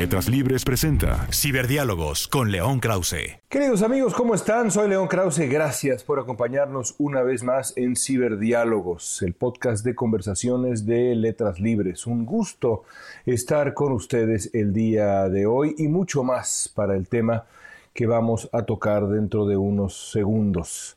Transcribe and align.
Letras 0.00 0.30
Libres 0.30 0.64
presenta 0.64 1.26
Ciberdiálogos 1.30 2.26
con 2.26 2.50
León 2.50 2.80
Krause. 2.80 3.38
Queridos 3.50 3.82
amigos, 3.82 4.14
¿cómo 4.14 4.34
están? 4.34 4.70
Soy 4.70 4.88
León 4.88 5.08
Krause. 5.08 5.40
Gracias 5.40 6.04
por 6.04 6.18
acompañarnos 6.18 6.94
una 6.96 7.20
vez 7.20 7.42
más 7.42 7.74
en 7.76 7.96
Ciberdiálogos, 7.96 9.20
el 9.20 9.34
podcast 9.34 9.84
de 9.84 9.94
conversaciones 9.94 10.86
de 10.86 11.14
Letras 11.14 11.60
Libres. 11.60 12.06
Un 12.06 12.24
gusto 12.24 12.84
estar 13.26 13.74
con 13.74 13.92
ustedes 13.92 14.48
el 14.54 14.72
día 14.72 15.28
de 15.28 15.44
hoy 15.44 15.74
y 15.76 15.88
mucho 15.88 16.24
más 16.24 16.72
para 16.74 16.96
el 16.96 17.06
tema 17.06 17.44
que 17.92 18.06
vamos 18.06 18.48
a 18.54 18.62
tocar 18.62 19.06
dentro 19.06 19.44
de 19.44 19.58
unos 19.58 20.12
segundos. 20.12 20.96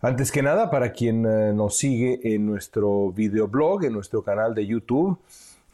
Antes 0.00 0.32
que 0.32 0.42
nada, 0.42 0.68
para 0.68 0.90
quien 0.90 1.24
eh, 1.24 1.52
nos 1.54 1.76
sigue 1.76 2.18
en 2.24 2.46
nuestro 2.46 3.12
videoblog, 3.12 3.84
en 3.84 3.92
nuestro 3.92 4.24
canal 4.24 4.52
de 4.52 4.66
YouTube, 4.66 5.16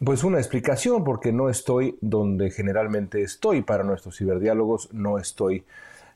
pues 0.03 0.23
una 0.23 0.37
explicación, 0.37 1.03
porque 1.03 1.31
no 1.31 1.49
estoy 1.49 1.97
donde 2.01 2.51
generalmente 2.51 3.21
estoy 3.21 3.61
para 3.61 3.83
nuestros 3.83 4.17
ciberdiálogos, 4.17 4.93
no 4.93 5.19
estoy 5.19 5.65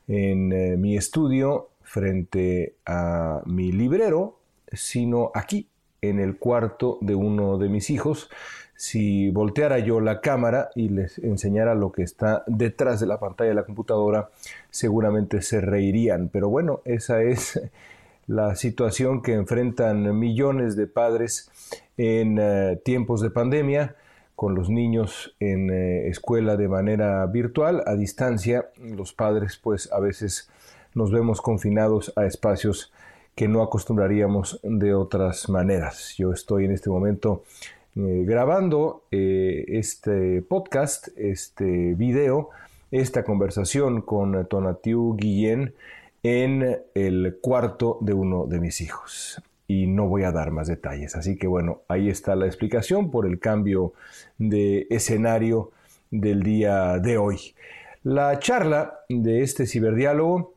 en 0.08 0.52
eh, 0.52 0.76
mi 0.76 0.96
estudio 0.96 1.68
frente 1.82 2.74
a 2.86 3.42
mi 3.44 3.72
librero, 3.72 4.38
sino 4.72 5.30
aquí, 5.34 5.68
en 6.00 6.18
el 6.18 6.36
cuarto 6.36 6.98
de 7.00 7.14
uno 7.14 7.58
de 7.58 7.68
mis 7.68 7.90
hijos. 7.90 8.30
Si 8.76 9.30
volteara 9.30 9.78
yo 9.78 10.00
la 10.00 10.20
cámara 10.20 10.70
y 10.74 10.88
les 10.88 11.18
enseñara 11.18 11.74
lo 11.74 11.92
que 11.92 12.02
está 12.02 12.42
detrás 12.46 13.00
de 13.00 13.06
la 13.06 13.20
pantalla 13.20 13.50
de 13.50 13.54
la 13.54 13.64
computadora, 13.64 14.30
seguramente 14.70 15.42
se 15.42 15.60
reirían. 15.60 16.28
Pero 16.28 16.48
bueno, 16.48 16.80
esa 16.84 17.22
es 17.22 17.60
la 18.26 18.56
situación 18.56 19.22
que 19.22 19.34
enfrentan 19.34 20.18
millones 20.18 20.76
de 20.76 20.86
padres 20.86 21.50
en 21.96 22.38
eh, 22.40 22.80
tiempos 22.84 23.20
de 23.20 23.30
pandemia, 23.30 23.96
con 24.36 24.54
los 24.54 24.68
niños 24.68 25.34
en 25.38 25.70
eh, 25.70 26.08
escuela 26.08 26.56
de 26.56 26.68
manera 26.68 27.24
virtual, 27.26 27.82
a 27.86 27.94
distancia. 27.94 28.70
Los 28.78 29.12
padres 29.12 29.58
pues 29.62 29.92
a 29.92 30.00
veces 30.00 30.50
nos 30.94 31.12
vemos 31.12 31.40
confinados 31.40 32.12
a 32.16 32.26
espacios 32.26 32.92
que 33.34 33.48
no 33.48 33.62
acostumbraríamos 33.62 34.60
de 34.62 34.94
otras 34.94 35.48
maneras. 35.48 36.14
Yo 36.16 36.32
estoy 36.32 36.66
en 36.66 36.72
este 36.72 36.90
momento 36.90 37.44
eh, 37.96 38.24
grabando 38.26 39.04
este 39.10 40.42
podcast, 40.42 41.08
este 41.16 41.94
video, 41.94 42.50
esta 42.90 43.24
conversación 43.24 44.02
con 44.02 44.46
Tonatiu 44.46 45.16
Guillén 45.16 45.74
en 46.24 46.80
el 46.94 47.38
cuarto 47.40 47.98
de 48.00 48.14
uno 48.14 48.46
de 48.46 48.58
mis 48.58 48.80
hijos. 48.80 49.42
Y 49.66 49.86
no 49.86 50.08
voy 50.08 50.24
a 50.24 50.32
dar 50.32 50.50
más 50.50 50.68
detalles. 50.68 51.16
Así 51.16 51.36
que 51.36 51.46
bueno, 51.46 51.82
ahí 51.88 52.08
está 52.08 52.36
la 52.36 52.46
explicación 52.46 53.10
por 53.10 53.26
el 53.26 53.38
cambio 53.38 53.94
de 54.38 54.86
escenario 54.90 55.70
del 56.10 56.42
día 56.42 56.98
de 56.98 57.18
hoy. 57.18 57.54
La 58.02 58.38
charla 58.38 59.00
de 59.08 59.42
este 59.42 59.66
ciberdiálogo 59.66 60.54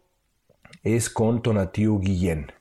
es 0.84 1.09
con 1.09 1.42
Tonatiu 1.42 2.00
Guillén. 2.00 2.52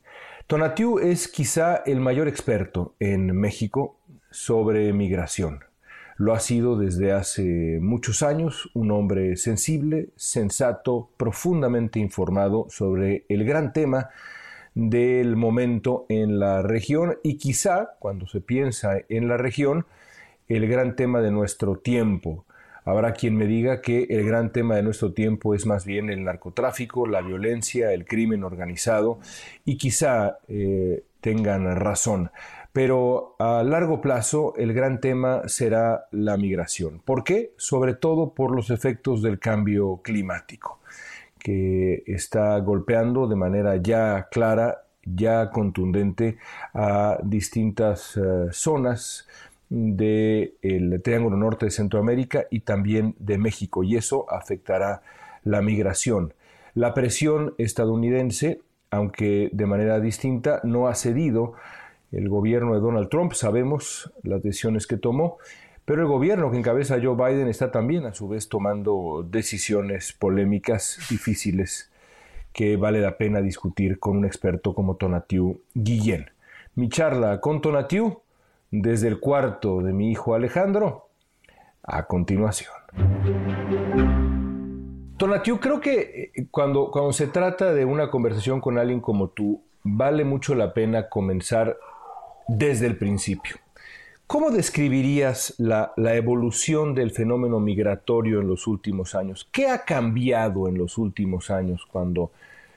Tonatiu 0.47 1.01
es 1.01 1.27
quizá 1.27 1.83
el 1.87 2.01
mayor 2.01 2.29
experto 2.29 2.95
en 3.01 3.37
México 3.37 3.99
sobre 4.31 4.93
migración. 4.93 5.65
Lo 6.19 6.33
ha 6.33 6.41
sido 6.41 6.79
desde 6.79 7.13
hace 7.13 7.79
muchos 7.81 8.23
años, 8.23 8.71
un 8.73 8.91
hombre 8.91 9.37
sensible, 9.37 10.11
sensato, 10.17 11.11
profundamente 11.17 11.99
informado 11.99 12.67
sobre 12.71 13.27
el 13.29 13.45
gran 13.45 13.73
tema 13.73 14.11
del 14.77 15.37
momento 15.37 16.05
en 16.11 16.39
la 16.39 16.61
región 16.61 17.19
y 17.25 17.39
quizá, 17.39 17.97
cuando 17.99 18.27
se 18.27 18.43
piensa 18.43 18.99
en 19.09 19.27
la 19.27 19.39
región, 19.39 19.87
el 20.49 20.69
gran 20.69 20.97
tema 20.97 21.23
de 21.23 21.31
nuestro 21.31 21.79
tiempo. 21.79 22.45
Habrá 22.85 23.15
quien 23.15 23.37
me 23.37 23.47
diga 23.47 23.81
que 23.81 24.05
el 24.11 24.25
gran 24.27 24.53
tema 24.53 24.77
de 24.77 24.83
nuestro 24.83 25.13
tiempo 25.15 25.55
es 25.55 25.65
más 25.65 25.87
bien 25.87 26.11
el 26.11 26.23
narcotráfico, 26.23 27.07
la 27.09 27.23
violencia, 27.23 27.93
el 27.93 28.05
crimen 28.05 28.45
organizado 28.45 29.19
y 29.65 29.79
quizá 29.79 30.39
eh, 30.47 31.03
tengan 31.21 31.75
razón 31.75 32.31
pero 32.77 33.37
a 33.39 33.63
largo 33.63 34.03
plazo 34.03 34.53
el 34.59 34.75
gran 34.75 35.01
tema 35.01 35.49
será 35.49 36.09
la 36.11 36.37
migración. 36.37 37.01
¿Por 37.03 37.25
qué? 37.25 37.55
Sobre 37.57 37.95
todo 37.95 38.35
por 38.35 38.55
los 38.55 38.69
efectos 38.69 39.23
del 39.23 39.39
cambio 39.39 40.03
climático, 40.05 40.81
que 41.47 42.03
está 42.09 42.59
golpeando 42.59 43.29
de 43.29 43.37
manera 43.37 43.77
ya 43.77 44.27
clara, 44.33 44.83
ya 45.05 45.51
contundente 45.51 46.39
a 46.75 47.21
distintas 47.23 48.17
eh, 48.17 48.49
zonas 48.51 49.29
del 49.69 51.01
Triángulo 51.05 51.37
Norte 51.37 51.67
de 51.67 51.71
Centroamérica 51.71 52.47
y 52.51 52.63
también 52.63 53.15
de 53.21 53.39
México, 53.39 53.85
y 53.85 53.95
eso 53.95 54.27
afectará 54.29 55.03
la 55.45 55.63
migración. 55.63 56.35
La 56.75 56.95
presión 56.95 57.55
estadounidense, 57.59 58.61
aunque 58.91 59.49
de 59.53 59.67
manera 59.67 60.01
distinta, 60.01 60.61
no 60.65 60.89
ha 60.89 60.97
cedido 60.97 61.53
el 62.11 62.29
gobierno 62.29 62.75
de 62.75 62.81
Donald 62.81 63.09
Trump, 63.09 63.35
sabemos 63.35 64.13
las 64.25 64.43
decisiones 64.43 64.89
que 64.89 64.97
tomó, 64.97 65.39
pero 65.87 66.03
el 66.03 66.09
gobierno 66.09 66.51
que 66.51 66.59
encabeza 66.59 66.99
Joe 67.01 67.15
Biden 67.15 67.47
está 67.47 67.71
también 67.71 68.07
a 68.07 68.13
su 68.13 68.29
vez 68.29 68.49
tomando 68.49 69.25
decisiones 69.27 70.13
polémicas, 70.13 70.99
difíciles, 71.09 71.93
que 72.53 72.77
vale 72.77 73.01
la 73.01 73.17
pena 73.17 73.41
discutir 73.41 74.01
con 74.01 74.17
un 74.17 74.25
experto 74.25 74.75
como 74.75 74.97
Tonatiu 74.97 75.61
Guillén. 75.75 76.31
Mi 76.75 76.89
charla 76.89 77.41
con 77.41 77.61
Tonatiu 77.61 78.21
desde 78.73 79.07
el 79.07 79.21
cuarto 79.21 79.81
de 79.81 79.93
mi 79.93 80.11
hijo 80.11 80.35
Alejandro 80.35 81.09
a 81.85 82.07
continuación. 82.09 82.75
Tonatiu, 85.19 85.61
creo 85.61 85.81
que 85.81 86.33
eh, 86.35 86.47
cuando, 86.51 86.91
cuando 86.91 87.13
se 87.13 87.29
trata 87.29 87.73
de 87.73 87.85
una 87.85 88.11
conversación 88.11 88.61
con 88.61 88.77
alguien 88.77 89.01
como 89.01 89.29
tú, 89.29 89.63
vale 89.85 90.25
mucho 90.25 90.57
la 90.57 90.75
pena 90.75 91.09
comenzar 91.09 91.79
desde 92.49 92.87
el 92.87 92.99
principio. 92.99 93.57
¿Cómo 94.27 94.51
describirías 94.51 95.55
la, 95.59 95.93
evolución 95.97 96.97
del 96.97 97.13
fenómeno 97.13 97.61
migratorio 97.61 98.41
en 98.41 98.49
los 98.49 98.67
últimos 98.67 99.15
años? 99.15 99.49
¿Qué 99.53 99.69
ha 99.69 99.85
cambiado 99.85 100.69
en 100.69 100.77
los 100.77 100.99
últimos 100.99 101.49
años 101.49 101.87
cuando, 101.87 102.33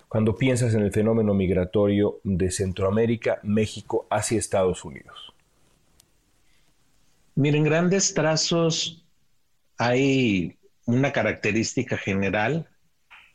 cuando 0.08 0.36
piensas 0.36 0.76
en 0.76 0.82
el 0.82 0.92
fenómeno 0.92 1.34
migratorio 1.34 2.20
de 2.24 2.52
Centroamérica, 2.52 3.40
México, 3.42 4.06
hacia 4.12 4.38
Estados 4.38 4.86
Unidos? 4.86 5.34
Miren, 7.34 7.64
grandes 7.64 8.14
trazos 8.14 9.04
hay 9.80 10.56
una 10.86 11.12
característica 11.12 11.98
general 11.98 12.68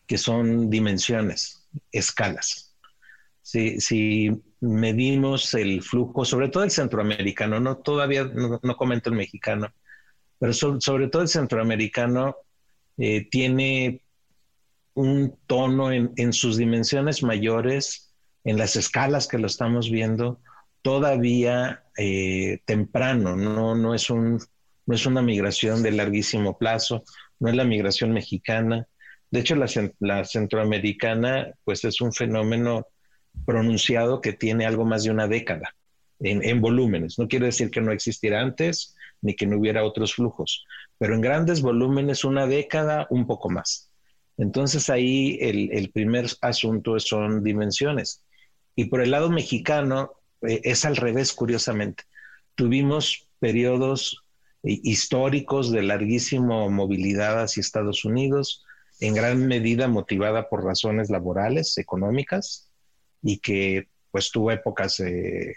que 0.06 0.18
son 0.18 0.70
dimensiones, 0.70 1.66
escalas. 1.90 2.76
Si, 3.42 3.80
si 3.80 4.40
medimos 4.64 5.52
el 5.54 5.82
flujo, 5.82 6.24
sobre 6.24 6.48
todo 6.48 6.64
el 6.64 6.70
centroamericano, 6.70 7.60
no 7.60 7.78
todavía 7.78 8.24
no, 8.24 8.60
comento 8.76 9.10
el 9.10 9.16
mexicano, 9.16 9.72
pero 10.38 10.52
sobre 10.52 11.08
todo 11.08 11.22
el 11.22 11.28
centroamericano 11.28 12.36
eh, 12.96 13.28
tiene 13.30 14.02
un 14.94 15.36
tono 15.46 15.92
en, 15.92 16.32
sus 16.32 16.56
dimensiones 16.56 17.22
mayores, 17.22 18.14
en 18.44 18.56
las 18.56 18.76
escalas 18.76 19.26
que 19.26 19.38
lo 19.38 19.46
estamos 19.46 19.90
viendo, 19.90 20.40
todavía 20.82 21.84
eh, 21.96 22.60
temprano, 22.64 23.36
no, 23.36 23.74
no, 23.74 23.94
es 23.94 24.08
un, 24.08 24.40
no 24.86 24.94
es 24.94 25.06
una 25.06 25.22
migración 25.22 25.82
de 25.82 25.90
larguísimo 25.90 26.56
plazo, 26.56 27.04
no 27.38 27.48
es 27.48 27.56
la 27.56 27.64
migración 27.64 28.12
mexicana. 28.12 28.86
De 29.30 29.40
hecho, 29.40 29.56
la, 29.56 29.66
la 29.98 30.24
centroamericana, 30.24 31.52
pues 31.64 31.84
es 31.84 32.00
un 32.00 32.12
fenómeno 32.12 32.86
pronunciado 33.44 34.20
que 34.20 34.32
tiene 34.32 34.66
algo 34.66 34.84
más 34.84 35.04
de 35.04 35.10
una 35.10 35.28
década 35.28 35.74
en, 36.20 36.60
volúmenes. 36.60 37.18
No 37.18 37.28
quiere 37.28 37.46
decir 37.46 37.70
que 37.70 37.80
no 37.80 37.92
existiera 37.92 38.40
antes 38.40 38.94
ni 39.20 39.34
que 39.34 39.46
no 39.46 39.58
hubiera 39.58 39.84
otros 39.84 40.14
flujos, 40.14 40.64
pero 40.98 41.14
en 41.14 41.20
grandes 41.20 41.62
volúmenes 41.62 42.24
una 42.24 42.46
década, 42.46 43.06
un 43.10 43.26
poco 43.26 43.50
más. 43.50 43.90
Entonces 44.36 44.90
ahí 44.90 45.38
el, 45.40 45.90
primer 45.92 46.26
asunto 46.40 46.98
son 46.98 47.42
dimensiones. 47.42 48.22
Y 48.76 48.86
por 48.86 49.00
el 49.00 49.12
lado 49.12 49.30
mexicano, 49.30 50.12
eh, 50.42 50.60
es 50.64 50.84
al 50.84 50.96
revés, 50.96 51.32
curiosamente. 51.32 52.04
Tuvimos 52.54 53.28
periodos 53.38 54.24
eh, 54.62 54.80
históricos 54.82 55.70
de 55.70 55.82
larguísima 55.82 56.68
movilidad 56.68 57.42
hacia 57.42 57.60
Estados 57.60 58.04
Unidos, 58.04 58.64
en 59.00 59.14
gran 59.14 59.46
medida 59.46 59.88
motivada 59.88 60.48
por 60.48 60.64
razones 60.64 61.10
laborales, 61.10 61.78
económicas, 61.78 62.63
y 63.24 63.38
que 63.38 63.88
pues 64.12 64.30
tuvo 64.30 64.52
épocas 64.52 65.00
eh, 65.00 65.54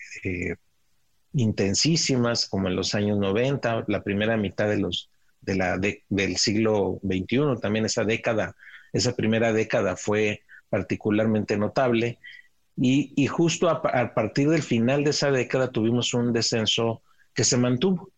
intensísimas, 1.34 2.48
como 2.48 2.70
en 2.70 2.76
los 2.76 2.96
años 2.96 3.20
90, 3.20 3.86
la 3.88 4.02
primera 4.02 4.38
mitad 4.38 4.68
de 4.68 4.78
los, 4.78 5.12
del 5.42 6.38
siglo 6.38 7.00
XXI, 7.04 7.62
también 7.62 7.86
esa 7.86 8.04
década, 8.04 8.56
esa 8.94 9.16
primera 9.16 9.54
década 9.54 9.96
fue 9.96 10.42
particularmente 10.70 11.58
notable. 11.58 12.18
Y, 12.80 13.26
justo 13.28 13.70
a, 13.70 14.14
partir 14.14 14.50
del 14.50 14.62
final 14.62 15.04
de 15.04 15.10
esa 15.10 15.32
década 15.32 15.72
tuvimos 15.72 16.14
un 16.14 16.32
descenso 16.32 17.02
que 17.34 17.44
se 17.44 17.58
mantuvo. 17.58 18.12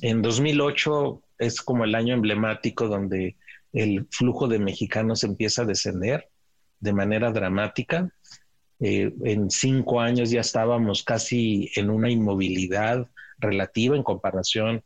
En 0.00 0.22
2008 0.22 1.22
es 1.38 1.60
como 1.60 1.84
el 1.84 1.94
año 1.94 2.14
emblemático 2.14 2.88
donde 2.88 3.36
el 3.72 4.06
flujo 4.10 4.48
de 4.48 4.58
mexicanos 4.58 5.24
empieza 5.24 5.62
a 5.62 5.66
descender 5.66 6.28
de 6.80 6.92
manera 6.92 7.30
dramática. 7.30 8.12
Eh, 8.82 9.12
en 9.24 9.48
cinco 9.48 10.00
años 10.00 10.30
ya 10.30 10.40
estábamos 10.40 11.04
casi 11.04 11.70
en 11.76 11.88
una 11.88 12.10
inmovilidad 12.10 13.06
relativa 13.38 13.96
en 13.96 14.02
comparación 14.02 14.82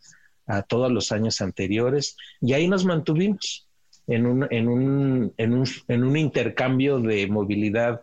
a 0.47 0.63
todos 0.63 0.93
los 0.93 1.13
años 1.13 1.41
anteriores 1.41 2.17
y 2.41 2.53
ahí 2.53 2.69
nos 2.69 2.85
mantuvimos 2.85 3.67
en 4.07 4.27
un, 4.27 6.17
intercambio 6.17 7.01
de 7.01 7.27
movilidad 7.27 8.03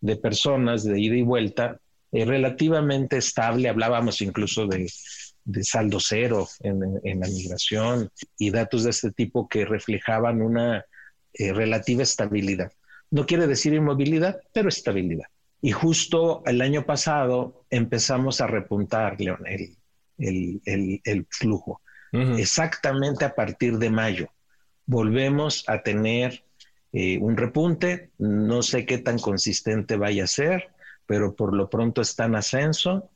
de 0.00 0.16
personas 0.16 0.84
de 0.84 1.00
ida 1.00 1.16
y 1.16 1.22
vuelta 1.22 1.80
eh, 2.12 2.24
relativamente 2.24 3.16
estable. 3.16 3.68
Hablábamos 3.68 4.20
incluso 4.20 4.66
de, 4.66 4.88
de 5.44 5.64
saldo 5.64 5.98
cero 6.00 6.48
en, 6.60 6.82
en, 7.02 7.20
la 7.20 7.26
migración 7.26 8.10
y 8.38 8.50
datos 8.50 8.84
de 8.84 8.90
este 8.90 9.10
tipo 9.10 9.48
que 9.48 9.64
reflejaban 9.64 10.42
una 10.42 10.84
eh, 11.32 11.52
relativa 11.52 12.02
estabilidad. 12.02 12.70
No 13.12 13.24
quiere 13.26 13.46
decir 13.46 13.72
inmovilidad, 13.74 14.40
pero 14.52 14.68
estabilidad. 14.68 15.26
Y 15.60 15.70
justo 15.70 16.42
el 16.44 16.60
año 16.60 16.84
pasado 16.84 17.64
empezamos 17.70 18.40
a 18.40 18.48
repuntar, 18.48 19.20
León, 19.20 19.44
el, 19.46 20.60
el, 20.64 21.00
el 21.04 21.26
flujo. 21.30 21.80
Exactamente 22.12 23.24
a 23.24 23.34
partir 23.34 23.78
de 23.78 23.88
mayo 23.88 24.28
volvemos 24.86 25.64
a 25.68 25.82
tener 25.82 26.44
eh, 26.92 27.18
un 27.18 27.36
repunte. 27.36 28.10
No 28.18 28.62
sé 28.62 28.84
qué 28.86 28.98
tan 28.98 29.18
consistente 29.18 29.96
vaya 29.96 30.24
a 30.24 30.28
ser, 30.28 30.70
pero 31.06 31.34
por 31.34 31.54
lo 31.54 31.68
pronto 31.70 32.02
está 32.02 32.26
en 32.26 32.36
ascenso 32.36 33.10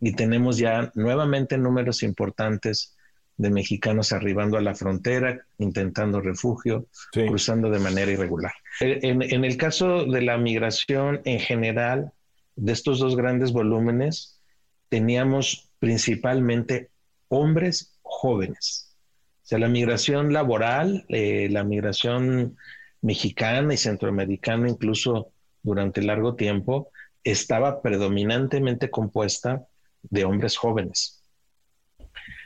y 0.00 0.14
tenemos 0.14 0.58
ya 0.58 0.90
nuevamente 0.94 1.58
números 1.58 2.02
importantes 2.02 2.93
de 3.36 3.50
mexicanos 3.50 4.12
arribando 4.12 4.56
a 4.56 4.60
la 4.60 4.74
frontera, 4.74 5.44
intentando 5.58 6.20
refugio, 6.20 6.86
cruzando 7.12 7.70
de 7.70 7.80
manera 7.80 8.12
irregular. 8.12 8.52
En, 8.80 9.22
en, 9.22 9.44
el 9.44 9.56
caso 9.56 10.04
de 10.04 10.22
la 10.22 10.38
migración 10.38 11.20
en 11.24 11.40
general, 11.40 12.12
de 12.56 12.72
estos 12.72 13.00
dos 13.00 13.16
grandes 13.16 13.52
volúmenes, 13.52 14.40
teníamos 14.88 15.70
principalmente 15.80 16.90
hombres 17.28 17.98
jóvenes. 18.02 18.96
O 19.42 19.46
sea, 19.46 19.58
la 19.58 19.68
migración 19.68 20.32
laboral, 20.32 21.04
eh, 21.08 21.48
la 21.50 21.64
migración 21.64 22.56
mexicana 23.02 23.74
y 23.74 23.76
centroamericana, 23.76 24.68
incluso 24.68 25.32
durante 25.62 26.00
largo 26.00 26.34
tiempo, 26.34 26.90
estaba 27.24 27.82
predominantemente 27.82 28.90
compuesta 28.90 29.66
de 30.02 30.24
hombres 30.24 30.56
jóvenes. 30.56 31.23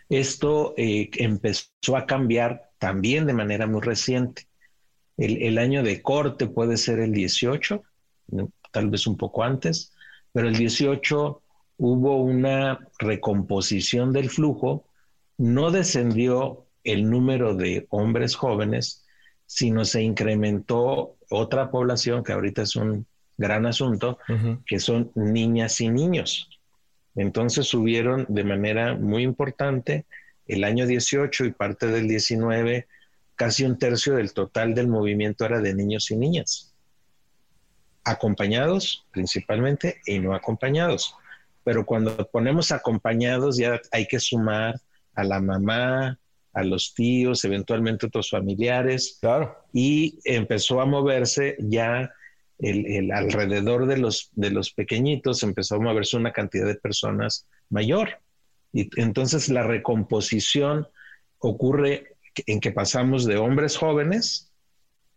Esto 0.08 0.74
eh, 0.76 1.10
empezó 1.14 1.96
a 1.96 2.06
cambiar 2.06 2.70
también 2.78 3.26
de 3.26 3.34
manera 3.34 3.66
muy 3.66 3.80
reciente. 3.80 4.46
El, 5.16 5.58
año 5.58 5.82
de 5.82 6.00
corte 6.00 6.46
puede 6.46 6.76
ser 6.76 7.00
el 7.00 7.12
18, 7.12 7.82
tal 8.70 8.88
vez 8.88 9.06
un 9.08 9.16
poco 9.16 9.42
antes, 9.42 9.92
pero 10.32 10.46
el 10.46 10.56
18 10.56 11.42
hubo 11.78 12.16
una 12.22 12.78
recomposición 13.00 14.12
del 14.12 14.30
flujo, 14.30 14.84
no 15.36 15.72
descendió 15.72 16.66
el 16.84 17.10
número 17.10 17.54
de 17.54 17.88
hombres 17.90 18.36
jóvenes, 18.36 19.04
sino 19.44 19.84
se 19.84 20.02
incrementó 20.02 21.16
otra 21.30 21.70
población 21.70 22.22
que 22.22 22.32
ahorita 22.32 22.62
es 22.62 22.76
un 22.76 23.04
gran 23.36 23.66
asunto, 23.66 24.18
que 24.66 24.78
son 24.78 25.10
niñas 25.16 25.80
y 25.80 25.88
niños. 25.88 26.48
Entonces 27.18 27.66
subieron 27.66 28.26
de 28.28 28.44
manera 28.44 28.94
muy 28.94 29.24
importante 29.24 30.06
el 30.46 30.62
año 30.62 30.86
18 30.86 31.46
y 31.46 31.50
parte 31.50 31.88
del 31.88 32.06
19, 32.06 32.86
casi 33.34 33.64
un 33.64 33.76
tercio 33.76 34.14
del 34.14 34.32
total 34.32 34.72
del 34.72 34.86
movimiento 34.86 35.44
era 35.44 35.60
de 35.60 35.74
niños 35.74 36.10
y 36.12 36.16
niñas, 36.16 36.72
acompañados 38.04 39.04
principalmente 39.10 40.00
y 40.06 40.20
no 40.20 40.32
acompañados. 40.32 41.16
Pero 41.64 41.84
cuando 41.84 42.16
ponemos 42.30 42.70
acompañados 42.70 43.58
ya 43.58 43.80
hay 43.90 44.06
que 44.06 44.20
sumar 44.20 44.80
a 45.14 45.24
la 45.24 45.40
mamá, 45.40 46.20
a 46.52 46.62
los 46.62 46.94
tíos, 46.94 47.44
eventualmente 47.44 48.06
otros 48.06 48.30
familiares. 48.30 49.18
Claro. 49.20 49.56
Y 49.72 50.20
empezó 50.24 50.80
a 50.80 50.86
moverse 50.86 51.56
ya 51.58 52.12
el, 52.58 53.12
alrededor 53.12 53.86
de 53.86 53.98
los, 53.98 54.30
de 54.34 54.50
los 54.50 54.72
pequeñitos, 54.72 55.42
empezó 55.42 55.76
a 55.76 55.80
moverse 55.80 56.16
una 56.16 56.32
cantidad 56.32 56.66
de 56.66 56.74
personas 56.74 57.46
mayor. 57.70 58.20
Y 58.72 58.90
entonces 59.00 59.48
la 59.48 59.62
recomposición 59.62 60.88
ocurre 61.38 62.16
en 62.46 62.60
que 62.60 62.72
pasamos 62.72 63.24
de 63.24 63.36
hombres 63.36 63.76
jóvenes 63.76 64.52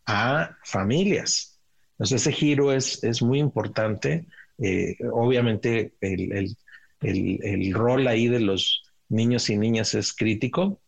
a 0.06 0.58
familias. 0.64 1.60
Entonces 1.94 2.22
ese 2.22 2.32
giro 2.32 2.74
es, 2.74 3.04
es 3.04 3.22
muy 3.22 3.40
importante. 3.40 4.26
Eh, 4.58 4.96
obviamente 5.12 5.94
el, 6.02 6.32
el, 7.02 7.40
el, 7.44 7.74
rol 7.74 8.08
ahí 8.08 8.28
de 8.28 8.40
los 8.40 8.84
niños 9.10 9.50
y 9.50 9.58
niñas 9.58 9.96
es 9.96 10.14
crítico, 10.14 10.80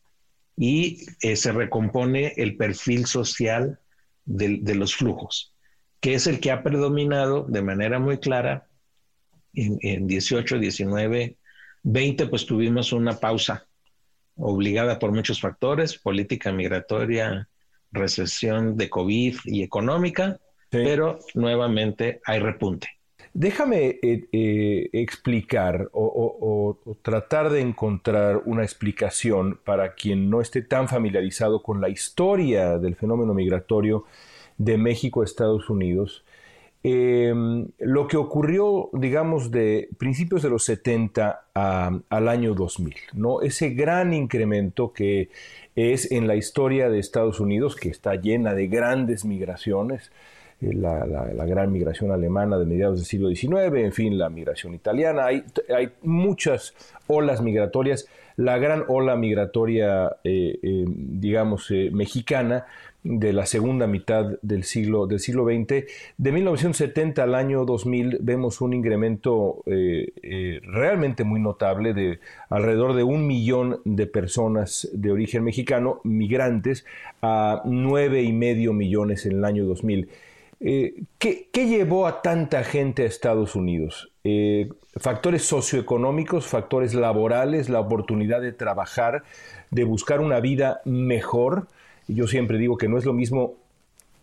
y 0.55 1.05
eh, 1.21 1.35
se 1.35 1.51
recompone 1.51 2.33
el 2.37 2.57
perfil 2.57 3.05
social 3.05 3.79
de, 4.25 4.75
los 4.75 4.95
flujos, 4.95 5.52
que 6.03 6.15
es 6.15 6.27
el 6.27 6.41
que 6.41 6.51
ha 6.51 6.61
predominado 6.63 7.45
de 7.47 7.61
manera 7.61 7.97
muy 7.97 8.17
clara 8.17 8.67
en, 9.53 9.77
en 9.79 10.05
18, 10.05 10.59
19, 10.59 11.37
20, 11.83 12.27
pues 12.27 12.45
tuvimos 12.45 12.91
una 12.91 13.21
pausa 13.21 13.65
obligada 14.35 14.99
por 14.99 15.13
muchos 15.13 15.39
factores, 15.39 15.97
política 15.97 16.51
migratoria, 16.51 17.47
recesión 17.93 18.75
de 18.75 18.89
COVID 18.89 19.37
y 19.45 19.63
económica, 19.63 20.41
pero 20.69 21.19
nuevamente 21.35 22.19
hay 22.25 22.39
repunte. 22.39 22.89
Déjame 23.31 23.97
eh, 24.03 24.27
eh, 24.33 24.89
explicar 24.91 25.89
o, 25.93 26.79
tratar 27.01 27.49
de 27.49 27.61
encontrar 27.61 28.41
una 28.43 28.63
explicación 28.63 29.57
para 29.63 29.93
quien 29.93 30.29
no 30.29 30.41
esté 30.41 30.63
tan 30.63 30.89
familiarizado 30.89 31.63
con 31.63 31.79
la 31.79 31.87
historia 31.87 32.77
del 32.77 32.97
fenómeno 32.97 33.33
migratorio 33.33 34.03
de 34.57 34.77
México 34.77 35.21
a 35.21 35.25
Estados 35.25 35.69
Unidos. 35.69 36.23
Em, 36.85 37.67
lo 37.79 38.07
que 38.07 38.17
ocurrió, 38.17 38.89
digamos, 38.91 39.51
de 39.51 39.87
principios 39.97 40.41
de 40.43 40.49
los 40.49 40.65
70 40.65 41.45
al 41.53 42.27
año 42.27 42.53
2000, 42.53 42.95
¿no? 43.13 43.41
Ese 43.41 43.69
gran 43.69 44.13
incremento 44.13 44.91
que 44.91 45.29
es 45.75 46.11
en 46.11 46.27
la 46.27 46.35
historia 46.35 46.89
de 46.89 46.99
Estados 46.99 47.39
Unidos, 47.39 47.77
que 47.77 47.87
está 47.87 48.15
llena 48.15 48.53
de 48.53 48.67
grandes 48.67 49.23
migraciones, 49.23 50.11
eh, 50.59 50.73
la, 50.73 51.45
gran 51.45 51.71
migración 51.71 52.11
alemana 52.11 52.57
de 52.57 52.65
mediados 52.65 52.97
del 52.97 53.05
siglo 53.05 53.29
XIX, 53.29 53.75
en 53.75 53.93
fin, 53.93 54.17
la 54.17 54.29
migración 54.29 54.73
italiana. 54.73 55.27
Hay, 55.27 55.43
hay 55.73 55.89
muchas 56.01 56.73
olas 57.07 57.41
migratorias. 57.41 58.07
La 58.35 58.57
gran 58.57 58.83
ola 58.87 59.15
migratoria, 59.15 60.17
eh, 60.23 60.59
eh, 60.61 60.85
digamos, 60.87 61.69
mexicana 61.91 62.65
de 63.03 63.33
la 63.33 63.45
segunda 63.45 63.87
mitad 63.87 64.39
del 64.41 64.63
siglo, 64.63 65.07
del 65.07 65.19
siglo 65.19 65.45
XX. 65.45 65.85
De 66.17 66.31
1970 66.31 67.23
al 67.23 67.35
año 67.35 67.65
2000 67.65 68.19
vemos 68.21 68.61
un 68.61 68.73
incremento 68.73 69.63
realmente 69.65 71.23
muy 71.23 71.39
notable 71.39 71.93
de 71.93 72.19
alrededor 72.49 72.93
de 72.93 73.03
un 73.03 73.27
millón 73.27 73.81
de 73.85 74.07
personas 74.07 74.89
de 74.93 75.11
origen 75.11 75.43
mexicano, 75.43 75.99
migrantes, 76.03 76.85
a 77.21 77.61
nueve 77.65 78.23
y 78.23 78.33
medio 78.33 78.73
millones 78.73 79.25
en 79.25 79.33
el 79.33 79.45
año 79.45 79.65
2000. 79.65 80.09
Eh, 80.65 81.03
¿qué, 81.17 81.49
llevó 81.53 82.07
a 82.07 82.21
tanta 82.21 82.63
gente 82.63 83.03
a 83.03 83.05
Estados 83.05 83.55
Unidos? 83.55 84.11
Eh, 84.23 84.69
factores 84.95 85.43
socioeconómicos, 85.43 86.47
factores 86.47 86.93
laborales, 86.93 87.67
la 87.67 87.81
oportunidad 87.81 88.39
de 88.41 88.53
trabajar, 88.53 89.23
de 89.71 89.83
buscar 89.83 90.21
una 90.21 90.39
vida 90.39 90.81
mejor. 90.85 91.67
Yo 92.07 92.27
siempre 92.27 92.57
digo 92.57 92.77
que 92.77 92.87
no 92.87 92.97
es 92.97 93.05
lo 93.05 93.13
mismo 93.13 93.55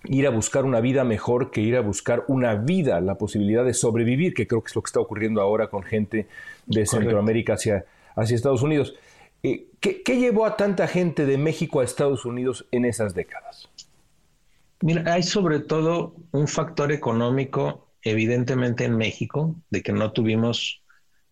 ir 0.04 0.26
a 0.26 0.30
buscar 0.30 0.64
una 0.64 0.80
vida 0.80 1.04
mejor 1.04 1.50
que 1.50 1.60
ir 1.60 1.76
a 1.76 1.80
buscar 1.80 2.24
una 2.28 2.54
vida, 2.54 3.00
la 3.00 3.16
posibilidad 3.16 3.64
de 3.64 3.74
sobrevivir, 3.74 4.34
que 4.34 4.46
creo 4.46 4.62
que 4.62 4.68
es 4.68 4.76
lo 4.76 4.82
que 4.82 4.88
está 4.88 5.00
ocurriendo 5.00 5.40
ahora 5.40 5.68
con 5.68 5.82
gente 5.82 6.26
de 6.66 6.86
Centroamérica 6.86 7.54
hacia, 7.54 7.84
hacia 8.16 8.36
Estados 8.36 8.62
Unidos. 8.62 8.94
Eh, 9.42 9.66
¿qué, 9.80 10.02
¿Qué 10.02 10.18
llevó 10.18 10.46
a 10.46 10.56
tanta 10.56 10.86
gente 10.86 11.26
de 11.26 11.38
México 11.38 11.80
a 11.80 11.84
Estados 11.84 12.24
Unidos 12.24 12.66
en 12.70 12.84
esas 12.84 13.14
décadas? 13.14 13.68
Mira, 14.82 15.12
hay 15.12 15.22
sobre 15.22 15.60
todo 15.60 16.14
un 16.30 16.48
factor 16.48 16.92
económico, 16.92 17.92
evidentemente 18.02 18.84
en 18.84 18.96
México, 18.96 19.56
de 19.68 19.82
que 19.82 19.92
no 19.92 20.12
tuvimos 20.12 20.82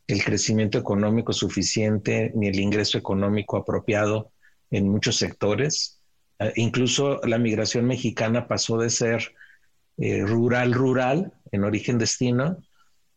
el 0.07 0.25
crecimiento 0.25 0.79
económico 0.79 1.33
suficiente 1.33 2.33
ni 2.35 2.49
el 2.49 2.59
ingreso 2.59 2.99
económico 2.99 3.57
apropiado 3.57 4.33
en 4.71 4.89
muchos 4.89 5.17
sectores. 5.17 5.98
Eh, 6.39 6.53
incluso 6.57 7.21
la 7.25 7.39
migración 7.39 7.87
mexicana 7.87 8.47
pasó 8.47 8.79
de 8.79 8.91
ser 8.91 9.35
rural-rural 9.97 11.33
eh, 11.35 11.49
en 11.53 11.65
origen-destino, 11.65 12.59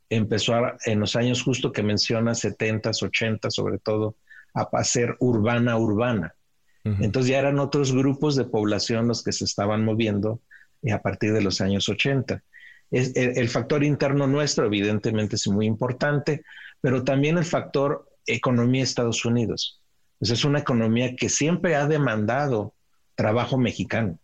empezó 0.10 0.54
en 0.86 1.00
los 1.00 1.16
años 1.16 1.44
justo 1.44 1.72
que 1.72 1.84
menciona, 1.84 2.36
70 2.36 2.90
80 2.90 3.50
sobre 3.52 3.78
todo, 3.78 4.16
a 4.54 4.84
ser 4.84 5.16
urbana-urbana. 5.20 6.36
Entonces 6.84 7.30
ya 7.30 7.40
eran 7.40 7.60
otros 7.60 7.94
grupos 7.94 8.36
de 8.36 8.46
población 8.46 9.08
los 9.08 9.24
que 9.24 9.32
se 9.32 9.46
estaban 9.46 9.86
moviendo 9.86 10.42
eh, 10.82 10.92
a 10.92 11.02
partir 11.02 11.32
de 11.32 11.42
los 11.42 11.62
años 11.62 11.88
80. 11.88 12.44
Es, 12.90 13.16
el, 13.16 13.48
factor 13.50 13.84
interno 13.84 14.28
nuestro 14.28 14.66
evidentemente 14.66 15.36
es 15.36 15.48
muy 15.48 15.66
importante, 15.66 16.44
pero 16.82 17.04
también 17.04 17.38
el 17.38 17.46
factor 17.46 18.10
economía 18.26 18.84
Estados 18.84 19.24
Unidos. 19.26 19.80
Pues 20.20 20.32
es 20.32 20.44
una 20.44 20.60
economía 20.60 21.16
que 21.16 21.30
siempre 21.30 21.76
ha 21.76 21.88
demandado 21.88 22.74
trabajo 23.22 23.60
mexicano. 23.60 24.18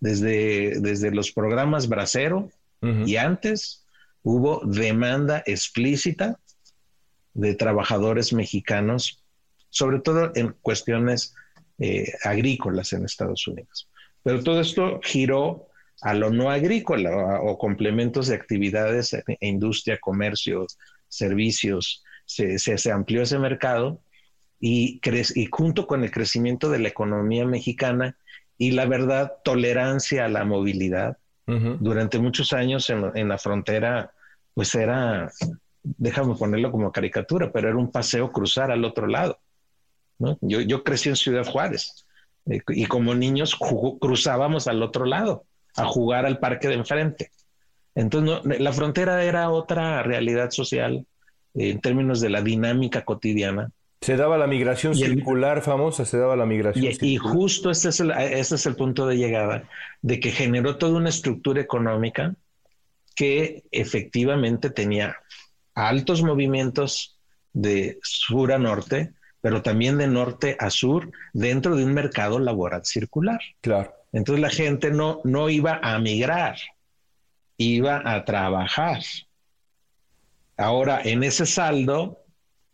Desde, 0.00 0.80
desde 0.80 1.12
los 1.12 1.30
programas 1.30 1.88
Bracero 1.88 2.50
y 3.06 3.16
antes 3.16 3.86
hubo 4.22 4.60
demanda 4.64 5.42
explícita 5.46 6.38
de 7.32 7.54
trabajadores 7.54 8.32
mexicanos, 8.32 9.22
sobre 9.70 10.00
todo 10.00 10.32
en 10.34 10.54
cuestiones 10.62 11.34
eh, 11.78 12.12
agrícolas 12.24 12.92
en 12.92 13.04
Estados 13.04 13.46
Unidos. 13.46 13.88
Pero 14.24 14.42
todo 14.42 14.60
esto 14.60 15.00
giró 15.02 15.68
a 16.02 16.12
lo 16.12 16.30
no 16.30 16.50
agrícola 16.50 17.40
o 17.40 17.56
complementos 17.56 18.26
de 18.26 18.34
actividades 18.34 19.14
e 19.14 19.24
industria, 19.40 19.98
comercio, 20.00 20.66
servicios. 21.08 22.02
Se, 22.26 22.58
se, 22.58 22.90
amplió 22.90 23.22
ese 23.22 23.38
mercado 23.38 24.00
y, 24.58 25.00
y 25.34 25.46
junto 25.50 25.86
con 25.86 26.02
el 26.02 26.10
crecimiento 26.10 26.68
de 26.68 26.80
la 26.80 26.88
economía 26.88 27.46
mexicana 27.46 28.16
y 28.58 28.72
la 28.72 28.86
verdad, 28.86 29.34
tolerancia 29.44 30.24
a 30.24 30.28
la 30.28 30.44
movilidad. 30.44 31.18
Durante 31.46 32.18
muchos 32.18 32.54
años 32.54 32.88
en, 32.88 33.04
en, 33.14 33.28
la 33.28 33.36
frontera, 33.36 34.12
pues 34.54 34.74
era, 34.74 35.30
déjame 35.82 36.36
ponerlo 36.36 36.70
como 36.70 36.90
caricatura, 36.90 37.52
pero 37.52 37.68
era 37.68 37.76
un 37.76 37.90
paseo 37.90 38.32
cruzar 38.32 38.70
al 38.70 38.82
otro 38.82 39.06
lado. 39.06 39.38
Yo, 40.40 40.60
yo 40.60 40.82
crecí 40.82 41.10
en 41.10 41.16
Ciudad 41.16 41.44
Juárez 41.44 42.06
eh, 42.46 42.60
y 42.68 42.86
como 42.86 43.14
niños 43.14 43.58
cruzábamos 44.00 44.68
al 44.68 44.82
otro 44.82 45.04
lado 45.04 45.44
a 45.76 45.84
jugar 45.86 46.24
al 46.26 46.38
parque 46.38 46.68
de 46.68 46.74
enfrente. 46.74 47.30
Entonces, 47.94 48.60
la 48.60 48.72
frontera 48.72 49.22
era 49.24 49.50
otra 49.50 50.02
realidad 50.02 50.50
social 50.50 51.06
eh, 51.54 51.70
en 51.70 51.80
términos 51.80 52.20
de 52.20 52.30
la 52.30 52.42
dinámica 52.42 53.04
cotidiana. 53.04 53.70
Se 54.00 54.16
daba 54.16 54.36
la 54.36 54.46
migración 54.46 54.94
circular 54.94 55.62
famosa, 55.62 56.04
se 56.04 56.18
daba 56.18 56.36
la 56.36 56.44
migración 56.44 56.84
y, 56.84 56.88
circular. 56.94 57.12
Y 57.12 57.16
justo 57.16 57.70
este 57.70 57.88
es, 57.88 58.00
el, 58.00 58.10
este 58.10 58.56
es 58.56 58.66
el 58.66 58.76
punto 58.76 59.06
de 59.06 59.16
llegada, 59.16 59.68
de 60.02 60.20
que 60.20 60.30
generó 60.30 60.76
toda 60.76 60.98
una 60.98 61.08
estructura 61.08 61.60
económica 61.60 62.34
que 63.14 63.64
efectivamente 63.70 64.70
tenía 64.70 65.16
altos 65.74 66.22
movimientos 66.22 67.18
de 67.52 67.98
sur 68.02 68.52
a 68.52 68.58
norte, 68.58 69.14
pero 69.40 69.62
también 69.62 69.98
de 69.98 70.08
norte 70.08 70.56
a 70.58 70.70
sur 70.70 71.10
dentro 71.32 71.76
de 71.76 71.84
un 71.84 71.94
mercado 71.94 72.38
laboral 72.38 72.84
circular. 72.84 73.40
Claro. 73.60 73.94
Entonces 74.12 74.40
la 74.40 74.50
gente 74.50 74.90
no, 74.90 75.20
no 75.24 75.48
iba 75.48 75.80
a 75.82 75.98
migrar, 75.98 76.56
iba 77.56 78.02
a 78.04 78.24
trabajar. 78.24 79.02
Ahora, 80.56 81.00
en 81.02 81.24
ese 81.24 81.46
saldo, 81.46 82.23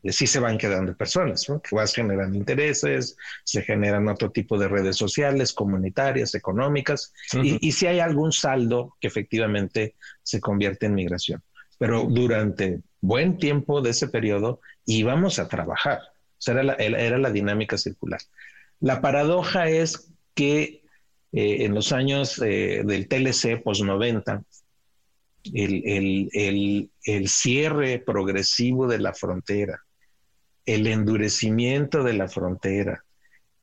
sí 0.05 0.27
se 0.27 0.41
van 0.41 0.59
quedando 0.59 0.97
personas, 0.97 1.49
¿no? 1.49 1.61
que 1.61 1.75
vas 1.75 1.95
generando 1.95 2.37
intereses, 2.37 3.17
se 3.45 3.63
generan 3.63 4.09
otro 4.09 4.31
tipo 4.31 4.59
de 4.59 4.69
redes 4.69 4.97
sociales, 4.97 5.53
comunitarias, 5.53 6.35
económicas, 6.35 7.13
y, 7.35 7.67
y 7.67 7.73
si 7.73 7.87
hay 7.87 8.01
algún 8.01 8.33
saldo 8.33 8.97
que 9.01 9.09
efectivamente 9.09 9.95
se 10.23 10.41
convierte 10.41 10.87
en 10.87 10.95
migración. 10.95 11.43
Pero 11.79 12.07
durante 12.09 12.81
buen 13.01 13.39
tiempo 13.39 13.81
de 13.81 13.91
ese 13.91 14.09
periodo 14.09 14.61
íbamos 14.85 15.39
a 15.39 15.49
trabajar 15.49 16.01
era 16.49 16.63
la, 16.63 16.75
era 16.75 17.19
la 17.19 17.31
dinámica 17.31 17.77
circular. 17.77 18.21
La 18.81 19.01
paradoja 19.01 19.69
es 19.69 20.13
que 20.35 20.83
eh, 21.33 21.65
en 21.65 21.75
los 21.75 21.93
años 21.93 22.41
eh, 22.43 22.83
del 22.85 23.09
TLC 23.09 23.63
post-90, 23.63 24.45
el, 25.53 27.29
cierre 27.29 27.99
progresivo 27.99 28.89
de 28.89 28.99
la 28.99 29.13
frontera, 29.15 29.83
el 30.67 30.87
endurecimiento 30.87 32.03
de 32.03 32.13
la 32.15 32.29
frontera, 32.29 33.05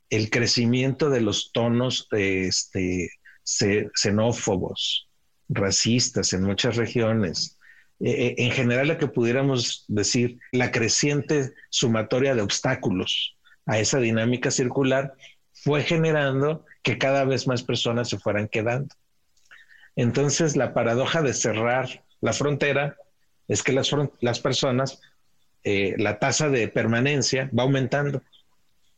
el 0.10 0.30
crecimiento 0.30 1.10
de 1.10 1.22
los 1.22 1.52
tonos 1.52 2.08
este, 2.12 3.10
xenófobos, 3.44 5.10
racistas 5.50 6.34
en 6.34 6.44
muchas 6.44 6.76
regiones, 6.76 7.58
eh, 8.00 8.12
eh, 8.12 8.36
en 8.38 8.52
general 8.52 8.90
lo 8.90 8.98
que 8.98 9.08
pudiéramos 9.08 9.86
decir, 9.88 10.40
la 10.52 10.72
creciente 10.72 11.54
sumatoria 11.70 12.36
de 12.36 12.42
obstáculos 12.42 13.36
a 13.66 13.80
esa 13.80 14.00
dinámica 14.00 14.52
circular 14.52 15.14
fue 15.52 15.84
generando 15.84 16.66
que 16.84 16.98
cada 16.98 17.26
vez 17.26 17.48
más 17.48 17.64
personas 17.64 18.10
se 18.10 18.20
fueran 18.20 18.48
quedando. 18.48 18.96
Entonces, 19.96 20.56
la 20.56 20.74
paradoja 20.74 21.22
de 21.24 21.34
cerrar 21.34 22.06
la 22.22 22.34
frontera 22.34 22.96
es 23.48 23.64
que 23.64 23.74
las, 23.74 23.90
las 24.22 24.40
personas, 24.40 25.02
eh, 25.64 25.96
la 25.98 26.20
tasa 26.20 26.50
de 26.50 26.68
permanencia 26.68 27.50
va 27.58 27.64
aumentando. 27.64 28.22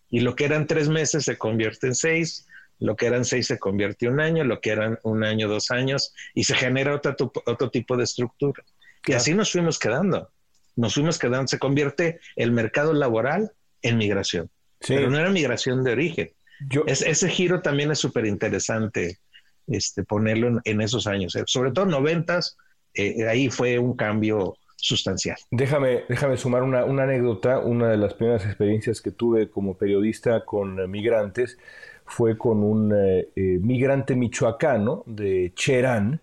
Y 0.09 0.21
lo 0.21 0.35
que 0.35 0.45
eran 0.45 0.67
tres 0.67 0.89
meses 0.89 1.25
se 1.25 1.37
convierte 1.37 1.87
en 1.87 1.95
seis, 1.95 2.47
lo 2.79 2.95
que 2.95 3.05
eran 3.05 3.25
seis 3.25 3.47
se 3.47 3.59
convierte 3.59 4.05
en 4.05 4.13
un 4.13 4.21
año, 4.21 4.43
lo 4.43 4.61
que 4.61 4.71
eran 4.71 4.97
un 5.03 5.23
año, 5.23 5.47
dos 5.47 5.71
años, 5.71 6.13
y 6.33 6.45
se 6.45 6.55
genera 6.55 6.95
otro, 6.95 7.31
otro 7.45 7.69
tipo 7.69 7.97
de 7.97 8.05
estructura. 8.05 8.63
Y 9.05 9.13
así 9.13 9.33
nos 9.33 9.51
fuimos 9.51 9.77
quedando. 9.79 10.29
Nos 10.75 10.93
fuimos 10.93 11.19
quedando. 11.19 11.47
Se 11.47 11.59
convierte 11.59 12.19
el 12.35 12.51
mercado 12.51 12.93
laboral 12.93 13.51
en 13.81 13.97
migración. 13.97 14.49
Pero 14.87 15.09
no 15.09 15.17
era 15.17 15.29
migración 15.29 15.83
de 15.83 15.91
origen. 15.91 16.31
ese 16.87 17.29
giro 17.29 17.61
también 17.61 17.91
es 17.91 17.99
súper 17.99 18.25
interesante 18.25 19.19
este, 19.67 20.03
ponerlo 20.03 20.61
en, 20.63 20.81
esos 20.81 21.05
años. 21.07 21.35
Eh, 21.35 21.43
sobre 21.45 21.71
todo 21.71 21.85
noventas, 21.85 22.57
eh, 22.93 23.27
ahí 23.27 23.49
fue 23.49 23.77
un 23.77 23.95
cambio 23.95 24.55
sustancial. 24.81 25.37
Déjame, 25.51 26.03
déjame 26.07 26.37
sumar 26.37 26.63
una, 26.63 26.81
anécdota. 26.81 27.59
Una 27.59 27.89
de 27.89 27.97
las 27.97 28.13
primeras 28.13 28.45
experiencias 28.45 29.01
que 29.01 29.11
tuve 29.11 29.49
como 29.49 29.75
periodista 29.75 30.45
con 30.45 30.89
migrantes 30.89 31.57
fue 32.05 32.37
con 32.37 32.63
un 32.63 32.93
eh, 32.95 33.29
migrante 33.35 34.15
michoacano 34.15 35.03
de 35.05 35.51
Cherán, 35.55 36.21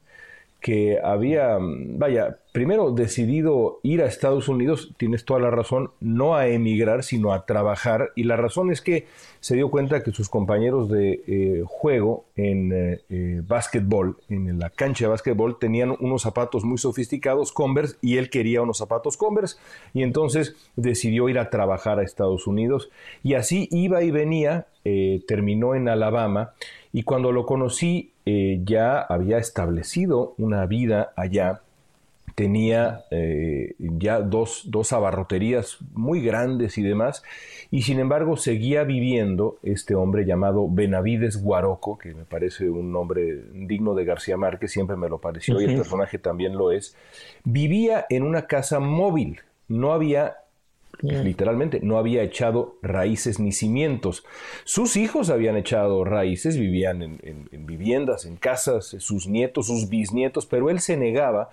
que 0.61 0.99
había, 1.03 1.59
vaya, 1.61 2.39
primero 2.53 2.91
decidido 2.91 3.79
ir 3.83 4.03
a 4.03 4.07
Estados 4.07 4.49
Unidos, 4.49 4.95
tienes 4.97 5.25
toda 5.25 5.39
la 5.39 5.51
razón, 5.51 5.91
no 6.01 6.35
a 6.35 6.49
emigrar, 6.49 7.05
sino 7.05 7.33
a 7.33 7.45
trabajar. 7.47 8.13
Y 8.17 8.25
la 8.25 8.37
razón 8.37 8.73
es 8.73 8.81
que 8.81 9.07
se 9.41 9.55
dio 9.55 9.71
cuenta 9.71 10.03
que 10.03 10.13
sus 10.13 10.29
compañeros 10.29 10.89
de 10.89 11.23
eh, 11.27 11.63
juego 11.67 12.25
en 12.35 12.73
eh, 12.73 13.01
eh, 13.11 13.43
básquetbol, 13.47 14.17
en 14.29 14.59
la 14.59 14.71
cancha 14.71 15.05
de 15.05 15.11
básquetbol, 15.11 15.59
tenían 15.59 15.95
unos 16.01 16.23
zapatos 16.23 16.65
muy 16.65 16.79
sofisticados, 16.79 17.53
Converse, 17.53 17.97
y 18.01 18.17
él 18.17 18.31
quería 18.31 18.63
unos 18.63 18.79
zapatos 18.79 19.17
Converse. 19.17 19.59
Y 19.93 20.03
entonces 20.03 20.57
decidió 20.77 21.29
ir 21.29 21.39
a 21.39 21.51
trabajar 21.51 21.99
a 22.01 22.03
Estados 22.03 22.47
Unidos. 22.47 22.91
Y 23.23 23.35
así 23.35 23.69
iba 23.71 24.03
y 24.03 24.11
venía, 24.11 24.67
terminó 25.29 25.75
en 25.75 25.89
Alabama. 25.89 26.55
Y 26.93 27.03
cuando 27.03 27.31
lo 27.31 27.45
conocí, 27.45 28.13
eh, 28.27 28.61
ya 28.65 28.99
había 28.99 29.39
establecido 29.39 30.35
una 30.37 30.67
vida 30.67 31.13
allá, 31.15 31.63
tenía 32.35 33.05
eh, 33.13 33.75
ya 33.79 34.21
dos, 34.21 34.65
dos, 34.67 34.93
abarroterías 34.93 35.79
muy 35.95 36.21
grandes 36.21 36.77
y 36.77 36.83
demás, 36.83 37.23
y 37.71 37.83
sin 37.83 38.01
embargo 38.01 38.37
seguía 38.37 38.83
viviendo 38.83 39.59
este 39.63 39.95
hombre 39.95 40.27
llamado 40.27 40.69
Benavides 40.69 41.41
Guaroco, 41.41 41.99
que 41.99 42.15
me 42.15 42.25
parece 42.25 42.69
un 42.69 42.91
nombre 42.91 43.45
digno 43.55 43.95
de 43.95 44.05
García 44.05 44.37
Márquez, 44.37 44.73
siempre 44.73 44.97
me 44.97 45.09
lo 45.09 45.19
pareció, 45.19 45.61
y 45.61 45.65
el 45.65 45.77
personaje 45.77 46.19
también 46.19 46.57
lo 46.59 46.73
es, 46.73 46.97
vivía 47.45 48.07
en 48.11 48.25
una 48.25 48.49
casa 48.49 48.81
móvil, 48.81 49.41
no 49.69 49.93
había 49.93 50.37
Literalmente, 51.03 51.81
no 51.83 51.99
había 51.99 52.23
echado 52.23 52.77
raíces 52.81 53.39
ni 53.39 53.53
cimientos. 53.53 54.25
Sus 54.65 54.97
hijos 54.97 55.29
habían 55.29 55.57
echado 55.57 56.05
raíces, 56.05 56.57
vivían 56.57 57.03
en, 57.03 57.67
viviendas, 57.67 58.25
en 58.25 58.37
casas, 58.37 58.97
sus 58.99 59.27
nietos, 59.27 59.67
sus 59.67 59.91
bisnietos, 59.91 60.47
pero 60.47 60.71
él 60.71 60.81
se 60.81 60.97
negaba 60.97 61.51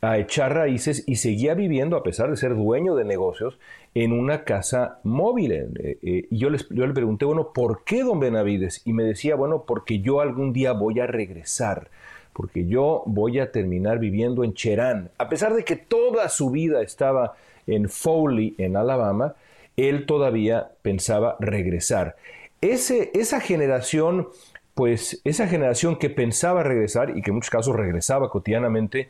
a 0.00 0.18
echar 0.18 0.54
raíces 0.54 1.04
y 1.06 1.16
seguía 1.16 1.54
viviendo, 1.54 1.96
a 1.96 2.02
pesar 2.02 2.28
de 2.28 2.36
ser 2.36 2.56
dueño 2.56 2.96
de 2.96 3.04
negocios, 3.04 3.56
en 3.94 4.12
una 4.12 4.42
casa 4.42 4.98
móvil. 5.04 5.52
Eh, 5.52 5.98
eh, 6.02 6.26
y 6.28 6.38
yo, 6.38 6.48
yo 6.70 6.86
le 6.86 6.92
pregunté, 6.92 7.24
bueno, 7.24 7.52
¿por 7.52 7.84
qué, 7.84 8.02
don 8.02 8.18
Benavides? 8.18 8.82
Y 8.84 8.94
me 8.94 9.04
decía, 9.04 9.36
bueno, 9.36 9.62
porque 9.64 10.00
yo 10.00 10.20
algún 10.20 10.52
día 10.52 10.72
voy 10.72 10.98
a 10.98 11.06
regresar, 11.06 11.88
porque 12.32 12.66
yo 12.66 13.04
voy 13.06 13.38
a 13.38 13.52
terminar 13.52 14.00
viviendo 14.00 14.42
en 14.42 14.54
Cherán. 14.54 15.10
A 15.18 15.28
pesar 15.28 15.54
de 15.54 15.64
que 15.64 15.76
toda 15.76 16.28
su 16.28 16.50
vida 16.50 16.82
estaba 16.82 17.36
en 17.66 17.88
Foley, 17.88 18.54
en 18.58 18.76
Alabama, 18.76 19.34
él 19.76 20.06
todavía 20.06 20.72
pensaba 20.82 21.36
regresar. 21.40 22.16
Ese, 22.60 23.10
esa 23.14 23.40
generación, 23.40 24.28
pues 24.74 25.20
esa 25.24 25.46
generación 25.48 25.96
que 25.96 26.10
pensaba 26.10 26.62
regresar 26.62 27.16
y 27.16 27.22
que 27.22 27.30
en 27.30 27.36
muchos 27.36 27.50
casos 27.50 27.76
regresaba 27.76 28.30
cotidianamente, 28.30 29.08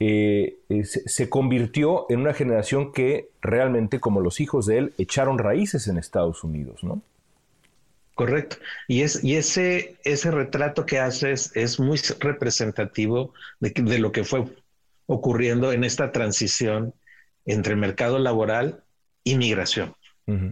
eh, 0.00 0.58
eh, 0.68 0.84
se, 0.84 1.28
convirtió 1.28 2.06
en 2.08 2.20
una 2.20 2.32
generación 2.32 2.92
que 2.92 3.30
realmente, 3.40 3.98
como 3.98 4.20
los 4.20 4.40
hijos 4.40 4.66
de 4.66 4.78
él, 4.78 4.94
echaron 4.96 5.38
raíces 5.38 5.88
en 5.88 5.98
Estados 5.98 6.44
Unidos, 6.44 6.84
¿no? 6.84 7.02
Correcto. 8.14 8.56
Y, 8.88 9.02
es, 9.02 9.22
y 9.22 9.36
ese, 9.36 9.96
ese 10.04 10.30
retrato 10.30 10.86
que 10.86 10.98
haces 10.98 11.52
es 11.54 11.78
muy 11.78 11.98
representativo 12.18 13.32
de, 13.60 13.70
de 13.70 13.98
lo 13.98 14.10
que 14.10 14.24
fue 14.24 14.44
ocurriendo 15.06 15.72
en 15.72 15.84
esta 15.84 16.12
transición 16.12 16.94
entre 17.48 17.76
mercado 17.76 18.18
laboral 18.18 18.84
y 19.24 19.36
migración, 19.36 19.94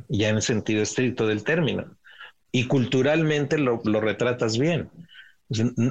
ya 0.08 0.30
en 0.30 0.36
el 0.36 0.42
sentido 0.42 0.82
estricto 0.82 1.26
del 1.26 1.44
término. 1.44 1.96
Y 2.50 2.66
culturalmente 2.66 3.58
lo, 3.58 3.78
retratas 4.00 4.58
bien. 4.58 4.90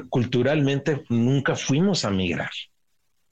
Culturalmente 0.09 1.03
nunca 1.09 1.55
fuimos 1.55 2.03
a 2.05 2.09
migrar, 2.09 2.49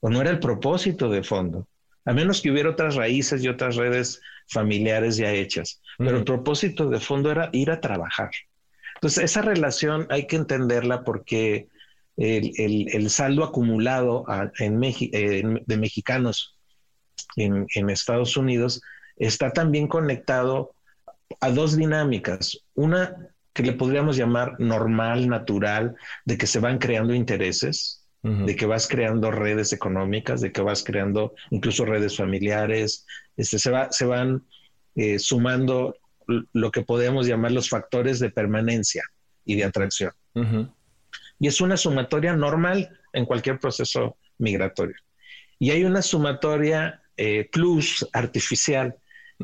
o 0.00 0.08
no 0.08 0.20
era 0.20 0.30
el 0.30 0.38
propósito 0.38 1.10
de 1.10 1.24
fondo, 1.24 1.68
a 2.04 2.12
menos 2.12 2.40
que 2.40 2.50
hubiera 2.50 2.70
otras 2.70 2.94
raíces 2.94 3.42
y 3.42 3.48
otras 3.48 3.76
redes 3.76 4.20
familiares 4.46 5.16
ya 5.16 5.32
hechas, 5.32 5.82
pero 5.98 6.18
el 6.18 6.24
propósito 6.24 6.88
de 6.88 7.00
fondo 7.00 7.30
era 7.30 7.50
ir 7.52 7.70
a 7.70 7.80
trabajar. 7.80 8.30
Entonces, 8.94 9.24
esa 9.24 9.42
relación 9.42 10.06
hay 10.10 10.26
que 10.26 10.36
entenderla 10.36 11.02
porque 11.02 11.66
el, 12.16 13.10
saldo 13.10 13.42
acumulado 13.42 14.24
en 14.60 14.80
de 14.80 15.76
mexicanos 15.76 16.53
en, 17.36 17.90
Estados 17.90 18.36
Unidos 18.36 18.80
está 19.16 19.50
también 19.50 19.88
conectado 19.88 20.74
a 21.40 21.50
dos 21.50 21.76
dinámicas. 21.76 22.58
Una 22.74 23.28
que 23.52 23.62
le 23.62 23.72
podríamos 23.72 24.16
llamar 24.16 24.58
normal, 24.58 25.28
natural, 25.28 25.94
de 26.24 26.36
que 26.38 26.46
se 26.46 26.58
van 26.58 26.78
creando 26.78 27.14
intereses, 27.14 28.00
de 28.22 28.56
que 28.56 28.64
vas 28.64 28.88
creando 28.88 29.30
redes 29.30 29.74
económicas, 29.74 30.40
de 30.40 30.50
que 30.50 30.62
vas 30.62 30.82
creando 30.82 31.34
incluso 31.50 31.84
redes 31.84 32.16
familiares, 32.16 33.04
este, 33.36 33.58
se, 33.58 33.70
va, 33.70 33.92
se 33.92 34.06
van 34.06 34.42
eh, 34.94 35.18
sumando 35.18 35.94
lo 36.26 36.70
que 36.70 36.80
podemos 36.80 37.26
llamar 37.26 37.52
los 37.52 37.68
factores 37.68 38.20
de 38.20 38.30
permanencia 38.30 39.02
y 39.44 39.56
de 39.56 39.64
atracción. 39.64 40.12
Y 41.38 41.48
es 41.48 41.60
una 41.60 41.76
sumatoria 41.76 42.34
normal 42.34 42.98
en 43.12 43.26
cualquier 43.26 43.58
proceso 43.58 44.16
migratorio. 44.38 44.96
Y 45.58 45.70
hay 45.70 45.84
una 45.84 46.00
sumatoria 46.00 47.02
eh, 47.16 47.48
plus 47.50 48.06
artificial, 48.12 48.96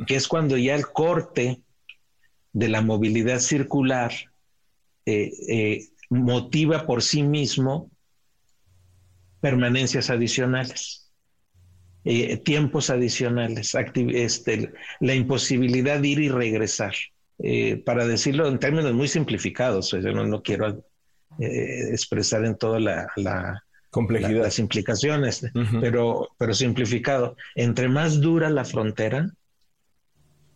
que 0.06 0.16
es 0.16 0.26
cuando 0.26 0.56
ya 0.56 0.74
el 0.74 0.86
corte 0.86 1.62
de 2.52 2.68
la 2.68 2.82
movilidad 2.82 3.38
circular 3.38 4.12
eh, 5.06 5.30
eh, 5.48 5.88
motiva 6.08 6.86
por 6.86 7.02
sí 7.02 7.22
mismo 7.22 7.90
permanencias 9.40 10.10
adicionales, 10.10 11.12
tiempos 12.44 12.90
adicionales, 12.90 13.74
este, 13.94 14.72
la 15.00 15.14
imposibilidad 15.14 16.00
de 16.00 16.08
ir 16.08 16.20
y 16.20 16.28
regresar. 16.28 16.94
para 17.84 18.06
decirlo 18.06 18.48
en 18.48 18.58
términos 18.58 18.92
muy 18.92 19.08
simplificados, 19.08 19.92
yo 19.92 20.12
no, 20.12 20.42
quiero 20.42 20.84
expresar 21.38 22.44
en 22.44 22.56
toda 22.56 22.80
la 22.80 23.62
complejidad. 23.90 24.42
las 24.42 24.58
implicaciones, 24.58 25.46
pero, 25.80 26.28
pero 26.38 26.54
simplificado. 26.54 27.36
Entre 27.54 27.88
más 27.88 28.20
dura 28.20 28.48
la 28.50 28.64
frontera, 28.64 29.30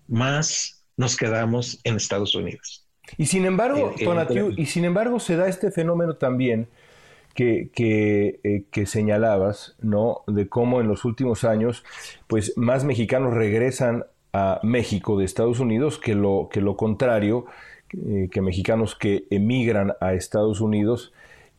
más 0.09 0.85
nos 0.97 1.17
quedamos 1.17 1.81
en 1.85 1.97
Estados 1.97 2.35
Unidos. 2.35 2.87
Y 3.19 3.27
sin 3.27 3.45
embargo, 3.45 3.95
eh, 3.99 4.07
eh, 4.31 4.55
y 4.57 4.67
sin 4.67 4.85
embargo 4.85 5.21
se 5.21 5.37
da 5.37 5.49
este 5.49 5.71
fenómeno 5.71 6.17
también 6.17 6.69
que, 7.35 7.71
eh, 7.77 8.65
que, 8.71 8.87
señalabas, 8.87 9.77
¿no? 9.81 10.23
De 10.27 10.49
cómo 10.49 10.81
en 10.81 10.89
los 10.89 11.05
últimos 11.05 11.45
años, 11.45 11.85
pues 12.29 12.57
más 12.57 12.85
mexicanos 12.85 13.35
regresan 13.35 14.05
a 14.33 14.61
México 14.63 15.19
de 15.19 15.25
Estados 15.25 15.61
Unidos 15.61 15.99
que 15.99 16.15
lo, 16.15 16.49
que 16.51 16.61
lo 16.61 16.77
contrario, 16.77 17.47
que 17.89 18.41
mexicanos 18.41 18.97
que 18.97 19.27
emigran 19.31 19.93
a 20.01 20.15
Estados 20.15 20.61
Unidos 20.61 21.13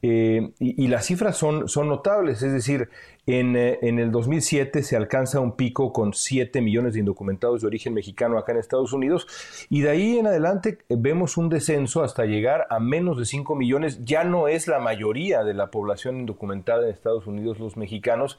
eh, 0.08 0.52
y, 0.60 0.88
las 0.88 1.08
cifras 1.08 1.36
son, 1.36 1.68
son 1.68 1.88
notables, 1.88 2.44
es 2.44 2.54
decir, 2.54 2.89
en, 3.26 3.56
eh, 3.56 3.80
en, 3.82 3.98
el 3.98 4.12
2007 4.12 4.84
se 4.84 4.96
alcanza 4.96 5.39
un 5.39 5.56
pico 5.56 5.91
con 5.91 6.13
7 6.13 6.62
millones 6.62 6.94
de 6.94 7.00
indocumentados 7.00 7.62
de 7.62 7.68
origen 7.68 7.96
mexicano 7.96 8.38
acá 8.38 8.52
en 8.52 8.60
Estados 8.60 8.94
Unidos 8.94 9.26
y 9.68 9.82
de 9.82 9.89
ahí 9.89 10.20
en 10.20 10.28
adelante 10.28 10.78
eh, 10.89 10.96
vemos 10.96 11.38
un 11.38 11.50
descenso 11.50 12.04
hasta 12.04 12.26
llegar 12.26 12.68
a 12.70 12.80
menos 12.80 13.18
de 13.18 13.26
5 13.26 13.56
millones. 13.56 14.06
Ya 14.06 14.24
no 14.24 14.48
es 14.48 14.68
la 14.68 14.78
mayoría 14.78 15.44
de 15.44 15.56
la 15.56 15.72
población 15.72 16.20
indocumentada 16.20 16.84
en 16.84 16.94
Estados 16.94 17.26
Unidos 17.26 17.58
los 17.58 17.76
mexicanos. 17.76 18.38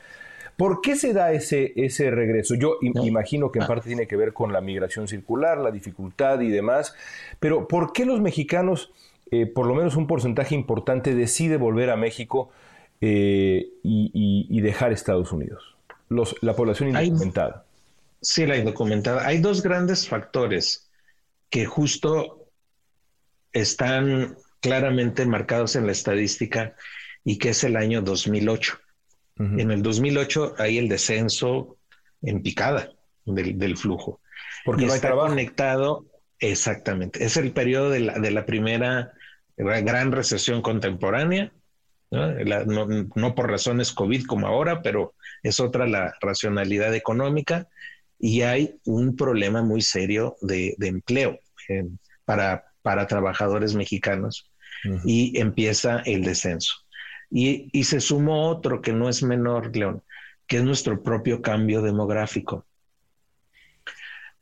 ¿Por 0.56 0.80
qué 0.82 0.94
se 0.94 1.14
da 1.14 1.32
ese, 1.32 1.72
ese 1.74 2.12
regreso? 2.12 2.54
Yo 2.54 2.78
imagino 2.80 3.50
que 3.50 3.58
en 3.58 3.64
ah. 3.64 3.66
parte 3.66 3.88
tiene 3.88 4.06
que 4.06 4.14
ver 4.14 4.32
con 4.32 4.52
la 4.52 4.60
migración 4.60 5.08
circular, 5.08 5.58
la 5.58 5.72
dificultad 5.72 6.40
y 6.42 6.48
demás, 6.48 6.94
pero 7.40 7.66
¿por 7.66 7.92
qué 7.92 8.06
los 8.06 8.20
mexicanos 8.20 8.92
eh, 9.30 9.46
por 9.46 9.66
lo 9.66 9.74
menos 9.74 9.96
un 9.96 10.06
porcentaje 10.06 10.54
importante 10.54 11.14
decide 11.14 11.56
volver 11.56 11.90
a 11.90 11.96
México 11.96 12.50
eh, 13.00 13.68
y, 13.82 14.60
dejar 14.60 14.92
Estados 14.92 15.32
Unidos? 15.32 15.76
la 16.08 16.54
población 16.54 16.90
indocumentada. 16.90 17.64
sí, 18.20 18.46
la 18.46 18.56
indocumentada. 18.56 19.26
Hay 19.26 19.38
dos 19.38 19.62
grandes 19.62 20.08
factores 20.08 20.88
que 21.50 21.66
justo 21.66 22.46
están 23.52 24.36
claramente 24.60 25.26
marcados 25.26 25.76
en 25.76 25.86
la 25.86 25.92
estadística 25.92 26.74
y 27.24 27.38
que 27.38 27.50
es 27.50 27.64
el 27.64 27.76
año 27.76 28.02
2008. 28.02 28.78
En 29.38 29.70
el 29.70 29.82
2008 29.82 30.54
hay 30.56 30.78
el 30.78 30.88
descenso 30.88 31.76
en 32.22 32.42
picada 32.42 32.90
del, 33.26 33.76
flujo. 33.76 34.20
Porque 34.64 34.86
no 34.86 34.94
está 34.94 35.12
conectado, 35.12 36.06
exactamente. 36.40 37.24
Es 37.24 37.36
el 37.36 37.52
periodo 37.52 37.90
de 37.90 38.00
la, 38.00 38.18
de 38.18 38.30
la 38.30 38.46
primera 38.46 39.12
gran 39.56 40.12
recesión 40.12 40.62
contemporánea, 40.62 41.52
¿no? 42.10 43.34
por 43.34 43.50
razones 43.50 43.92
COVID 43.92 44.26
como 44.26 44.46
ahora, 44.46 44.82
pero 44.82 45.14
es 45.42 45.60
otra 45.60 45.86
la 45.86 46.14
racionalidad 46.20 46.94
económica 46.94 47.68
y 48.18 48.42
hay 48.42 48.78
un 48.84 49.16
problema 49.16 49.62
muy 49.62 49.82
serio 49.82 50.36
de, 50.40 50.76
empleo 50.80 51.38
para, 52.24 52.64
para 52.82 53.06
trabajadores 53.06 53.74
mexicanos 53.74 54.50
y 55.04 55.38
empieza 55.38 56.00
el 56.00 56.22
descenso. 56.22 56.74
Y, 57.30 57.70
y 57.72 57.84
se 57.84 58.00
sumó 58.00 58.48
otro 58.48 58.80
que 58.80 58.92
no 58.92 59.08
es 59.08 59.22
menor, 59.22 59.74
León, 59.74 60.02
que 60.46 60.58
es 60.58 60.64
nuestro 60.64 61.02
propio 61.02 61.42
cambio 61.42 61.82
demográfico. 61.82 62.66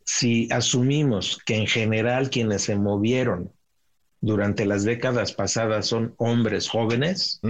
Si 0.04 0.48
asumimos 0.50 1.38
que 1.44 1.56
en 1.56 1.66
general 1.66 2.30
quienes 2.30 2.62
se 2.62 2.76
movieron 2.76 3.50
durante 4.20 4.66
las 4.66 4.84
décadas 4.84 5.32
pasadas 5.32 5.86
son 5.86 6.14
hombres 6.18 6.68
jóvenes, 6.68 7.40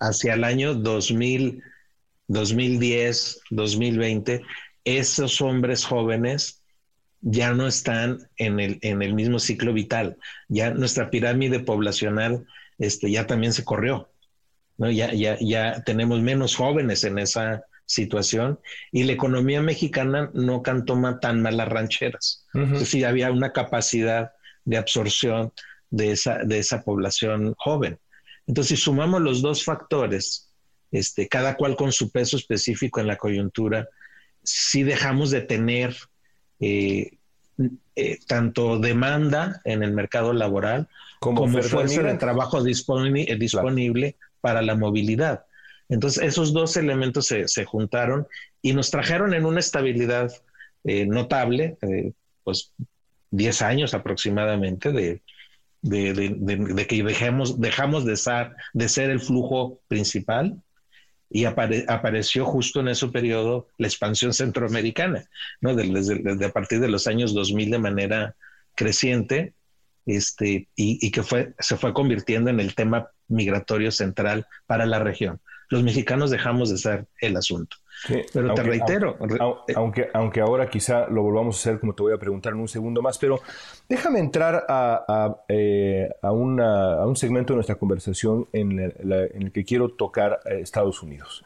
hacia 0.00 0.34
el 0.34 0.44
año 0.44 0.74
2000, 0.74 1.62
2010, 2.28 3.40
2020, 3.50 4.42
esos 4.84 5.40
hombres 5.40 5.84
jóvenes 5.84 6.62
ya 7.20 7.54
no 7.54 7.66
están 7.66 8.28
en 8.36 8.60
el, 8.60 8.78
en 8.82 9.02
el 9.02 9.14
mismo 9.14 9.38
ciclo 9.38 9.72
vital. 9.72 10.16
Ya 10.48 10.70
nuestra 10.70 11.10
pirámide 11.10 11.60
poblacional 11.60 12.46
este, 12.78 13.10
ya 13.10 13.26
también 13.26 13.52
se 13.52 13.64
corrió. 13.64 14.10
¿no? 14.76 14.90
Ya, 14.90 15.12
ya, 15.12 15.38
ya 15.40 15.82
tenemos 15.84 16.20
menos 16.20 16.54
jóvenes 16.54 17.02
en 17.04 17.18
esa 17.18 17.64
situación 17.86 18.58
y 18.92 19.04
la 19.04 19.12
economía 19.12 19.60
mexicana 19.60 20.30
no 20.34 20.62
cantó 20.62 20.98
tan 21.20 21.42
malas 21.42 21.68
rancheras. 21.68 22.46
Entonces 22.54 22.88
sí 22.88 23.04
había 23.04 23.30
una 23.30 23.52
capacidad 23.52 24.32
de 24.64 24.76
absorción 24.76 25.52
de 25.90 26.12
esa, 26.12 26.38
de 26.38 26.58
esa 26.58 26.82
población 26.82 27.54
joven. 27.58 27.98
Entonces, 28.46 28.78
si 28.78 28.84
sumamos 28.84 29.20
los 29.22 29.42
dos 29.42 29.64
factores, 29.64 30.50
este, 30.90 31.28
cada 31.28 31.56
cual 31.56 31.76
con 31.76 31.92
su 31.92 32.10
peso 32.10 32.36
específico 32.36 33.00
en 33.00 33.06
la 33.06 33.16
coyuntura, 33.16 33.88
si 34.42 34.82
dejamos 34.82 35.30
de 35.30 35.40
tener 35.40 35.96
eh, 36.60 37.16
eh, 37.96 38.18
tanto 38.26 38.78
demanda 38.78 39.60
en 39.64 39.82
el 39.82 39.92
mercado 39.92 40.32
laboral 40.32 40.88
como, 41.20 41.46
fuerza 41.62 42.02
de 42.02 42.14
trabajo 42.14 42.62
disponible 42.62 44.16
para 44.40 44.60
la 44.62 44.74
movilidad. 44.74 45.46
Entonces, 45.88 46.22
esos 46.22 46.52
dos 46.52 46.76
elementos 46.76 47.26
se, 47.26 47.64
juntaron 47.64 48.26
y 48.62 48.72
nos 48.72 48.90
trajeron 48.90 49.34
en 49.34 49.44
una 49.44 49.60
estabilidad 49.60 50.32
notable, 50.84 51.76
pues 52.42 52.72
10 53.30 53.62
años 53.62 53.94
aproximadamente 53.94 54.92
de, 54.92 55.22
de, 55.84 56.86
que 56.88 57.02
dejemos, 57.02 57.60
dejamos 57.60 58.04
de 58.04 58.16
ser, 58.16 58.52
de 58.72 58.88
ser 58.88 59.10
el 59.10 59.20
flujo 59.20 59.80
principal 59.88 60.62
y 61.30 61.44
apareció 61.44 62.44
justo 62.44 62.80
en 62.80 62.88
ese 62.88 63.08
periodo 63.08 63.68
la 63.78 63.88
expansión 63.88 64.32
centroamericana, 64.32 65.24
¿no? 65.60 65.74
Desde, 65.74 66.20
desde, 66.22 66.44
a 66.44 66.52
partir 66.52 66.80
de 66.80 66.88
los 66.88 67.06
años 67.06 67.34
2000 67.34 67.70
de 67.72 67.78
manera 67.78 68.36
creciente 68.74 69.54
este, 70.06 70.68
y, 70.76 71.06
y, 71.06 71.10
que 71.10 71.22
fue, 71.22 71.54
se 71.58 71.76
fue 71.76 71.92
convirtiendo 71.92 72.50
en 72.50 72.60
el 72.60 72.74
tema 72.74 73.08
migratorio 73.26 73.90
central 73.90 74.46
para 74.66 74.86
la 74.86 75.00
región. 75.00 75.40
Los 75.74 75.82
mexicanos 75.82 76.30
dejamos 76.30 76.70
de 76.70 76.78
ser 76.78 77.08
el 77.20 77.36
asunto. 77.36 77.78
Pero 78.32 78.54
te 78.54 78.62
reitero. 78.62 79.16
Aunque, 79.74 80.08
aunque, 80.12 80.40
ahora 80.40 80.68
quizá 80.68 81.08
lo 81.08 81.22
volvamos 81.22 81.56
a 81.56 81.58
hacer, 81.58 81.80
como 81.80 81.94
te 81.94 82.02
voy 82.02 82.12
a 82.12 82.18
preguntar 82.18 82.52
en 82.52 82.60
un 82.60 82.68
segundo 82.68 83.02
más, 83.02 83.18
pero 83.18 83.40
déjame 83.88 84.18
entrar 84.18 84.64
a, 84.68 85.36
eh, 85.48 86.10
un 86.22 87.16
segmento 87.16 87.52
de 87.52 87.56
nuestra 87.56 87.76
conversación 87.76 88.48
en, 88.52 88.78
el 88.78 89.52
que 89.52 89.64
quiero 89.64 89.90
tocar 89.90 90.40
Estados 90.46 91.02
Unidos. 91.02 91.44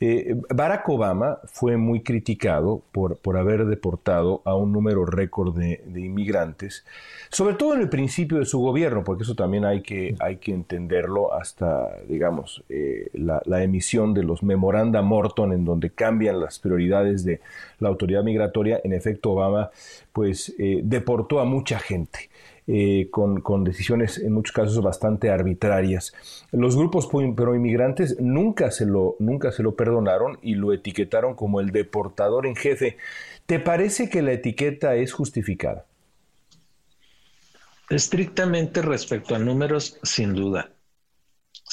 Eh, 0.00 0.34
Barack 0.52 0.88
Obama 0.88 1.38
fue 1.44 1.76
muy 1.76 2.02
criticado 2.02 2.82
por, 2.90 3.18
por 3.18 3.36
haber 3.36 3.66
deportado 3.66 4.42
a 4.44 4.56
un 4.56 4.72
número 4.72 5.06
récord 5.06 5.56
de, 5.56 5.80
inmigrantes, 5.94 6.84
sobre 7.30 7.54
todo 7.54 7.74
en 7.74 7.82
el 7.82 7.88
principio 7.88 8.38
de 8.38 8.44
su 8.44 8.58
gobierno, 8.58 9.04
porque 9.04 9.22
eso 9.22 9.36
también 9.36 9.64
hay 9.64 9.82
que, 9.82 10.16
hay 10.18 10.38
que 10.38 10.52
entenderlo 10.52 11.32
hasta, 11.32 12.00
digamos, 12.08 12.64
eh, 12.68 13.10
la, 13.14 13.40
la 13.44 13.62
emisión 13.62 14.12
de 14.12 14.24
los 14.24 14.42
memoranda 14.42 15.02
Morton, 15.02 15.52
en 15.52 15.64
donde 15.64 15.91
cambian 15.92 16.40
las 16.40 16.58
prioridades 16.58 17.24
de 17.24 17.40
la 17.78 17.88
autoridad 17.88 18.22
migratoria, 18.22 18.80
en 18.82 18.92
efecto 18.92 19.32
Obama 19.32 19.70
pues 20.12 20.54
eh, 20.58 20.80
deportó 20.82 21.40
a 21.40 21.44
mucha 21.44 21.78
gente. 21.78 22.30
Eh, 22.68 23.08
con, 23.10 23.64
decisiones 23.64 24.18
en 24.18 24.32
muchos 24.32 24.52
casos 24.52 24.80
bastante 24.80 25.30
arbitrarias. 25.30 26.12
Los 26.52 26.76
grupos 26.76 27.08
pro 27.08 27.56
inmigrantes 27.56 28.20
nunca 28.20 28.70
se, 28.70 28.86
lo, 28.86 29.16
nunca 29.18 29.50
se 29.50 29.64
lo 29.64 29.74
perdonaron 29.74 30.38
y 30.42 30.54
lo 30.54 30.72
etiquetaron 30.72 31.34
como 31.34 31.58
el 31.58 31.72
deportador 31.72 32.46
en 32.46 32.54
jefe. 32.54 32.98
¿Te 33.46 33.58
parece 33.58 34.08
que 34.08 34.22
la 34.22 34.32
etiqueta 34.32 34.94
es 34.94 35.12
justificada? 35.12 35.86
Estrictamente 37.90 38.80
respecto 38.80 39.34
a 39.34 39.40
números, 39.40 39.98
sin 40.04 40.32
duda. 40.32 40.70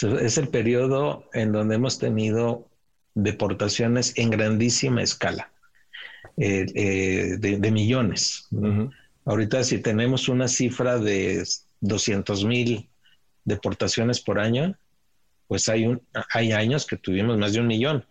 Es 0.02 0.38
el 0.38 0.48
periodo 0.48 1.26
en 1.34 1.52
donde 1.52 1.76
hemos 1.76 2.00
tenido 2.00 2.69
deportaciones 3.16 4.14
en 4.18 4.30
grandísima 4.30 5.02
escala, 5.02 5.52
eh, 6.38 6.66
eh, 6.76 7.38
de, 7.40 7.72
millones. 7.72 8.48
Ahorita 9.26 9.64
si 9.64 9.80
tenemos 9.80 10.30
una 10.30 10.48
cifra 10.48 10.98
de 10.98 11.44
200 11.82 12.46
mil 12.46 12.90
deportaciones 13.44 14.22
por 14.22 14.40
año, 14.40 14.78
pues 15.48 15.68
hay, 15.70 15.88
un, 15.88 16.02
hay 16.34 16.52
años 16.52 16.86
que 16.86 16.98
tuvimos 16.98 17.38
más 17.38 17.54
de 17.54 17.60
un 17.60 17.68
millón. 17.68 18.06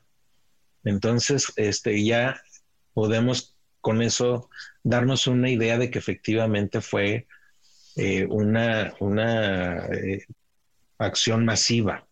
Entonces, 0.84 1.52
este, 1.56 2.04
ya 2.04 2.40
podemos 2.94 3.56
con 3.80 4.02
eso 4.02 4.50
darnos 4.82 5.26
una 5.26 5.50
idea 5.50 5.78
de 5.78 5.90
que 5.90 5.98
efectivamente 5.98 6.80
fue 6.80 7.26
eh, 7.96 8.26
una, 8.26 8.94
una 9.00 9.88
acción 10.98 11.44
masiva 11.44 12.07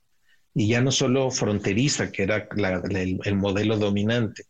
y 0.59 0.69
ya 0.69 0.81
no 0.81 0.90
solo 0.90 1.31
fronteriza, 1.31 2.11
que 2.11 2.23
era 2.23 2.49
el, 2.88 3.37
modelo 3.37 3.77
dominante. 3.77 4.45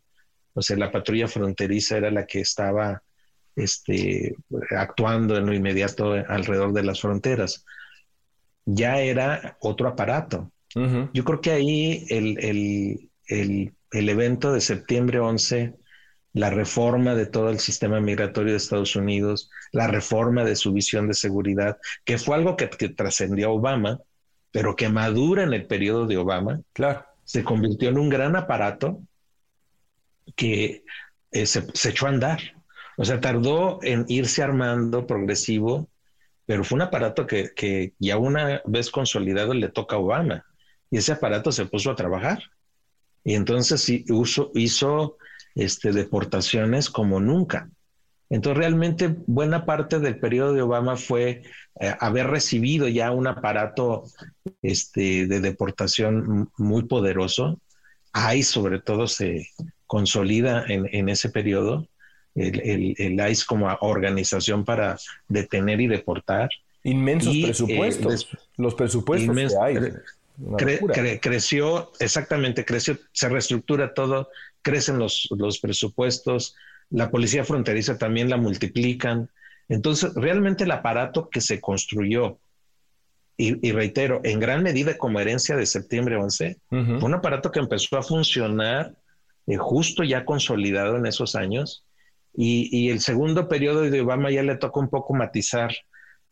O 0.55 0.63
sea, 0.63 0.77
la 0.77 0.93
patrulla 0.93 1.27
fronteriza 1.27 1.97
era 1.97 2.13
la 2.13 2.27
que 2.27 2.43
estaba 2.43 3.03
este, 3.57 4.37
actuando 4.71 5.37
en 5.37 5.47
lo 5.47 5.53
inmediato 5.53 6.13
alrededor 6.13 6.73
de 6.73 6.85
las 6.85 7.01
fronteras. 7.01 7.65
Ya 8.65 9.01
era 9.01 9.57
otro 9.61 9.89
aparato. 9.89 10.53
Yo 11.13 11.25
creo 11.25 11.41
que 11.41 11.51
ahí 11.51 12.07
el, 12.09 12.39
el, 12.39 13.11
el, 13.27 13.75
el, 13.91 14.09
evento 14.09 14.53
de 14.53 14.61
septiembre 14.61 15.19
11, 15.19 15.75
la 16.35 16.51
reforma 16.51 17.17
de 17.17 17.27
todo 17.27 17.51
el 17.51 17.59
sistema 17.59 17.99
migratorio 17.99 18.53
de 18.53 18.59
Estados 18.59 18.95
Unidos, 18.95 19.51
la 19.73 19.89
reforma 19.89 20.45
de 20.45 20.55
su 20.55 20.73
visión 20.73 21.09
de 21.09 21.15
seguridad, 21.15 21.79
que 22.05 22.17
fue 22.17 22.37
algo 22.37 22.57
que, 22.57 22.71
que 22.71 22.91
trascendió 22.91 23.49
a 23.49 23.53
Obama, 23.53 23.99
pero 24.57 24.75
que 24.75 24.89
madura 24.89 25.43
en 25.43 25.53
el 25.53 25.67
periodo 25.67 26.07
de 26.07 26.17
Obama, 26.17 26.63
claro. 26.73 27.05
se 27.25 27.45
convirtió 27.45 27.91
en 27.91 27.99
un 27.99 28.09
gran 28.09 28.37
aparato 28.37 29.03
que 30.35 30.83
eh, 31.31 31.45
se, 31.45 31.67
echó 31.91 32.07
a 32.07 32.09
andar. 32.09 32.41
O 32.97 33.05
sea, 33.05 33.21
tardó 33.21 33.81
en 33.83 34.07
irse 34.09 34.43
armando 34.43 35.07
progresivo, 35.07 35.91
pero 36.47 36.65
fue 36.65 36.77
un 36.77 36.83
aparato 36.83 37.27
que, 37.27 37.51
que 37.55 37.93
ya 37.99 38.17
una 38.17 38.63
vez 38.65 38.91
consolidado 38.91 39.53
le 39.53 39.69
toca 39.69 39.97
a 39.97 39.99
Obama. 39.99 40.47
Y 40.91 40.97
ese 40.97 41.13
aparato 41.13 41.53
se 41.53 41.67
puso 41.67 41.91
a 41.91 41.97
trabajar. 41.97 42.43
Y 43.25 43.35
entonces 43.35 43.83
sí, 43.83 44.07
hizo 44.55 45.19
este, 45.55 45.93
deportaciones 45.93 46.89
como 46.89 47.21
nunca. 47.21 47.69
Entonces, 48.29 48.59
realmente 48.59 49.15
buena 49.27 49.65
parte 49.65 50.01
del 50.01 50.19
periodo 50.19 50.53
de 50.53 50.63
Obama 50.63 50.97
fue 50.97 51.43
eh, 51.81 51.95
haber 52.01 52.27
recibido 52.27 52.89
ya 52.89 53.13
un 53.13 53.27
aparato 53.27 54.05
este, 54.63 55.27
de 55.27 55.41
deportación 55.41 56.51
muy 56.57 56.85
poderoso. 56.85 57.61
Ahí 58.13 58.43
sobre 58.43 58.81
todo 58.81 59.07
se 59.07 59.49
consolida 59.87 60.65
en, 60.67 61.09
ese 61.09 61.29
periodo 61.29 61.87
el, 62.35 62.95
el, 62.99 63.31
ICE 63.31 63.45
como 63.47 63.69
organización 63.81 64.65
para 64.65 64.99
detener 65.29 65.81
y 65.81 65.87
deportar. 65.87 66.49
Inmensos 66.83 67.35
eh, 67.35 67.43
presupuestos. 67.45 68.29
los 68.57 68.75
presupuestos 68.75 69.37
que 70.95 71.21
creció, 71.21 71.93
exactamente, 71.99 72.65
creció, 72.65 72.99
se 73.13 73.29
reestructura 73.29 73.95
todo, 73.95 74.29
crecen 74.63 74.99
los, 74.99 75.29
los 75.37 75.59
presupuestos, 75.59 76.57
la 76.91 77.11
policía 77.11 77.45
fronteriza 77.45 77.99
también 77.99 78.31
la 78.31 78.37
multiplican. 78.37 79.31
Entonces, 79.69 80.15
realmente 80.15 80.65
el 80.65 80.71
aparato 80.71 81.29
que 81.29 81.41
se 81.41 81.61
construyó, 81.61 82.39
y, 83.39 83.71
reitero, 83.73 84.23
en 84.25 84.41
gran 84.41 84.63
medida 84.63 84.97
como 84.97 85.21
herencia 85.21 85.57
de 85.57 85.67
septiembre 85.67 86.17
11, 86.17 86.59
fue 86.71 87.05
un 87.05 87.15
aparato 87.15 87.51
que 87.51 87.59
empezó 87.59 87.99
a 87.99 88.03
funcionar 88.03 88.95
eh, 89.47 89.59
justo 89.59 90.03
ya 90.03 90.25
consolidado 90.25 90.97
en 90.97 91.05
esos 91.05 91.35
años. 91.37 91.85
Y, 92.35 92.89
el 92.89 93.01
segundo 93.01 93.47
periodo 93.47 93.83
de 93.83 94.01
Obama 94.01 94.31
ya 94.31 94.43
le 94.43 94.57
tocó 94.57 94.81
un 94.81 94.89
poco 94.89 95.13
matizar 95.13 95.71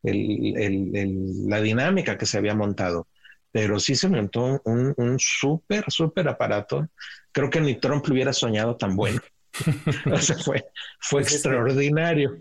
la 0.03 1.61
dinámica 1.61 2.17
que 2.17 2.27
se 2.27 2.39
había 2.39 2.55
montado. 2.55 3.07
Pero 3.53 3.79
sí 3.79 3.97
se 3.97 4.09
montó 4.09 4.63
un, 4.65 4.95
un 4.97 5.19
súper, 5.19 5.85
súper 5.89 6.27
aparato. 6.29 6.89
Creo 7.33 7.51
que 7.51 7.61
ni 7.61 7.75
Trump 7.75 8.07
lo 8.07 8.15
hubiera 8.15 8.33
soñado 8.33 8.77
tan 8.77 8.97
bueno. 8.97 9.21
fue, 10.45 10.65
fue 10.99 11.23
extraordinario. 11.23 12.39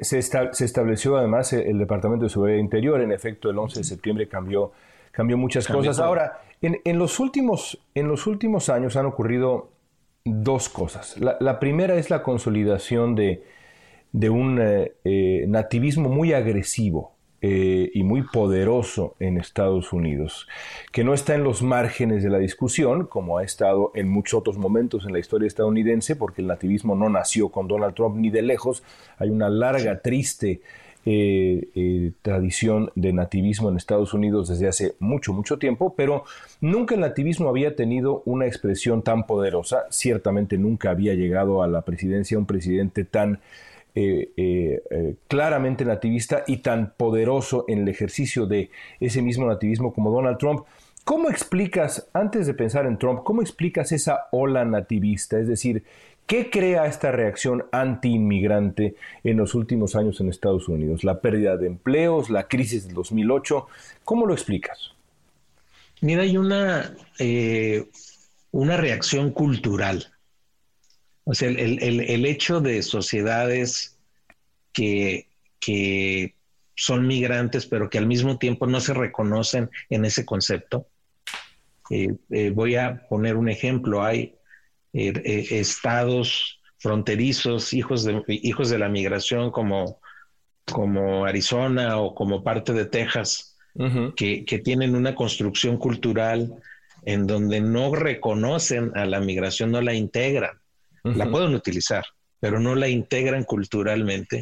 Se, 0.00 0.18
estableció 0.18 1.16
además 1.16 1.52
el 1.52 1.78
Departamento 1.78 2.24
de 2.24 2.30
Seguridad 2.30 2.58
Interior. 2.58 3.00
En 3.00 3.12
efecto, 3.12 3.50
el 3.50 3.58
11 3.58 3.80
de 3.80 3.84
septiembre 3.84 4.28
cambió, 4.28 4.72
cambió 5.10 5.36
muchas 5.36 5.66
cosas. 5.66 5.98
Ahora, 5.98 6.40
en, 6.62 6.98
los 6.98 7.20
últimos, 7.20 7.78
en 7.94 8.08
los 8.08 8.26
últimos 8.26 8.68
años 8.68 8.96
han 8.96 9.06
ocurrido 9.06 9.70
dos 10.24 10.68
cosas. 10.68 11.16
La, 11.18 11.58
primera 11.60 11.96
es 11.96 12.08
la 12.10 12.22
consolidación 12.22 13.14
de, 13.14 13.44
de 14.12 14.30
un 14.30 14.60
eh, 14.60 14.94
eh, 15.04 15.44
nativismo 15.48 16.08
muy 16.08 16.32
agresivo 16.32 17.13
eh, 17.46 17.90
y 17.92 18.04
muy 18.04 18.22
poderoso 18.22 19.16
en 19.20 19.36
Estados 19.36 19.92
Unidos, 19.92 20.48
que 20.92 21.04
no 21.04 21.12
está 21.12 21.34
en 21.34 21.44
los 21.44 21.62
márgenes 21.62 22.22
de 22.22 22.30
la 22.30 22.38
discusión, 22.38 23.04
como 23.04 23.36
ha 23.36 23.44
estado 23.44 23.92
en 23.94 24.08
muchos 24.08 24.40
otros 24.40 24.56
momentos 24.56 25.04
en 25.04 25.12
la 25.12 25.18
historia 25.18 25.46
estadounidense, 25.46 26.16
porque 26.16 26.40
el 26.40 26.48
nativismo 26.48 26.94
no 26.94 27.10
nació 27.10 27.50
con 27.50 27.68
Donald 27.68 27.94
Trump 27.94 28.16
ni 28.16 28.30
de 28.30 28.40
lejos. 28.40 28.82
Hay 29.18 29.28
una 29.28 29.50
larga, 29.50 30.00
triste 30.00 30.62
eh, 31.04 31.68
eh, 31.74 32.12
tradición 32.22 32.90
de 32.94 33.12
nativismo 33.12 33.68
en 33.68 33.76
Estados 33.76 34.14
Unidos 34.14 34.48
desde 34.48 34.66
hace 34.66 34.94
mucho, 34.98 35.34
mucho 35.34 35.58
tiempo, 35.58 35.92
pero 35.94 36.24
nunca 36.62 36.94
el 36.94 37.02
nativismo 37.02 37.50
había 37.50 37.76
tenido 37.76 38.22
una 38.24 38.46
expresión 38.46 39.02
tan 39.02 39.26
poderosa. 39.26 39.84
Ciertamente 39.90 40.56
nunca 40.56 40.92
había 40.92 41.12
llegado 41.12 41.62
a 41.62 41.66
la 41.66 41.82
presidencia 41.82 42.38
un 42.38 42.46
presidente 42.46 43.04
tan 43.04 43.40
eh, 43.96 44.32
eh, 44.36 44.82
eh, 44.90 45.14
claramente 45.28 45.84
nativista 45.84 46.42
y 46.48 46.56
tan 46.56 46.94
poderoso 46.96 47.64
en 47.68 47.82
el 47.82 47.88
ejercicio 47.88 48.44
de 48.44 48.70
ese 48.98 49.22
mismo 49.22 49.46
nativismo 49.46 49.94
como 49.94 50.10
Donald 50.10 50.38
Trump. 50.38 50.64
¿Cómo 51.04 51.30
explicas, 51.30 52.08
antes 52.12 52.48
de 52.48 52.54
pensar 52.54 52.86
en 52.86 52.98
Trump, 52.98 53.22
cómo 53.22 53.40
explicas 53.40 53.92
esa 53.92 54.26
ola 54.32 54.64
nativista? 54.64 55.38
Es 55.38 55.48
decir, 55.48 55.84
¿Qué 56.26 56.48
crea 56.48 56.86
esta 56.86 57.12
reacción 57.12 57.66
anti-inmigrante 57.70 58.96
en 59.24 59.36
los 59.36 59.54
últimos 59.54 59.94
años 59.94 60.18
en 60.22 60.30
Estados 60.30 60.68
Unidos? 60.68 61.04
¿La 61.04 61.20
pérdida 61.20 61.58
de 61.58 61.66
empleos, 61.66 62.30
la 62.30 62.48
crisis 62.48 62.86
del 62.86 62.94
2008? 62.94 63.66
¿Cómo 64.04 64.24
lo 64.24 64.32
explicas? 64.32 64.94
Mira, 66.00 66.22
hay 66.22 66.38
una, 66.38 66.96
una 68.52 68.76
reacción 68.78 69.32
cultural. 69.32 70.13
O 71.24 71.34
sea, 71.34 71.48
el, 71.48 72.26
hecho 72.26 72.60
de 72.60 72.82
sociedades 72.82 73.98
que, 74.72 75.28
que, 75.58 76.34
son 76.76 77.06
migrantes, 77.06 77.66
pero 77.66 77.88
que 77.88 77.98
al 77.98 78.06
mismo 78.06 78.36
tiempo 78.38 78.66
no 78.66 78.80
se 78.80 78.94
reconocen 78.94 79.70
en 79.90 80.04
ese 80.04 80.24
concepto. 80.24 80.88
Eh, 81.90 82.08
eh, 82.30 82.50
voy 82.50 82.74
a 82.74 83.06
poner 83.08 83.36
un 83.36 83.48
ejemplo. 83.48 84.02
Hay 84.02 84.34
estados 84.92 86.60
fronterizos, 86.78 87.72
hijos 87.72 88.04
de, 88.04 88.22
hijos 88.26 88.70
de 88.70 88.78
la 88.78 88.88
migración 88.88 89.50
como, 89.50 90.00
como 90.70 91.24
Arizona 91.24 91.98
o 91.98 92.14
como 92.14 92.42
parte 92.44 92.72
de 92.72 92.86
Texas, 92.86 93.56
que, 94.16 94.44
que, 94.44 94.58
tienen 94.60 94.94
una 94.94 95.14
construcción 95.14 95.78
cultural 95.78 96.54
en 97.04 97.26
donde 97.26 97.60
no 97.60 97.94
reconocen 97.94 98.92
a 98.96 99.04
la 99.04 99.20
migración, 99.20 99.72
no 99.72 99.80
la 99.80 99.94
integran. 99.94 100.60
La 101.04 101.30
pueden 101.30 101.54
utilizar, 101.54 102.04
pero 102.40 102.58
no 102.58 102.74
la 102.74 102.88
integran 102.88 103.44
culturalmente. 103.44 104.40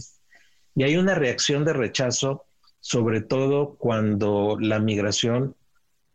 Y 0.74 0.84
hay 0.84 0.96
una 0.96 1.14
reacción 1.14 1.64
de 1.64 1.72
rechazo, 1.72 2.44
sobre 2.80 3.20
todo 3.20 3.74
cuando 3.74 4.56
la 4.60 4.78
migración 4.78 5.56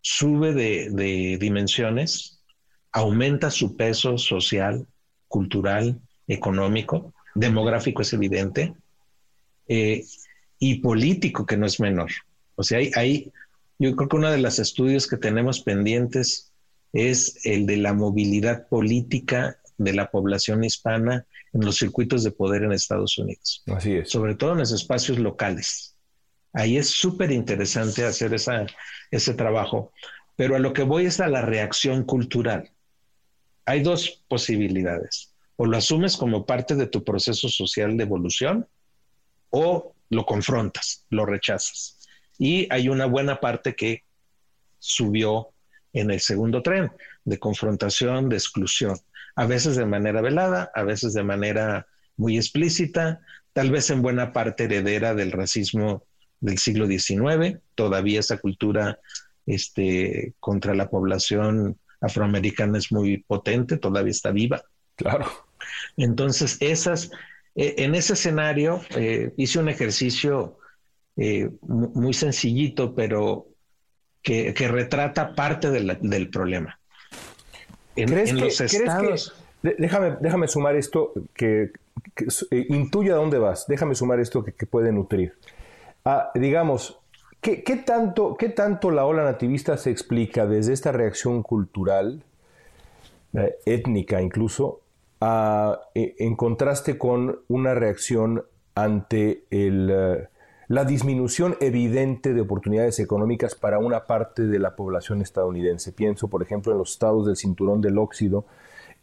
sube 0.02 0.54
de, 0.54 0.90
de 0.90 1.38
dimensiones, 1.38 2.40
aumenta 2.94 3.52
su 3.52 3.76
peso 3.76 4.18
social, 4.18 4.88
cultural, 5.28 6.00
económico, 6.28 7.14
demográfico 7.36 8.02
es 8.02 8.14
evidente, 8.14 8.74
eh, 9.68 10.04
y 10.60 10.80
político 10.80 11.46
que 11.46 11.58
no 11.58 11.66
es 11.66 11.80
menor. 11.80 12.10
O 12.56 12.64
sea, 12.64 12.80
hay, 12.80 12.92
hay, 12.96 13.32
yo 13.78 13.96
creo 13.96 14.10
que 14.10 14.16
uno 14.16 14.32
de 14.32 14.40
los 14.40 14.60
estudios 14.60 15.08
que 15.08 15.18
tenemos 15.18 15.62
pendientes 15.62 16.52
es 16.94 17.46
el 17.46 17.66
de 17.66 17.78
la 17.78 17.94
movilidad 17.94 18.68
política 18.68 19.60
de 19.78 19.94
la 19.94 20.10
población 20.10 20.64
hispana 20.64 21.26
en 21.54 21.66
los 21.66 21.78
circuitos 21.78 22.24
de 22.24 22.32
poder 22.32 22.64
en 22.64 22.72
Estados 22.72 23.18
Unidos. 23.18 23.64
Así 23.68 23.94
es. 23.94 24.10
Sobre 24.10 24.36
todo 24.36 24.54
en 24.54 24.60
los 24.60 24.72
espacios 24.72 25.20
locales. 25.20 25.96
Ahí 26.54 26.78
es 26.78 26.90
súper 26.90 27.32
interesante 27.32 28.06
hacer 28.06 28.34
esa, 28.34 28.66
ese 29.12 29.34
trabajo. 29.34 29.92
Pero 30.36 30.56
a 30.56 30.60
lo 30.60 30.74
que 30.74 30.84
voy 30.84 31.06
es 31.06 31.20
a 31.20 31.28
la 31.28 31.42
reacción 31.42 32.04
cultural. 32.04 32.72
Hay 33.66 33.84
dos 33.84 34.24
posibilidades. 34.28 35.34
O 35.56 35.66
lo 35.66 35.78
asumes 35.78 36.18
como 36.18 36.46
parte 36.46 36.76
de 36.76 36.88
tu 36.88 37.04
proceso 37.04 37.50
social 37.50 37.98
de 37.98 38.04
evolución 38.04 38.68
o 39.50 39.94
lo 40.10 40.26
confrontas, 40.26 41.06
lo 41.10 41.26
rechazas. 41.26 42.08
Y 42.38 42.72
hay 42.72 42.90
una 42.90 43.06
buena 43.08 43.40
parte 43.40 43.76
que 43.76 44.04
subió 44.80 45.50
en 45.94 46.12
el 46.12 46.20
segundo 46.20 46.62
tren 46.62 46.92
de 47.26 47.40
confrontación, 47.40 48.30
de 48.30 48.38
exclusión, 48.38 48.98
a 49.38 49.46
veces 49.46 49.76
de 49.76 49.86
manera 49.86 50.20
velada, 50.20 50.72
a 50.74 50.84
veces 50.84 51.14
de 51.14 51.24
manera 51.24 51.86
muy 52.18 52.38
explícita, 52.38 53.22
tal 53.54 53.70
vez 53.70 53.90
en 53.92 54.02
buena 54.02 54.34
parte 54.34 54.64
heredera 54.64 55.14
del 55.14 55.32
racismo 55.32 56.04
del 56.40 56.58
siglo 56.58 56.88
XIX, 56.88 57.60
todavía 57.76 58.20
esa 58.20 58.40
cultura 58.40 59.00
este, 59.46 60.34
contra 60.40 60.74
la 60.74 60.90
población 60.90 61.78
afroamericana 62.02 62.80
es 62.80 62.92
muy 62.92 63.20
potente, 63.20 63.78
todavía 63.78 64.12
está 64.12 64.32
viva. 64.32 64.64
Claro. 64.96 65.28
Entonces, 65.98 66.58
esas, 66.60 67.12
eh, 67.54 67.76
en 67.78 67.94
ese 67.94 68.14
escenario 68.14 68.82
eh, 68.96 69.34
hice 69.38 69.60
un 69.60 69.70
ejercicio 69.70 70.58
eh, 71.16 71.52
muy 71.62 72.16
sencillito, 72.16 72.96
pero 72.96 73.50
que, 74.24 74.52
retrata 74.68 75.36
parte 75.36 75.70
del 75.70 76.30
problema. 76.32 76.80
En, 77.98 78.40
los 78.40 78.62
estados... 78.62 79.34
déjame, 79.62 80.18
déjame 80.22 80.48
sumar 80.48 80.76
esto 80.76 81.14
que, 81.34 81.72
intuye 82.70 83.12
a 83.12 83.16
dónde 83.16 83.40
vas. 83.40 83.66
Déjame 83.68 83.96
sumar 83.96 84.20
esto 84.20 84.44
que, 84.44 84.66
puede 84.66 84.92
nutrir. 84.92 85.34
Ah, 86.06 86.32
digamos, 86.36 87.00
¿qué, 87.42 87.58
tanto, 87.86 88.36
¿qué 88.38 88.50
tanto 88.50 88.92
la 88.92 89.06
ola 89.06 89.24
nativista 89.24 89.78
se 89.78 89.92
explica 89.92 90.46
desde 90.46 90.74
esta 90.74 90.92
reacción 90.92 91.44
cultural, 91.44 92.24
étnica 93.66 94.22
incluso, 94.22 94.82
e, 95.96 96.16
en 96.20 96.36
contraste 96.36 96.98
con 96.98 97.40
una 97.48 97.74
reacción 97.74 98.44
ante 98.76 99.44
eh, 99.50 100.28
la 100.68 100.84
disminución 100.84 101.56
evidente 101.62 102.34
de 102.34 102.42
oportunidades 102.42 103.00
económicas 103.00 103.56
para 103.56 103.80
una 103.80 104.06
parte 104.06 104.44
de 104.44 104.60
la 104.60 104.76
población 104.76 105.22
estadounidense. 105.22 105.94
Pienso, 105.94 106.28
por 106.28 106.44
ejemplo, 106.44 106.72
en 106.74 106.78
los 106.78 106.92
estados 106.92 107.26
del 107.26 107.38
cinturón 107.38 107.82
del 107.82 107.98
óxido, 107.98 108.46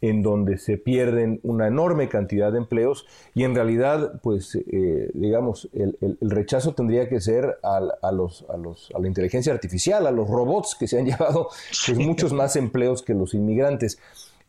en 0.01 0.21
donde 0.21 0.57
se 0.57 0.77
pierden 0.77 1.39
una 1.43 1.67
enorme 1.67 2.09
cantidad 2.09 2.51
de 2.51 2.59
empleos 2.59 3.07
y 3.33 3.43
en 3.43 3.55
realidad, 3.55 4.19
pues, 4.21 4.55
eh, 4.55 5.09
digamos, 5.13 5.69
el, 5.73 6.17
rechazo 6.21 6.73
tendría 6.73 7.09
que 7.09 7.21
ser 7.21 7.57
a, 7.63 8.11
los, 8.11 8.45
a, 8.49 8.57
los, 8.57 8.91
a 8.93 8.99
la 8.99 9.07
inteligencia 9.07 9.53
artificial, 9.53 10.05
a 10.05 10.11
los 10.11 10.27
robots 10.27 10.75
que 10.75 10.87
se 10.87 10.99
han 10.99 11.05
llevado 11.09 11.49
pues, 11.87 11.97
muchos 11.97 12.33
más 12.33 12.55
empleos 12.55 13.01
que 13.01 13.13
los 13.13 13.33
inmigrantes. 13.33 13.99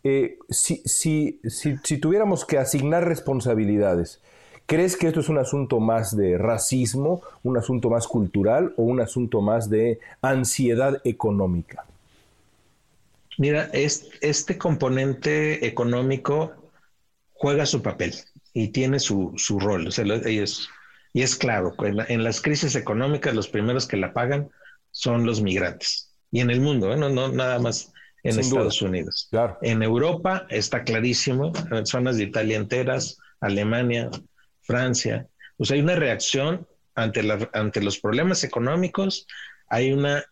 Eh, 0.05 0.38
si, 0.50 0.83
si, 0.85 1.40
si, 1.48 1.98
tuviéramos 1.98 2.44
que 2.44 2.59
asignar 2.59 3.09
responsabilidades, 3.09 4.20
¿crees 4.66 4.96
que 4.96 5.09
esto 5.09 5.20
es 5.20 5.29
un 5.29 5.38
asunto 5.38 5.81
más 5.81 6.16
de 6.16 6.38
racismo, 6.38 7.22
un 7.42 7.57
asunto 7.57 7.90
más 7.90 8.07
cultural 8.07 8.74
o 8.76 8.83
un 8.83 9.00
asunto 9.00 9.40
más 9.40 9.70
de 9.70 10.00
ansiedad 10.22 11.00
económica? 11.05 11.85
Mira, 13.38 13.70
este 13.72 14.59
componente 14.59 15.66
económico 15.66 16.52
juega 17.35 17.66
su 17.66 17.83
papel 17.83 18.14
y 18.55 18.68
tiene 18.68 18.98
su, 18.98 19.35
rol. 19.61 19.90
y 21.12 21.22
es 21.22 21.37
claro, 21.37 21.74
en, 21.85 21.98
en, 22.09 22.24
las 22.24 22.40
crisis 22.40 22.74
económicas 22.76 23.35
los 23.35 23.48
primeros 23.48 23.87
que 23.87 23.98
la 23.98 24.12
pagan 24.14 24.48
son 24.90 25.26
los 25.26 25.42
migrantes. 25.42 26.14
Y 26.31 26.40
en 26.40 26.50
el 26.50 26.61
mundo, 26.61 26.92
¿eh? 26.92 26.96
no, 26.96 27.11
no 27.11 27.29
nada 27.29 27.59
más 27.59 27.92
en 28.22 28.38
Estados 28.38 28.83
Unidos. 28.83 29.29
En 29.62 29.83
Europa 29.83 30.46
está 30.48 30.85
clarísimo, 30.85 31.52
en 31.70 31.87
zonas 31.87 32.16
de 32.16 32.24
Italia 32.24 32.57
enteras, 32.57 33.18
Alemania, 33.40 34.11
Francia. 34.66 35.29
Pues 35.57 35.70
hay 35.70 35.81
una 35.81 35.94
reacción 35.94 36.66
ante, 36.94 37.22
la, 37.22 37.48
ante 37.52 37.83
los 37.83 37.98
problemas 37.98 38.44
económicos, 38.44 39.26
hay 39.68 39.92
una 39.92 40.24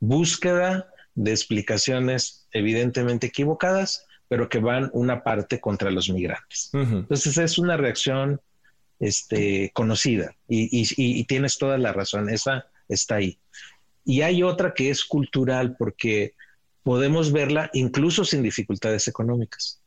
búsqueda 0.00 0.88
de 1.14 1.30
explicaciones 1.30 2.46
evidentemente 2.52 3.26
equivocadas, 3.28 4.06
pero 4.28 4.48
que 4.48 4.58
van 4.58 4.90
una 4.92 5.22
parte 5.22 5.60
contra 5.60 5.90
los 5.90 6.08
migrantes. 6.08 6.70
Entonces 6.72 7.36
es 7.38 7.58
una 7.58 7.76
reacción 7.76 8.40
este, 9.00 9.70
conocida 9.74 10.34
y, 10.48 10.68
y, 10.96 11.24
tienes 11.24 11.58
toda 11.58 11.78
la 11.78 11.92
razón, 11.92 12.30
esa 12.30 12.66
está 12.88 13.16
ahí. 13.16 13.38
Y 14.04 14.22
hay 14.22 14.42
otra 14.42 14.74
que 14.74 14.90
es 14.90 15.04
cultural 15.04 15.76
porque 15.76 16.34
podemos 16.82 17.32
verla 17.32 17.70
incluso 17.72 18.24
sin 18.24 18.42
dificultades 18.42 19.08
económicas. 19.08 19.80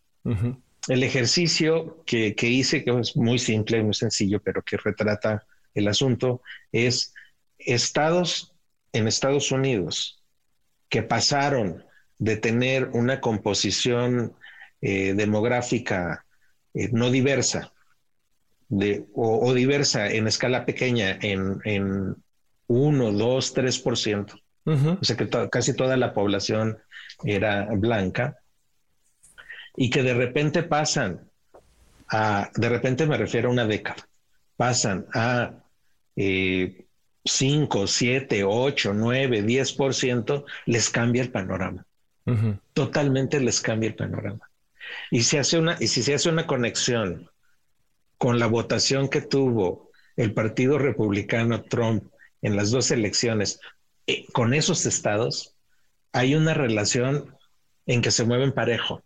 El 0.88 1.04
ejercicio 1.04 2.04
que, 2.06 2.34
hice, 2.41 2.84
que 2.84 3.00
es 3.00 3.15
muy 3.15 3.39
simple, 3.39 3.84
muy 3.84 3.93
sencillo, 3.93 4.41
pero 4.41 4.62
que 4.62 4.78
retrata 4.78 5.45
el 5.73 5.88
asunto, 5.88 6.41
es 6.71 7.13
estados 7.60 8.54
en 8.93 9.08
Estados 9.08 9.52
Unidos 9.52 10.23
que 10.89 11.04
pasaron 11.04 11.84
de 12.17 12.38
tener 12.38 12.89
una 12.93 13.19
composición 13.19 14.34
eh, 14.82 15.13
demográfica 15.13 16.26
eh, 16.73 16.89
no 16.91 17.12
diversa 17.12 17.73
o, 19.13 19.54
diversa 19.54 20.10
en 20.12 20.28
escala 20.28 20.65
pequeña 20.65 21.17
en, 21.21 21.60
en 21.63 22.15
1, 22.67 23.12
2, 23.13 23.56
3%, 23.56 24.41
o 24.65 25.04
sea 25.04 25.15
que 25.15 25.30
casi 25.50 25.73
toda 25.73 25.95
la 25.95 26.13
población 26.13 26.78
era 27.23 27.67
blanca, 27.76 28.38
y 29.77 29.89
que 29.89 30.03
de 30.03 30.13
repente 30.13 30.63
pasan 30.63 31.29
a, 32.09 32.51
de 32.55 32.67
repente 32.67 33.05
me 33.05 33.15
refiero 33.15 33.47
a 33.47 33.53
una 33.53 33.65
década, 33.65 34.09
pasan 34.57 35.05
a 35.13 35.53
5, 36.15 37.87
7, 37.87 38.43
8, 38.43 38.93
9, 38.93 39.43
10%, 39.45 40.45
les 40.65 40.89
cambia 40.89 41.21
el 41.21 41.31
panorama. 41.31 41.85
Totalmente 42.73 43.39
les 43.39 43.61
cambia 43.61 43.87
el 43.87 43.95
panorama. 43.95 44.49
Y, 45.11 45.21
se 45.23 45.39
hace 45.39 45.57
una, 45.59 45.77
y 45.79 45.87
si 45.87 46.03
se 46.03 46.13
hace 46.13 46.29
una 46.29 46.45
conexión 46.45 47.29
con 48.17 48.39
la 48.39 48.47
votación 48.47 49.07
que 49.09 49.21
tuvo 49.21 49.91
el 50.17 50.33
Partido 50.33 50.77
Republicano 50.77 51.63
Trump 51.63 52.11
en 52.41 52.55
las 52.55 52.71
dos 52.71 52.91
elecciones 52.91 53.59
eh, 54.07 54.25
con 54.33 54.53
esos 54.53 54.85
estados 54.85 55.55
hay 56.13 56.33
una 56.33 56.53
relación 56.53 57.35
en 57.85 58.01
que 58.01 58.11
se 58.11 58.23
mueven 58.23 58.53
parejo. 58.53 59.03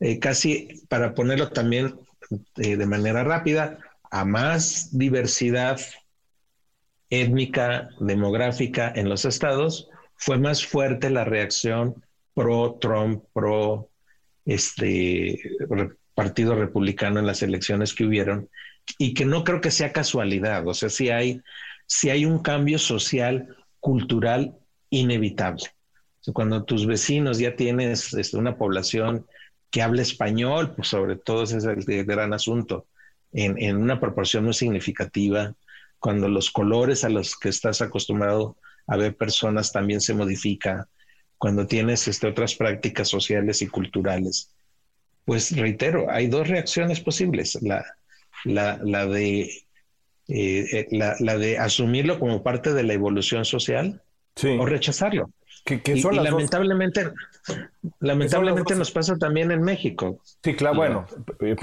Eh, 0.00 0.18
casi, 0.18 0.82
para 0.88 1.14
ponerlo 1.14 1.50
también 1.50 1.98
eh, 2.56 2.76
de 2.76 2.86
manera 2.86 3.24
rápida, 3.24 3.78
a 4.10 4.24
más 4.24 4.96
diversidad 4.96 5.80
étnica, 7.10 7.88
demográfica 8.00 8.92
en 8.94 9.08
los 9.08 9.24
estados, 9.24 9.88
fue 10.16 10.38
más 10.38 10.64
fuerte 10.64 11.10
la 11.10 11.24
reacción 11.24 12.04
pro 12.34 12.78
Trump, 12.80 13.24
pro 13.32 13.90
este 14.44 15.38
Partido 16.14 16.54
Republicano 16.54 17.20
en 17.20 17.26
las 17.26 17.42
elecciones 17.42 17.92
que 17.92 18.04
hubieron 18.04 18.48
y 18.98 19.14
que 19.14 19.24
no 19.24 19.44
creo 19.44 19.60
que 19.60 19.70
sea 19.70 19.92
casualidad, 19.92 20.66
o 20.66 20.74
sea, 20.74 20.88
si 20.88 21.10
hay, 21.10 21.42
si 21.86 22.08
hay 22.08 22.24
un 22.24 22.38
cambio 22.38 22.78
social, 22.78 23.54
cultural 23.80 24.54
inevitable. 24.90 25.64
cuando 26.32 26.64
tus 26.64 26.86
vecinos 26.86 27.38
ya 27.38 27.54
tienes 27.54 28.12
este, 28.14 28.36
una 28.36 28.56
población 28.56 29.26
que 29.76 29.82
habla 29.82 30.00
español, 30.00 30.74
pues 30.74 30.88
sobre 30.88 31.16
todo 31.16 31.42
ese 31.42 31.58
es 31.58 31.64
el, 31.66 32.06
gran 32.06 32.32
asunto, 32.32 32.86
en, 33.30 33.62
en, 33.62 33.76
una 33.76 34.00
proporción 34.00 34.44
muy 34.44 34.54
significativa, 34.54 35.54
cuando 35.98 36.30
los 36.30 36.50
colores 36.50 37.04
a 37.04 37.10
los 37.10 37.36
que 37.36 37.50
estás 37.50 37.82
acostumbrado 37.82 38.56
a 38.86 38.96
ver 38.96 39.14
personas 39.18 39.72
también 39.72 40.00
se 40.00 40.14
modifica, 40.14 40.88
cuando 41.36 41.66
tienes 41.66 42.08
este, 42.08 42.26
otras 42.26 42.54
prácticas 42.54 43.08
sociales 43.08 43.60
y 43.60 43.66
culturales. 43.66 44.50
Pues 45.26 45.54
reitero, 45.54 46.10
hay 46.10 46.28
dos 46.28 46.48
reacciones 46.48 47.00
posibles. 47.00 47.58
La, 47.60 47.84
la, 48.46 48.80
la 48.82 49.04
de, 49.04 49.42
eh, 49.42 50.66
eh, 50.72 50.86
la, 50.90 51.16
la, 51.20 51.36
de 51.36 51.58
asumirlo 51.58 52.18
como 52.18 52.42
parte 52.42 52.72
de 52.72 52.82
la 52.82 52.94
evolución 52.94 53.44
social 53.44 54.02
o 54.42 54.64
rechazarlo. 54.64 55.28
Y, 55.68 56.00
lamentablemente, 56.00 57.12
lamentablemente 57.98 58.76
nos 58.76 58.92
pasa 58.92 59.16
también 59.16 59.50
en 59.50 59.62
México. 59.62 60.20
Sí, 60.42 60.54
claro, 60.54 60.76
bueno. 60.76 61.06
Qué, 61.38 61.56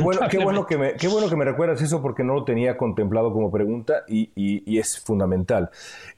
bueno 0.00 0.20
qué, 0.30 0.38
bueno 0.38 0.66
que 0.66 0.78
me, 0.78 0.94
qué 0.94 1.08
bueno 1.08 1.28
que 1.28 1.36
me 1.36 1.44
recuerdas 1.44 1.82
eso 1.82 2.00
porque 2.00 2.24
no 2.24 2.34
lo 2.34 2.44
tenía 2.44 2.76
contemplado 2.76 3.32
como 3.32 3.50
pregunta 3.50 4.04
y, 4.08 4.30
y, 4.34 4.78
es 4.78 4.98
fundamental. 5.00 5.70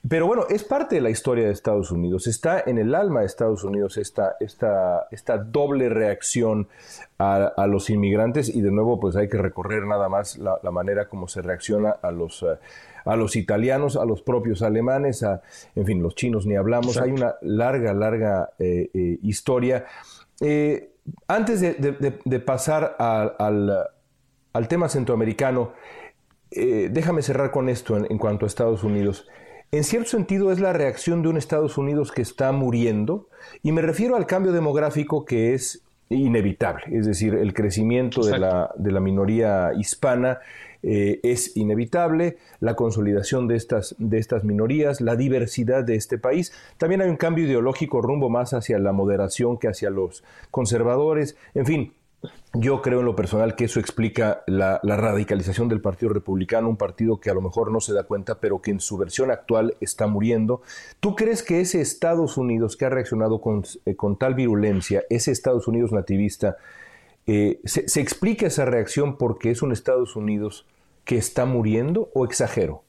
Pero 0.07 0.27
bueno, 0.27 0.45
es 0.49 0.63
parte 0.63 0.95
de 0.95 1.01
la 1.01 1.09
historia 1.09 1.45
de 1.45 1.51
Estados 1.51 1.91
Unidos. 1.91 2.27
Está 2.27 2.63
en 2.65 2.77
el 2.77 2.95
alma 2.95 3.21
de 3.21 3.25
Estados 3.25 3.63
Unidos 3.63 3.97
esta, 3.97 4.35
esta, 4.39 5.07
esta 5.11 5.37
doble 5.37 5.89
reacción 5.89 6.67
a, 7.17 7.45
a, 7.45 7.67
los 7.67 7.89
inmigrantes 7.89 8.53
y 8.53 8.61
de 8.61 8.71
nuevo 8.71 8.99
pues 8.99 9.15
hay 9.15 9.29
que 9.29 9.37
recorrer 9.37 9.85
nada 9.85 10.09
más 10.09 10.37
la, 10.37 10.59
la 10.61 10.71
manera 10.71 11.07
como 11.07 11.27
se 11.27 11.41
reacciona 11.41 11.91
a 11.91 12.11
los... 12.11 12.43
Uh, 12.43 12.57
a 13.05 13.15
los 13.15 13.35
italianos, 13.35 13.95
a 13.95 14.05
los 14.05 14.21
propios 14.21 14.61
alemanes, 14.61 15.23
a, 15.23 15.41
en 15.75 15.85
fin, 15.85 16.01
los 16.01 16.15
chinos 16.15 16.45
ni 16.45 16.55
hablamos. 16.55 16.97
Hay 16.97 17.11
una 17.11 17.35
larga, 17.41 17.93
larga 17.93 18.49
eh, 18.59 18.89
eh, 18.93 19.19
historia. 19.21 19.85
Eh, 20.41 20.91
antes 21.27 21.61
de, 21.61 22.39
pasar 22.39 22.95
al, 22.97 24.67
tema 24.67 24.89
centroamericano, 24.89 25.73
déjame 26.49 27.21
cerrar 27.21 27.51
con 27.51 27.69
esto 27.69 27.95
en, 27.95 28.17
cuanto 28.17 28.45
a 28.45 28.47
Estados 28.47 28.83
Unidos. 28.83 29.27
En 29.71 29.83
cierto 29.83 30.09
sentido 30.09 30.51
es 30.51 30.59
la 30.59 30.73
reacción 30.73 31.21
de 31.21 31.29
un 31.29 31.37
Estados 31.37 31.77
Unidos 31.77 32.11
que 32.11 32.23
está 32.23 32.51
muriendo 32.51 33.29
y 33.61 33.71
me 33.71 33.81
refiero 33.81 34.15
al 34.15 34.25
cambio 34.25 34.51
demográfico 34.51 35.25
que 35.25 35.53
es 35.53 35.84
inevitable, 36.09 36.83
es 36.91 37.05
decir, 37.05 37.33
el 37.33 37.53
crecimiento 37.53 38.23
de 38.25 38.37
la, 38.37 38.71
de 38.77 38.91
la, 38.91 38.99
minoría 38.99 39.71
hispana 39.77 40.39
eh, 40.83 41.19
es 41.23 41.57
inevitable, 41.57 42.37
la 42.59 42.75
consolidación 42.75 43.47
de 43.47 43.55
estas, 43.55 43.95
de 43.97 44.19
estas 44.19 44.43
minorías, 44.43 45.01
la 45.01 45.15
diversidad 45.15 45.83
de 45.83 45.95
este 45.95 46.19
país. 46.19 46.53
También 46.77 47.01
hay 47.01 47.09
un 47.09 47.17
cambio 47.17 47.45
ideológico 47.45 48.03
rumbo 48.03 48.29
más 48.29 48.53
hacia 48.53 48.77
la 48.77 48.91
moderación 48.91 49.57
que 49.57 49.67
hacia 49.67 49.89
los 49.89 50.23
conservadores. 50.51 51.37
En 51.55 51.65
fin, 51.65 51.93
yo 52.53 52.81
creo 52.81 52.99
en 52.99 53.05
lo 53.05 53.15
personal 53.15 53.55
que 53.55 53.65
eso 53.65 53.79
explica 53.79 54.43
la, 54.47 54.79
radicalización 54.81 55.67
del 55.67 55.81
Partido 55.81 56.13
Republicano, 56.13 56.69
un 56.69 56.77
partido 56.77 57.19
que 57.19 57.29
a 57.29 57.33
lo 57.33 57.41
mejor 57.41 57.71
no 57.71 57.79
se 57.79 57.93
da 57.93 58.03
cuenta, 58.03 58.39
pero 58.39 58.61
que 58.61 58.71
en 58.71 58.79
su 58.79 58.97
versión 58.97 59.31
actual 59.31 59.75
está 59.81 60.07
muriendo. 60.07 60.61
¿Tú 60.99 61.15
crees 61.15 61.43
que 61.43 61.61
ese 61.61 61.81
Estados 61.81 62.37
Unidos 62.37 62.77
que 62.77 62.85
ha 62.85 62.89
reaccionado 62.89 63.41
con, 63.41 63.63
eh, 63.85 63.95
tal 64.19 64.35
virulencia, 64.35 65.03
ese 65.09 65.31
Estados 65.31 65.67
Unidos 65.67 65.91
nativista, 65.91 66.57
eh, 67.27 67.59
se, 67.65 67.99
explica 67.99 68.47
esa 68.47 68.65
reacción 68.65 69.17
porque 69.17 69.51
es 69.51 69.61
un 69.61 69.71
Estados 69.71 70.15
Unidos 70.15 70.65
que 71.03 71.17
está 71.17 71.45
muriendo 71.45 72.09
o 72.13 72.25
exagero? 72.25 72.83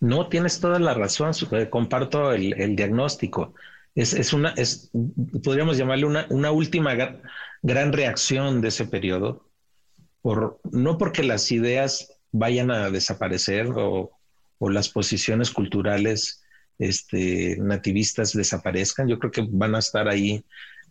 No, 0.00 0.28
tienes 0.28 0.60
toda 0.60 0.78
la 0.78 0.94
razón, 0.94 1.30
comparto 1.70 2.32
el, 2.32 2.74
diagnóstico. 2.74 3.52
Es, 3.94 4.32
una, 4.32 4.50
es, 4.56 4.90
podríamos 5.44 5.76
llamarle 5.76 6.06
una, 6.06 6.26
una 6.30 6.50
última 6.50 6.94
gran 7.62 7.92
reacción 7.92 8.60
de 8.62 8.68
ese 8.68 8.86
periodo, 8.86 9.46
por, 10.22 10.60
no 10.70 10.96
porque 10.96 11.22
las 11.22 11.50
ideas 11.52 12.18
vayan 12.30 12.70
a 12.70 12.90
desaparecer 12.90 13.66
o, 13.76 14.12
o 14.58 14.70
las 14.70 14.88
posiciones 14.88 15.50
culturales 15.50 16.42
este, 16.78 17.56
nativistas 17.58 18.32
desaparezcan, 18.32 19.08
yo 19.08 19.18
creo 19.18 19.30
que 19.30 19.46
van 19.50 19.74
a 19.74 19.80
estar 19.80 20.08
ahí 20.08 20.44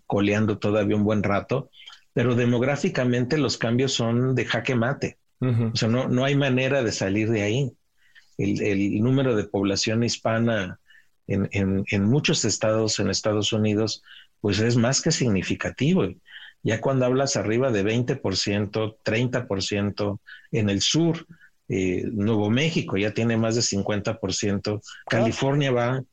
coleando 0.05 0.59
todavía 0.59 0.95
un 0.95 1.05
buen 1.05 1.23
rato, 1.23 1.71
pero 2.13 2.35
demográficamente 2.35 3.37
los 3.37 3.57
cambios 3.57 3.93
son 3.93 4.35
de 4.35 4.45
jaque 4.45 4.75
mate. 4.75 5.17
O 5.39 5.75
sea, 5.75 5.89
no, 5.89 6.07
no 6.07 6.23
hay 6.23 6.35
manera 6.35 6.83
de 6.83 6.91
salir 6.91 7.31
de 7.31 7.41
ahí. 7.41 7.71
El, 8.37 8.61
el 8.61 9.01
número 9.01 9.35
de 9.35 9.45
población 9.45 10.03
hispana 10.03 10.80
en, 11.27 11.49
en, 11.51 11.84
en, 11.89 12.03
muchos 12.03 12.45
estados 12.45 12.99
en 12.99 13.10
Estados 13.10 13.53
Unidos, 13.53 14.03
pues 14.39 14.60
es 14.60 14.75
más 14.75 15.01
que 15.01 15.12
significativo. 15.12 16.07
Ya 16.63 16.79
cuando 16.81 17.05
hablas 17.05 17.36
arriba 17.36 17.71
de 17.71 17.84
20%, 17.84 18.97
30% 19.03 20.19
en 20.51 20.69
el 20.69 20.81
sur, 20.81 21.25
eh, 21.69 22.03
Nuevo 22.12 22.49
México 22.49 22.97
ya 22.97 23.13
tiene 23.13 23.38
más 23.38 23.55
de 23.55 23.62
50%, 23.62 24.81
California 25.05 25.71
va, 25.71 26.03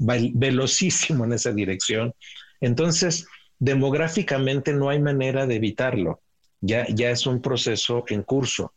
va 0.00 0.16
velocísimo 0.32 1.24
en 1.24 1.32
esa 1.32 1.52
dirección. 1.52 2.14
Entonces, 2.60 3.26
demográficamente 3.58 4.72
no 4.72 4.88
hay 4.88 5.00
manera 5.00 5.46
de 5.46 5.56
evitarlo. 5.56 6.20
Ya, 6.60 6.86
ya 6.88 7.10
es 7.10 7.26
un 7.26 7.42
proceso 7.42 8.04
en 8.08 8.22
curso. 8.22 8.72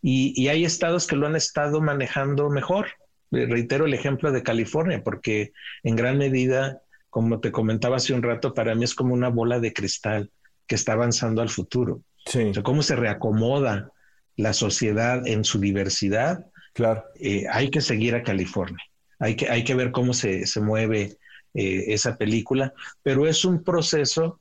Y, 0.00 0.48
hay 0.48 0.64
estados 0.64 1.06
que 1.06 1.16
lo 1.16 1.26
han 1.26 1.36
estado 1.36 1.80
manejando 1.80 2.50
mejor. 2.50 2.88
Eh, 3.32 3.46
reitero 3.46 3.86
el 3.86 3.94
ejemplo 3.94 4.32
de 4.32 4.42
California, 4.42 5.02
porque 5.02 5.52
en 5.82 5.96
gran 5.96 6.18
medida, 6.18 6.82
como 7.10 7.40
te 7.40 7.52
comentaba 7.52 7.96
hace 7.96 8.14
un 8.14 8.22
rato, 8.22 8.54
para 8.54 8.74
mí 8.74 8.84
es 8.84 8.94
como 8.94 9.14
una 9.14 9.28
bola 9.28 9.60
de 9.60 9.72
cristal 9.72 10.30
que 10.66 10.74
está 10.74 10.92
avanzando 10.92 11.42
al 11.42 11.48
futuro. 11.48 12.02
Sí. 12.26 12.44
O 12.44 12.54
sea, 12.54 12.62
cómo 12.62 12.82
se 12.82 12.96
reacomoda 12.96 13.90
la 14.36 14.52
sociedad 14.52 15.26
en 15.26 15.44
su 15.44 15.58
diversidad. 15.58 16.46
Claro. 16.74 17.04
Eh, 17.18 17.46
hay 17.50 17.70
que 17.70 17.80
seguir 17.80 18.14
a 18.14 18.22
California. 18.22 18.82
Hay 19.18 19.34
que, 19.34 19.48
hay 19.48 19.64
que 19.64 19.74
ver 19.74 19.90
cómo 19.90 20.14
se, 20.14 20.46
se 20.46 20.60
mueve 20.60 21.18
eh, 21.54 21.86
esa 21.88 22.16
película, 22.16 22.72
pero 23.02 23.26
es 23.26 23.44
un 23.44 23.64
proceso 23.64 24.40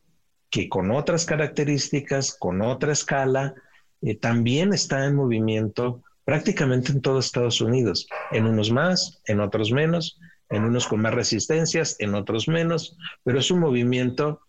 que 0.49 0.69
con 0.69 0.91
otras 0.91 1.25
características, 1.25 2.35
con 2.37 2.61
otra 2.61 2.91
escala, 2.91 3.55
eh, 4.01 4.15
también 4.15 4.73
está 4.73 5.05
en 5.05 5.15
movimiento 5.15 6.03
prácticamente 6.27 6.91
en 6.91 7.01
todo 7.01 7.19
Estados 7.19 7.61
Unidos, 7.61 8.05
en 8.33 8.47
unos 8.47 8.69
más, 8.69 9.21
en 9.27 9.39
otros 9.39 9.71
menos, 9.71 10.19
en 10.49 10.65
unos 10.65 10.85
con 10.85 10.99
más 10.99 11.13
resistencias, 11.13 11.95
en 11.99 12.15
otros 12.15 12.49
menos, 12.49 12.97
pero 13.23 13.39
es 13.39 13.49
un 13.49 13.61
movimiento 13.61 14.41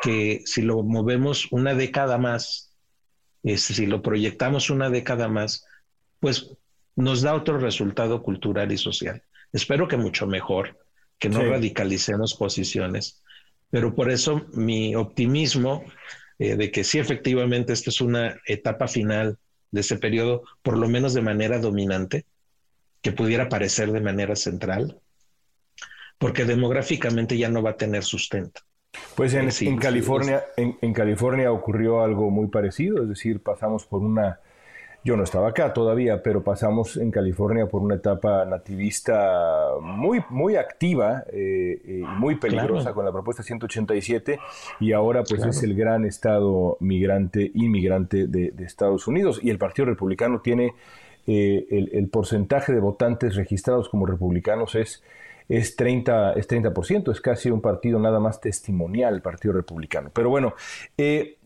que 0.00 0.40
si 0.46 0.62
lo 0.62 0.82
movemos 0.82 1.52
una 1.52 1.74
década 1.74 2.16
más, 2.16 2.74
si 3.44 3.84
lo 3.84 4.00
proyectamos 4.00 4.70
una 4.70 4.88
década 4.88 5.28
más, 5.28 5.66
pues 6.20 6.56
nos 6.96 7.20
da 7.20 7.34
otro 7.34 7.58
resultado 7.58 8.22
cultural 8.22 8.72
y 8.72 8.78
social. 8.78 9.22
Espero 9.52 9.88
que 9.88 9.98
mucho 9.98 10.26
mejor, 10.26 10.78
que 11.18 11.28
no 11.28 11.42
radicalicemos 11.42 12.32
posiciones, 12.32 13.22
pero 13.68 13.94
por 13.94 14.10
eso 14.10 14.46
mi 14.54 14.96
optimismo 14.96 15.84
eh, 16.38 16.56
de 16.56 16.70
que 16.70 16.82
sí 16.82 16.98
efectivamente 16.98 17.74
esta 17.74 17.90
es 17.90 18.00
una 18.00 18.40
etapa 18.46 18.88
final 18.88 19.38
de 19.70 19.80
ese 19.80 19.98
periodo, 19.98 20.42
por 20.62 20.76
lo 20.76 20.88
menos 20.88 21.14
de 21.14 21.22
manera 21.22 21.58
dominante, 21.58 22.24
que 23.02 23.12
pudiera 23.12 23.48
parecer 23.48 23.92
de 23.92 24.00
manera 24.00 24.36
central, 24.36 25.00
porque 26.18 26.44
demográficamente 26.44 27.36
ya 27.36 27.48
no 27.48 27.62
va 27.62 27.70
a 27.70 27.76
tener 27.76 28.02
sustento. 28.04 28.62
Pues 29.14 29.34
en, 29.34 29.50
en 29.60 29.78
California, 29.78 30.44
en, 30.56 30.78
en, 30.80 30.92
California 30.94 31.52
ocurrió 31.52 32.02
algo 32.02 32.30
muy 32.30 32.48
parecido, 32.48 33.02
es 33.02 33.08
decir, 33.08 33.42
pasamos 33.42 33.84
por 33.84 34.00
una 34.00 34.40
yo 35.06 35.16
no 35.16 35.22
estaba 35.22 35.50
acá 35.50 35.72
todavía, 35.72 36.20
pero 36.20 36.42
pasamos 36.42 36.96
en 36.96 37.12
California 37.12 37.66
por 37.66 37.80
una 37.80 37.94
etapa 37.94 38.44
nativista 38.44 39.68
muy, 39.80 40.24
muy 40.30 40.56
activa 40.56 41.22
eh, 41.32 41.80
y 41.84 42.02
muy 42.18 42.34
peligrosa 42.34 42.92
con 42.92 43.04
la 43.04 43.12
propuesta 43.12 43.44
187 43.44 44.40
y 44.80 44.90
ahora 44.90 45.22
pues 45.22 45.44
es 45.44 45.62
el 45.62 45.76
gran 45.76 46.04
estado 46.04 46.76
migrante, 46.80 47.52
inmigrante 47.54 48.26
de, 48.26 48.52
Estados 48.58 49.06
Unidos 49.06 49.38
y 49.40 49.50
el 49.50 49.58
Partido 49.58 49.86
Republicano 49.86 50.40
tiene 50.40 50.74
eh, 51.28 51.88
el, 51.92 52.08
porcentaje 52.08 52.72
de 52.72 52.80
votantes 52.80 53.36
registrados 53.36 53.88
como 53.88 54.06
republicanos 54.06 54.74
es 54.74 55.04
es 55.48 55.76
30, 55.76 56.32
es 56.32 56.48
30%, 56.48 57.12
es 57.12 57.20
casi 57.20 57.52
un 57.52 57.60
partido 57.60 58.00
nada 58.00 58.18
más 58.18 58.40
testimonial, 58.40 59.14
el 59.14 59.22
Partido 59.22 59.54
Republicano. 59.54 60.10
Pero 60.12 60.28
bueno, 60.28 60.54
eh, 60.98 61.36
eh, 61.44 61.45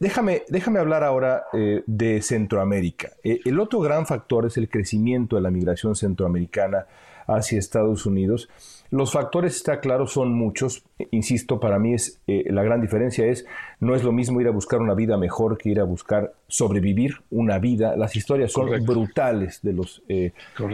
déjame, 0.00 0.42
déjame 0.48 0.78
hablar 0.78 1.04
ahora 1.04 1.44
eh, 1.52 1.82
de 1.86 2.22
Centroamérica. 2.22 3.10
el 3.22 3.60
otro 3.60 3.80
gran 3.80 4.06
factor 4.06 4.46
es 4.46 4.56
el 4.56 4.68
crecimiento 4.68 5.36
de 5.36 5.42
la 5.42 5.50
migración 5.50 5.94
centroamericana 5.94 6.86
hacia 7.26 7.58
Estados 7.58 8.06
Unidos. 8.06 8.48
Los 8.90 9.12
factores, 9.12 9.56
está 9.56 9.80
claro, 9.80 10.06
son 10.06 10.32
muchos. 10.32 10.84
Insisto, 11.10 11.58
para 11.58 11.78
mí 11.78 11.94
es 11.94 12.20
la 12.26 12.62
gran 12.62 12.80
diferencia 12.80 13.26
es 13.26 13.46
no 13.80 13.94
es 13.94 14.04
lo 14.04 14.12
mismo 14.12 14.40
ir 14.40 14.46
a 14.46 14.50
buscar 14.50 14.80
una 14.80 14.94
vida 14.94 15.16
mejor 15.16 15.58
que 15.58 15.70
ir 15.70 15.80
a 15.80 15.84
buscar 15.84 16.34
sobrevivir 16.48 17.16
una 17.30 17.58
vida. 17.58 17.96
Las 17.96 18.14
historias 18.14 18.52
son 18.52 18.84
brutales 18.84 19.60
de 19.62 19.72
los 19.72 20.02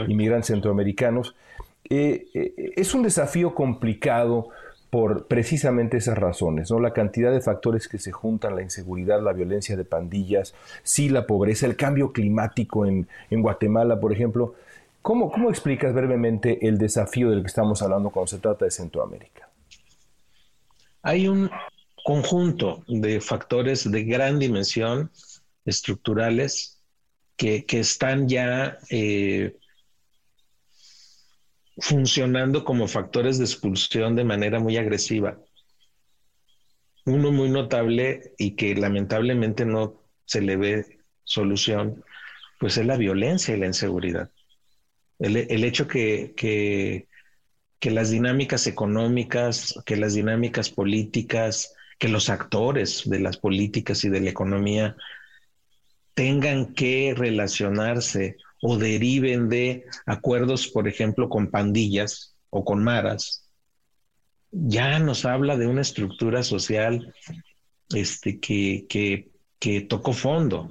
inmigrantes 0.08 0.48
centroamericanos. 0.48 1.34
es 1.84 2.94
un 2.94 3.02
desafío 3.02 3.54
complicado 3.54 4.50
por 4.90 5.26
precisamente 5.26 5.98
esas 5.98 6.18
razones, 6.18 6.70
¿no? 6.70 6.80
La 6.80 6.92
cantidad 6.92 7.32
de 7.32 7.40
factores 7.40 7.86
que 7.86 7.98
se 7.98 8.10
juntan, 8.10 8.56
la 8.56 8.62
inseguridad, 8.62 9.22
la 9.22 9.32
violencia 9.32 9.76
de 9.76 9.84
pandillas, 9.84 10.52
sí 10.82 11.08
la 11.08 11.26
pobreza, 11.26 11.66
el 11.66 11.76
cambio 11.76 12.12
climático 12.12 12.84
en, 12.84 13.06
Guatemala, 13.30 14.00
por 14.00 14.12
ejemplo. 14.12 14.54
¿Cómo, 15.00 15.30
¿Cómo 15.30 15.48
explicas 15.48 15.94
brevemente 15.94 16.66
el 16.66 16.76
desafío 16.76 17.30
del 17.30 17.42
que 17.42 17.46
estamos 17.46 17.80
hablando 17.80 18.10
cuando 18.10 18.26
se 18.26 18.38
trata 18.38 18.64
de 18.64 18.70
Centroamérica? 18.70 19.48
Hay 21.02 21.28
un 21.28 21.50
conjunto 22.04 22.82
de 22.88 23.20
factores 23.20 23.90
de 23.90 24.04
gran 24.04 24.38
dimensión 24.38 25.10
estructurales 25.64 26.80
que, 27.36 27.64
están 27.70 28.28
ya 28.28 28.78
eh, 28.90 29.56
funcionando 31.78 32.64
como 32.64 32.88
factores 32.88 33.38
de 33.38 33.44
expulsión 33.44 34.16
de 34.16 34.24
manera 34.24 34.58
muy 34.58 34.76
agresiva. 34.76 35.38
Uno 37.06 37.32
muy 37.32 37.48
notable 37.48 38.32
y 38.38 38.52
que 38.52 38.74
lamentablemente 38.74 39.64
no 39.64 40.02
se 40.24 40.40
le 40.40 40.56
ve 40.56 40.98
solución, 41.24 42.04
pues 42.58 42.76
es 42.76 42.86
la 42.86 42.96
violencia 42.96 43.56
y 43.56 43.60
la 43.60 43.66
inseguridad. 43.66 44.30
El, 45.18 45.64
hecho 45.64 45.86
que, 45.86 46.32
que, 46.36 47.08
que 47.78 47.90
las 47.90 48.10
dinámicas 48.10 48.66
económicas, 48.66 49.74
que 49.84 49.96
las 49.96 50.14
dinámicas 50.14 50.70
políticas, 50.70 51.74
que 51.98 52.08
los 52.08 52.30
actores 52.30 53.02
de 53.08 53.20
las 53.20 53.36
políticas 53.36 54.02
y 54.04 54.08
de 54.08 54.20
la 54.20 54.30
economía 54.30 54.96
tengan 56.14 56.74
que 56.74 57.14
relacionarse 57.16 58.36
o 58.62 58.76
deriven 58.76 59.48
de 59.48 59.86
acuerdos, 60.06 60.68
por 60.68 60.88
ejemplo, 60.88 61.28
con 61.28 61.50
pandillas 61.50 62.36
o 62.50 62.64
con 62.64 62.82
maras, 62.82 63.46
ya 64.50 64.98
nos 64.98 65.24
habla 65.24 65.56
de 65.56 65.66
una 65.66 65.80
estructura 65.80 66.42
social 66.42 67.14
este, 67.94 68.40
que, 68.40 68.86
que, 68.88 69.28
que 69.58 69.80
tocó 69.82 70.12
fondo 70.12 70.70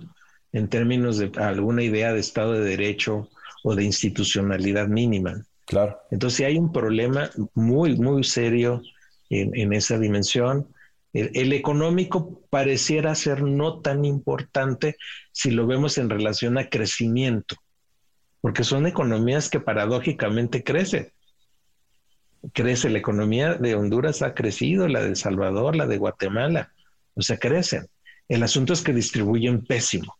en 0.52 0.68
términos 0.68 1.18
de 1.18 1.32
alguna 1.38 1.84
idea 1.84 2.14
de 2.14 2.20
Estado 2.20 2.54
de 2.54 2.70
Derecho 2.70 3.30
o 3.64 3.76
de 3.76 3.84
institucionalidad 3.84 4.88
mínima. 4.88 5.46
Claro. 5.66 6.00
Entonces 6.12 6.46
hay 6.46 6.58
un 6.58 6.72
problema 6.72 7.30
muy, 7.54 7.96
muy 7.96 8.24
serio 8.24 8.82
en, 9.30 9.56
en 9.56 9.74
esa 9.74 10.00
dimensión. 10.00 10.68
El, 11.14 11.54
económico 11.54 12.42
pareciera 12.50 13.16
ser 13.16 13.42
no 13.42 13.80
tan 13.82 14.06
importante 14.06 14.96
si 15.32 15.52
lo 15.52 15.66
vemos 15.66 15.98
en 15.98 16.10
relación 16.10 16.58
a 16.58 16.70
crecimiento 16.70 17.56
porque 18.42 18.64
son 18.64 18.88
economías 18.88 19.50
que 19.50 19.60
paradójicamente 19.60 20.64
crecen. 20.64 21.12
Crece 22.54 22.90
la 22.90 23.00
economía 23.00 23.56
de 23.56 23.76
Honduras, 23.76 24.22
ha 24.22 24.34
crecido, 24.34 24.88
la 24.88 25.02
de 25.02 25.10
El 25.10 25.16
Salvador, 25.18 25.76
la 25.76 25.88
de 25.88 25.98
Guatemala, 25.98 26.72
o 27.16 27.22
sea, 27.22 27.38
crecen. 27.38 27.88
El 28.30 28.44
asunto 28.44 28.74
es 28.74 28.82
que 28.82 28.94
distribuyen 28.94 29.66
pésimo. 29.66 30.16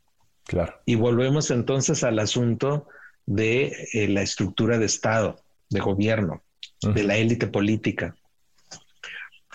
Claro. 0.46 0.74
Y 0.86 0.96
volvemos 0.96 1.52
entonces 1.52 2.04
al 2.04 2.20
asunto 2.20 2.88
de 3.26 3.88
eh, 3.94 4.08
la 4.10 4.22
estructura 4.22 4.78
de 4.78 4.86
Estado, 4.86 5.40
de 5.70 5.80
gobierno, 5.80 6.44
de 6.82 7.04
la 7.04 7.16
élite 7.16 7.48
política. 7.48 8.16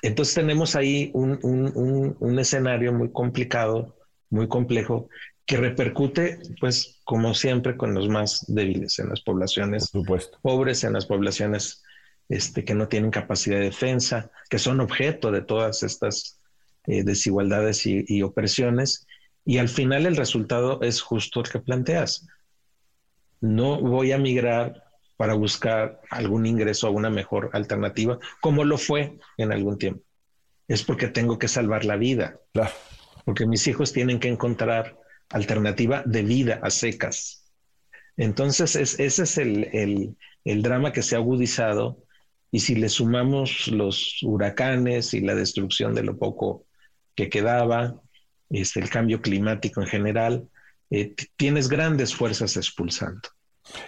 Entonces 0.01 0.35
tenemos 0.35 0.77
ahí 0.77 1.11
un, 1.15 1.39
un 1.43 2.39
escenario 2.39 2.93
muy 2.93 3.11
complicado, 3.11 3.97
muy 4.31 4.49
complejo, 4.49 5.09
que 5.47 5.57
repercute, 5.59 6.38
pues, 6.59 7.01
como 7.05 7.34
siempre, 7.34 7.76
con 7.76 7.95
los 7.95 8.09
más 8.09 8.45
débiles, 8.49 8.99
en 8.99 9.11
las 9.11 9.20
poblaciones 9.20 9.90
pobres, 10.42 10.84
en 10.84 10.95
las 10.95 11.07
poblaciones 11.07 11.82
este, 12.28 12.64
que 12.64 12.74
no 12.74 12.88
tienen 12.88 13.11
capacidad 13.11 13.59
de 13.59 13.64
defensa, 13.64 14.30
que 14.49 14.59
son 14.59 14.80
objeto 14.80 15.30
de 15.30 15.42
todas 15.42 15.82
estas 15.82 16.40
eh, 16.86 17.05
desigualdades 17.05 17.84
y, 17.86 18.22
opresiones. 18.22 19.07
Y 19.45 19.59
al 19.59 19.68
final 19.68 20.07
el 20.07 20.16
resultado 20.16 20.80
es 20.80 21.03
justo 21.03 21.40
el 21.40 21.51
que 21.51 21.61
planteas. 21.61 22.26
No 23.42 23.78
voy 23.78 24.12
a 24.12 24.18
migrar 24.18 24.84
para 25.18 25.34
buscar 25.34 26.01
algún 26.11 26.47
ingreso 26.47 26.88
o 26.88 26.92
una 26.92 27.11
mejor 27.11 27.51
alternativa, 27.53 28.18
como 28.40 28.64
lo 28.64 28.78
fue 28.78 29.18
en 29.36 29.53
algún 29.53 29.76
tiempo. 29.76 30.03
Es 30.66 30.82
porque 30.82 31.09
tengo 31.09 31.38
que 31.38 31.49
salvar 31.49 31.84
la 31.84 31.97
vida. 31.97 32.38
Claro. 32.55 32.72
Porque 33.26 33.47
mis 33.47 33.66
hijos 33.66 33.92
tienen 33.92 34.18
que 34.18 34.28
encontrar 34.28 34.99
alternativa 35.31 36.03
de 36.07 36.22
vida 36.22 36.61
a 36.62 36.70
secas. 36.70 37.45
Entonces, 38.16 38.77
ese 38.77 39.22
es 39.22 39.39
el, 39.39 40.16
drama 40.45 40.93
que 40.93 41.03
se 41.03 41.16
ha 41.16 41.18
agudizado 41.18 41.99
y 42.51 42.61
si 42.61 42.77
le 42.77 42.89
sumamos 42.89 43.68
los 43.68 44.22
huracanes 44.22 45.14
y 45.14 45.20
la 45.20 45.35
destrucción 45.35 45.95
de 45.95 46.05
lo 46.05 46.16
poco 46.16 46.66
que 47.16 47.29
quedaba, 47.29 48.01
este, 48.51 48.81
el 48.81 48.91
cambio 48.91 49.20
climático 49.20 49.81
en 49.81 49.89
general, 49.89 50.49
eh, 50.91 51.14
tienes 51.37 51.68
grandes 51.68 52.14
fuerzas 52.14 52.57
expulsando. 52.57 53.29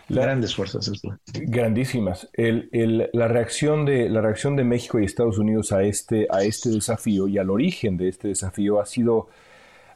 grandes 0.08 0.56
fuerzas. 0.56 0.90
Grandísimas. 1.32 2.28
la, 2.36 3.28
reacción 3.28 3.84
de, 3.84 4.08
la 4.08 4.22
reacción 4.22 4.56
de 4.56 4.64
México 4.64 4.98
y 4.98 5.04
Estados 5.04 5.38
Unidos 5.38 5.70
a 5.70 5.84
este, 5.84 6.26
a 6.30 6.42
este 6.42 6.70
desafío 6.70 7.28
y 7.28 7.38
al 7.38 7.50
origen 7.50 7.96
de 7.96 8.08
este 8.08 8.28
desafío 8.28 8.80
ha 8.80 8.86
sido 8.86 9.28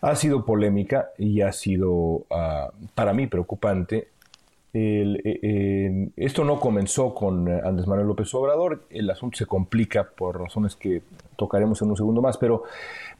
ha 0.00 0.16
sido 0.16 0.44
polémica 0.44 1.10
y 1.18 1.40
ha 1.42 1.52
sido 1.52 2.24
ah, 2.30 2.70
para 2.94 3.12
mí 3.12 3.26
preocupante. 3.26 4.08
Eh, 4.72 6.10
esto 6.16 6.44
no 6.44 6.60
comenzó 6.60 7.12
con 7.12 7.48
eh, 7.48 7.60
Andrés 7.64 7.88
Manuel 7.88 8.06
López 8.06 8.32
Obrador, 8.34 8.84
el 8.90 9.10
asunto 9.10 9.36
se 9.36 9.46
complica 9.46 10.04
por 10.04 10.40
razones 10.40 10.76
que 10.76 11.02
tocaremos 11.36 11.82
en 11.82 11.90
un 11.90 11.96
segundo 11.96 12.22
más, 12.22 12.38
pero 12.38 12.62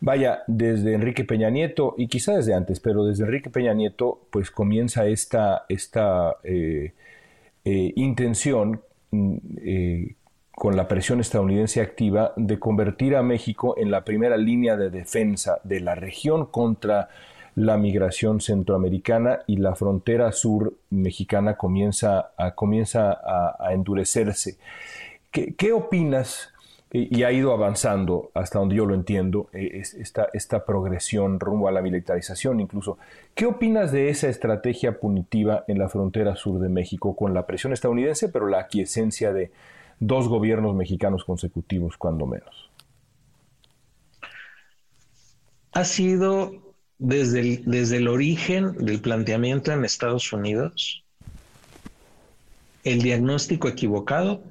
vaya, 0.00 0.44
desde 0.46 0.94
Enrique 0.94 1.24
Peña 1.24 1.50
Nieto, 1.50 1.96
y 1.98 2.06
quizá 2.06 2.36
desde 2.36 2.54
antes, 2.54 2.78
pero 2.78 3.04
desde 3.04 3.24
Enrique 3.24 3.50
Peña 3.50 3.74
Nieto, 3.74 4.20
pues 4.30 4.52
comienza 4.52 5.06
esta, 5.06 5.64
esta 5.68 6.36
eh, 6.44 6.92
intención 7.64 8.80
mm, 9.10 9.36
con 10.60 10.76
la 10.76 10.88
presión 10.88 11.20
estadounidense 11.20 11.80
activa 11.80 12.34
de 12.36 12.58
convertir 12.58 13.16
a 13.16 13.22
México 13.22 13.76
en 13.78 13.90
la 13.90 14.04
primera 14.04 14.36
línea 14.36 14.76
de 14.76 14.90
defensa 14.90 15.58
de 15.64 15.80
la 15.80 15.94
región 15.94 16.44
contra 16.44 17.08
la 17.54 17.78
migración 17.78 18.42
centroamericana 18.42 19.38
y 19.46 19.56
la 19.56 19.74
frontera 19.74 20.32
sur 20.32 20.74
mexicana 20.90 21.56
comienza 21.56 22.32
a, 22.36 22.54
comienza 22.54 23.18
a, 23.58 23.72
endurecerse. 23.72 24.58
¿Qué, 25.30 25.72
opinas? 25.72 26.52
Y 26.92 27.22
ha 27.22 27.32
ido 27.32 27.54
avanzando, 27.54 28.30
hasta 28.34 28.58
donde 28.58 28.74
yo 28.74 28.84
lo 28.84 28.94
entiendo, 28.94 29.48
eh, 29.54 29.80
esta, 29.80 30.28
esta 30.34 30.66
progresión 30.66 31.40
rumbo 31.40 31.68
a 31.68 31.72
la 31.72 31.80
militarización 31.80 32.60
incluso. 32.60 32.98
¿Qué 33.34 33.46
opinas 33.46 33.92
de 33.92 34.10
esa 34.10 34.28
estrategia 34.28 35.00
punitiva 35.00 35.64
en 35.68 35.78
la 35.78 35.88
frontera 35.88 36.36
sur 36.36 36.60
de 36.60 36.68
México 36.68 37.16
con 37.16 37.32
la 37.32 37.46
presión 37.46 37.72
estadounidense, 37.72 38.28
pero 38.28 38.46
la 38.46 38.58
aquiescencia 38.58 39.32
de, 39.32 39.52
dos 40.00 40.28
gobiernos 40.28 40.74
mexicanos 40.74 41.24
consecutivos, 41.24 41.96
cuando 41.96 42.26
menos. 42.26 42.70
Ha 45.72 45.84
sido 45.84 46.74
desde 46.98 47.40
el, 47.40 47.64
desde 47.64 47.98
el 47.98 48.08
origen 48.08 48.72
del 48.72 49.00
planteamiento 49.00 49.72
en 49.72 49.84
Estados 49.84 50.32
Unidos 50.32 51.04
el 52.82 53.02
diagnóstico 53.02 53.68
equivocado 53.68 54.42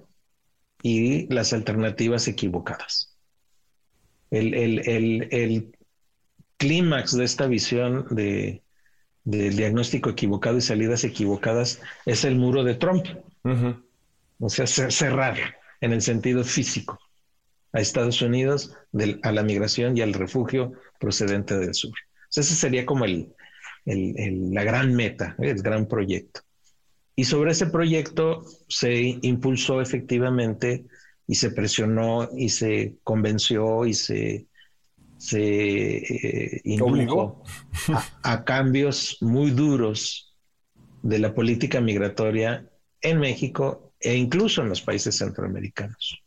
y 0.81 1.31
las 1.33 1.51
alternativas 1.51 2.27
equivocadas. 2.27 3.17
El, 4.31 4.53
el, 4.53 5.75
clímax 6.57 7.15
de 7.15 7.23
esta 7.23 7.47
visión 7.47 8.05
de, 8.11 8.61
del 9.23 9.55
diagnóstico 9.55 10.09
equivocado 10.09 10.57
y 10.57 10.61
salidas 10.61 11.05
equivocadas 11.05 11.81
es 12.05 12.25
el 12.25 12.35
muro 12.35 12.63
de 12.63 12.75
Trump 12.75 13.05
o 14.39 14.49
sea, 14.49 14.67
cerrar 14.67 15.57
en 15.81 15.93
el 15.93 16.01
sentido 16.01 16.43
físico 16.43 16.99
a 17.73 17.81
Estados 17.81 18.21
Unidos 18.21 18.73
a 19.23 19.31
la 19.31 19.43
migración 19.43 19.97
y 19.97 20.01
al 20.01 20.13
refugio 20.13 20.73
procedente 20.99 21.57
del 21.57 21.73
sur. 21.73 21.91
O 21.91 22.39
esa 22.39 22.55
sería 22.55 22.85
como 22.85 23.05
el, 23.05 23.33
la 23.85 24.63
gran 24.63 24.95
meta, 24.95 25.35
el 25.39 25.61
gran 25.61 25.87
proyecto. 25.87 26.41
Y 27.15 27.25
sobre 27.25 27.51
ese 27.51 27.67
proyecto 27.67 28.45
se 28.67 29.19
impulsó 29.21 29.81
efectivamente 29.81 30.85
y 31.27 31.35
se 31.35 31.51
presionó 31.51 32.29
y 32.35 32.49
se 32.49 32.95
convenció 33.03 33.85
y 33.85 33.93
se, 33.93 34.47
se 35.17 35.97
eh, 35.97 36.61
indujo 36.63 37.43
a, 38.23 38.45
cambios 38.45 39.17
muy 39.21 39.51
duros 39.51 40.33
de 41.03 41.19
la 41.19 41.35
política 41.35 41.81
migratoria 41.81 42.69
en 43.01 43.19
México 43.19 43.88
e 43.99 44.15
incluso 44.15 44.61
en 44.61 44.69
los 44.69 44.81
países 44.81 45.17
centroamericanos. 45.17 46.23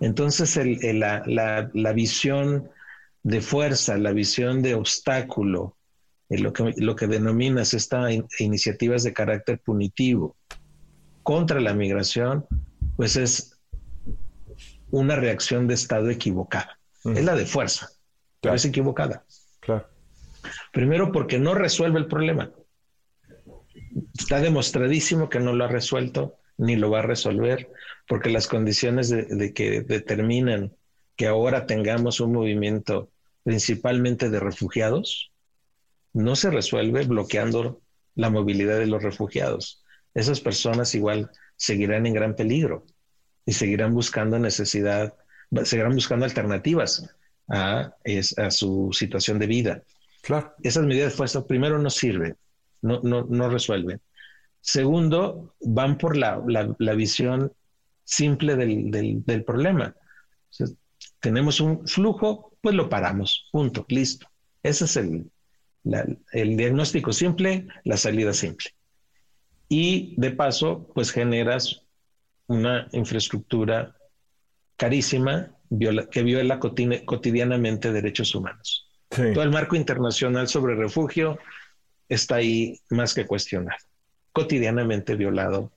Entonces 0.00 0.58
la, 0.94 1.22
la, 1.26 1.92
visión 1.92 2.70
de 3.22 3.40
fuerza, 3.40 3.98
la 3.98 4.12
visión 4.12 4.62
de 4.62 4.74
obstáculo, 4.74 5.76
lo 6.28 6.52
que, 6.52 6.72
lo 6.76 6.96
que 6.96 7.06
denominas 7.06 7.74
estas 7.74 8.14
iniciativas 8.38 9.02
de 9.02 9.12
carácter 9.12 9.60
punitivo 9.60 10.36
contra 11.22 11.60
la 11.60 11.74
migración, 11.74 12.46
pues 12.96 13.16
es 13.16 13.60
una 14.90 15.16
reacción 15.16 15.66
de 15.66 15.74
Estado 15.74 16.08
equivocada. 16.08 16.78
Es 17.04 17.24
la 17.24 17.34
de 17.34 17.46
fuerza, 17.46 17.90
pero 18.40 18.54
es 18.54 18.64
equivocada. 18.64 19.24
Claro. 19.60 19.86
Primero 20.72 21.12
porque 21.12 21.38
no 21.38 21.54
resuelve 21.54 21.98
el 21.98 22.06
problema. 22.06 22.50
Está 24.18 24.40
demostradísimo 24.40 25.28
que 25.28 25.40
no 25.40 25.52
lo 25.52 25.64
ha 25.64 25.68
resuelto 25.68 26.39
ni 26.60 26.76
lo 26.76 26.90
va 26.90 26.98
a 27.00 27.02
resolver, 27.02 27.70
porque 28.06 28.30
las 28.30 28.46
condiciones 28.46 29.08
de 29.08 29.52
que 29.54 29.80
determinan 29.80 30.72
que 31.16 31.26
ahora 31.26 31.66
tengamos 31.66 32.20
un 32.20 32.32
movimiento 32.32 33.10
principalmente 33.42 34.28
de 34.28 34.40
refugiados 34.40 35.32
no 36.12 36.36
se 36.36 36.50
resuelve 36.50 37.04
bloqueando 37.04 37.80
la 38.14 38.30
movilidad 38.30 38.78
de 38.78 38.86
los 38.86 39.02
refugiados. 39.02 39.82
Esas 40.14 40.40
personas 40.40 40.94
igual 40.94 41.30
seguirán 41.56 42.06
en 42.06 42.14
gran 42.14 42.36
peligro 42.36 42.84
y 43.46 43.52
seguirán 43.52 43.94
buscando 43.94 44.38
necesidad, 44.38 45.14
seguirán 45.64 45.94
buscando 45.94 46.24
alternativas 46.24 47.08
a, 47.48 47.94
su 48.50 48.90
situación 48.92 49.38
de 49.38 49.46
vida. 49.46 49.82
Claro. 50.22 50.52
Esas 50.62 50.84
medidas 50.84 51.12
de 51.12 51.16
fuerza, 51.16 51.46
primero, 51.46 51.78
no 51.78 51.88
sirven, 51.88 52.36
no, 52.82 53.00
no, 53.02 53.24
no 53.24 53.48
resuelven. 53.48 54.00
Segundo, 54.60 55.54
van 55.60 55.98
por 55.98 56.16
la, 56.16 56.42
la, 56.46 56.94
visión 56.94 57.52
simple 58.04 58.56
del, 58.56 58.90
del, 59.24 59.44
problema. 59.44 59.94
tenemos 61.20 61.60
un 61.60 61.86
flujo, 61.86 62.56
pues 62.60 62.74
lo 62.74 62.88
paramos, 62.88 63.48
punto, 63.52 63.86
listo. 63.88 64.26
Ese 64.62 64.84
es 64.84 64.96
el, 64.96 65.30
el 66.32 66.56
diagnóstico 66.56 67.12
simple, 67.12 67.66
la 67.84 67.96
salida 67.96 68.32
simple. 68.32 68.70
Y 69.68 70.14
de 70.20 70.32
paso, 70.32 70.90
pues 70.94 71.10
generas 71.10 71.86
una 72.46 72.88
infraestructura 72.92 73.96
carísima 74.76 75.56
que 76.10 76.22
viola 76.22 76.58
cotidianamente 76.58 77.92
derechos 77.92 78.34
humanos. 78.34 78.88
Todo 79.08 79.42
el 79.42 79.50
marco 79.50 79.76
internacional 79.76 80.48
sobre 80.48 80.74
refugio 80.74 81.38
está 82.08 82.36
ahí 82.36 82.80
más 82.90 83.14
que 83.14 83.26
cuestionado, 83.26 83.78
cotidianamente 84.40 85.16
violado 85.16 85.70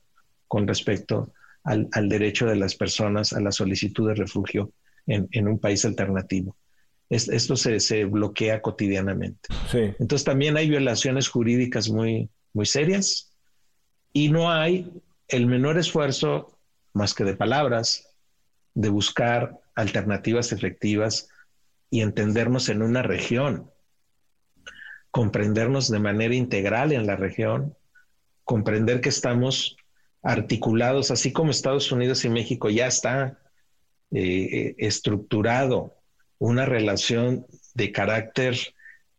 con 0.47 0.66
respecto 0.66 1.34
al, 1.66 1.89
derecho 2.07 2.45
de 2.45 2.55
las 2.55 2.76
personas 2.76 3.34
a 3.34 3.41
la 3.41 3.51
solicitud 3.51 4.07
de 4.07 4.16
refugio 4.16 4.72
en, 5.05 5.47
un 5.49 5.59
país 5.59 5.84
alternativo. 5.84 6.55
esto 7.09 7.57
se, 7.57 8.05
bloquea 8.05 8.61
cotidianamente. 8.61 9.49
Entonces 9.99 10.24
también 10.24 10.55
hay 10.55 10.70
violaciones 10.70 11.28
jurídicas 11.28 11.89
muy, 11.89 12.30
muy 12.53 12.66
serias 12.66 13.34
y 14.14 14.30
no 14.30 14.49
hay 14.49 14.89
el 15.28 15.45
menor 15.45 15.78
esfuerzo 15.78 16.57
más 16.93 17.14
que 17.14 17.26
de 17.26 17.36
palabras, 17.36 18.16
de 18.76 18.88
buscar 18.88 19.59
alternativas 19.76 20.53
efectivas 20.53 21.28
y 21.89 21.99
entendernos 21.99 22.70
en 22.70 22.82
una 22.82 23.01
región, 23.01 23.70
comprendernos 25.11 25.89
de 25.89 25.99
manera 25.99 26.34
integral 26.34 26.93
en 26.93 27.05
la 27.05 27.18
región, 27.18 27.76
comprender 28.44 29.02
que 29.02 29.10
estamos 29.10 29.78
articulados, 30.22 31.12
así 31.12 31.34
como 31.34 31.52
Estados 31.52 31.91
Unidos 31.91 32.24
y 32.26 32.30
México 32.30 32.70
ya 32.70 32.88
está 32.88 33.39
eh, 34.12 34.22
eh, 34.22 34.76
estructurado 34.78 35.96
una 36.39 36.66
relación 36.66 37.46
de 37.74 37.91
carácter 37.91 38.58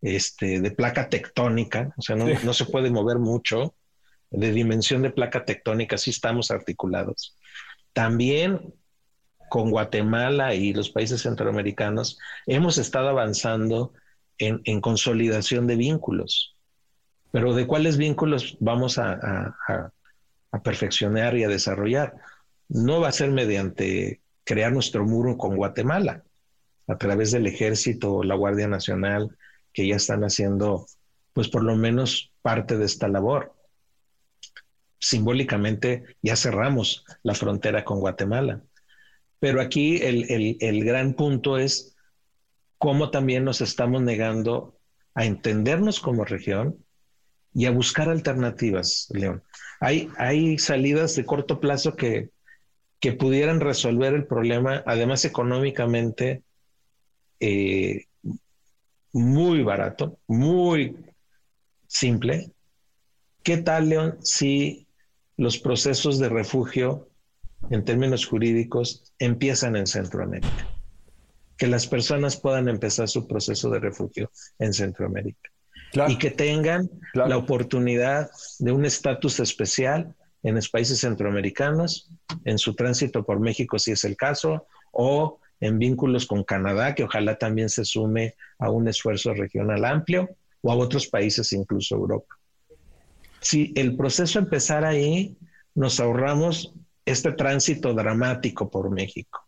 este, 0.02 0.60
de 0.60 0.70
placa 0.70 1.08
tectónica, 1.08 1.94
o 1.96 2.02
sea, 2.02 2.16
no, 2.16 2.26
no 2.44 2.54
se 2.54 2.66
puede 2.66 2.90
mover 2.90 3.18
mucho, 3.18 3.74
de 4.30 4.52
dimensión 4.52 5.02
de 5.02 5.10
placa 5.10 5.44
tectónica, 5.44 5.96
sí 5.96 6.10
estamos 6.10 6.50
articulados. 6.50 7.36
También 7.92 8.74
con 9.48 9.70
Guatemala 9.70 10.54
y 10.54 10.72
los 10.72 10.90
países 10.90 11.22
centroamericanos 11.22 12.18
hemos 12.46 12.78
estado 12.78 13.08
avanzando 13.08 13.92
en, 14.38 14.80
consolidación 14.80 15.66
de 15.66 15.76
vínculos. 15.76 16.53
Pero 17.34 17.52
¿de 17.52 17.66
cuáles 17.66 17.96
vínculos 17.96 18.56
vamos 18.60 18.96
a, 18.96 19.56
perfeccionar 20.62 21.36
y 21.36 21.42
a 21.42 21.48
desarrollar? 21.48 22.14
No 22.68 23.00
va 23.00 23.08
a 23.08 23.12
ser 23.12 23.32
mediante 23.32 24.20
crear 24.44 24.72
nuestro 24.72 25.04
muro 25.04 25.36
con 25.36 25.56
Guatemala, 25.56 26.22
a 26.86 26.96
través 26.96 27.32
del 27.32 27.48
ejército 27.48 28.14
o 28.14 28.22
la 28.22 28.36
Guardia 28.36 28.68
Nacional, 28.68 29.36
que 29.72 29.88
ya 29.88 29.96
están 29.96 30.22
haciendo, 30.22 30.86
pues 31.32 31.48
por 31.48 31.64
lo 31.64 31.74
menos 31.74 32.30
parte 32.40 32.78
de 32.78 32.84
esta 32.84 33.08
labor 33.08 33.52
simbólicamente 35.00 36.04
ya 36.22 36.36
cerramos 36.36 37.04
la 37.24 37.34
frontera 37.34 37.84
con 37.84 37.98
Guatemala. 37.98 38.62
Pero 39.40 39.60
aquí 39.60 39.96
el, 39.96 40.84
gran 40.84 41.14
punto 41.14 41.58
es 41.58 41.96
cómo 42.78 43.10
también 43.10 43.42
nos 43.42 43.60
estamos 43.60 44.02
negando 44.02 44.78
a 45.16 45.24
entendernos 45.24 45.98
como 45.98 46.24
región 46.24 46.83
y 47.54 47.66
a 47.66 47.70
buscar 47.70 48.08
alternativas, 48.08 49.08
León. 49.10 49.42
Hay, 49.80 50.58
salidas 50.58 51.14
de 51.14 51.24
corto 51.24 51.60
plazo 51.60 51.94
que, 51.94 52.30
que 53.00 53.12
pudieran 53.12 53.60
resolver 53.60 54.14
el 54.14 54.26
problema, 54.26 54.82
además 54.86 55.24
económicamente 55.24 56.42
eh, 57.40 58.06
muy 59.12 59.62
barato, 59.62 60.18
muy 60.26 60.96
simple. 61.86 62.50
¿Qué 63.42 63.58
tal, 63.58 63.90
León, 63.90 64.18
si 64.22 64.84
los 65.36 65.58
procesos 65.58 66.18
de 66.18 66.28
refugio, 66.28 67.08
en 67.70 67.84
términos 67.84 68.26
jurídicos, 68.26 69.12
empiezan 69.18 69.76
en 69.76 69.86
Centroamérica. 69.86 70.68
Que 71.56 71.66
las 71.66 71.86
personas 71.86 72.36
puedan 72.36 72.68
empezar 72.68 73.08
su 73.08 73.26
proceso 73.26 73.70
de 73.70 73.80
refugio 73.80 74.30
en 74.58 74.72
Centroamérica. 74.72 75.53
Y 76.08 76.18
que 76.18 76.30
tengan 76.30 76.90
la 77.14 77.36
oportunidad 77.36 78.30
de 78.58 78.72
un 78.72 78.84
estatus 78.84 79.40
especial 79.40 80.14
en 80.42 80.56
los 80.56 80.68
países 80.68 81.00
centroamericanos, 81.00 82.10
en 82.44 82.58
su 82.58 82.74
tránsito 82.74 83.24
por 83.24 83.40
México, 83.40 83.78
si 83.78 83.92
es 83.92 84.04
el 84.04 84.16
caso, 84.16 84.66
o 84.92 85.38
en 85.60 85.78
vínculos 85.78 86.26
con 86.26 86.44
Canadá, 86.44 86.94
que 86.94 87.04
ojalá 87.04 87.38
también 87.38 87.68
se 87.68 87.84
sume 87.84 88.34
a 88.58 88.70
un 88.70 88.88
esfuerzo 88.88 89.32
regional 89.32 89.84
amplio, 89.84 90.36
o 90.62 90.72
a 90.72 90.76
otros 90.76 91.06
países, 91.06 91.52
incluso 91.52 91.94
Europa. 91.94 92.36
Si 93.40 93.72
el 93.76 93.96
proceso 93.96 94.38
empezara 94.38 94.88
ahí, 94.88 95.36
nos 95.74 96.00
ahorramos 96.00 96.74
este 97.04 97.32
tránsito 97.32 97.92
dramático 97.92 98.70
por 98.70 98.90
México, 98.90 99.43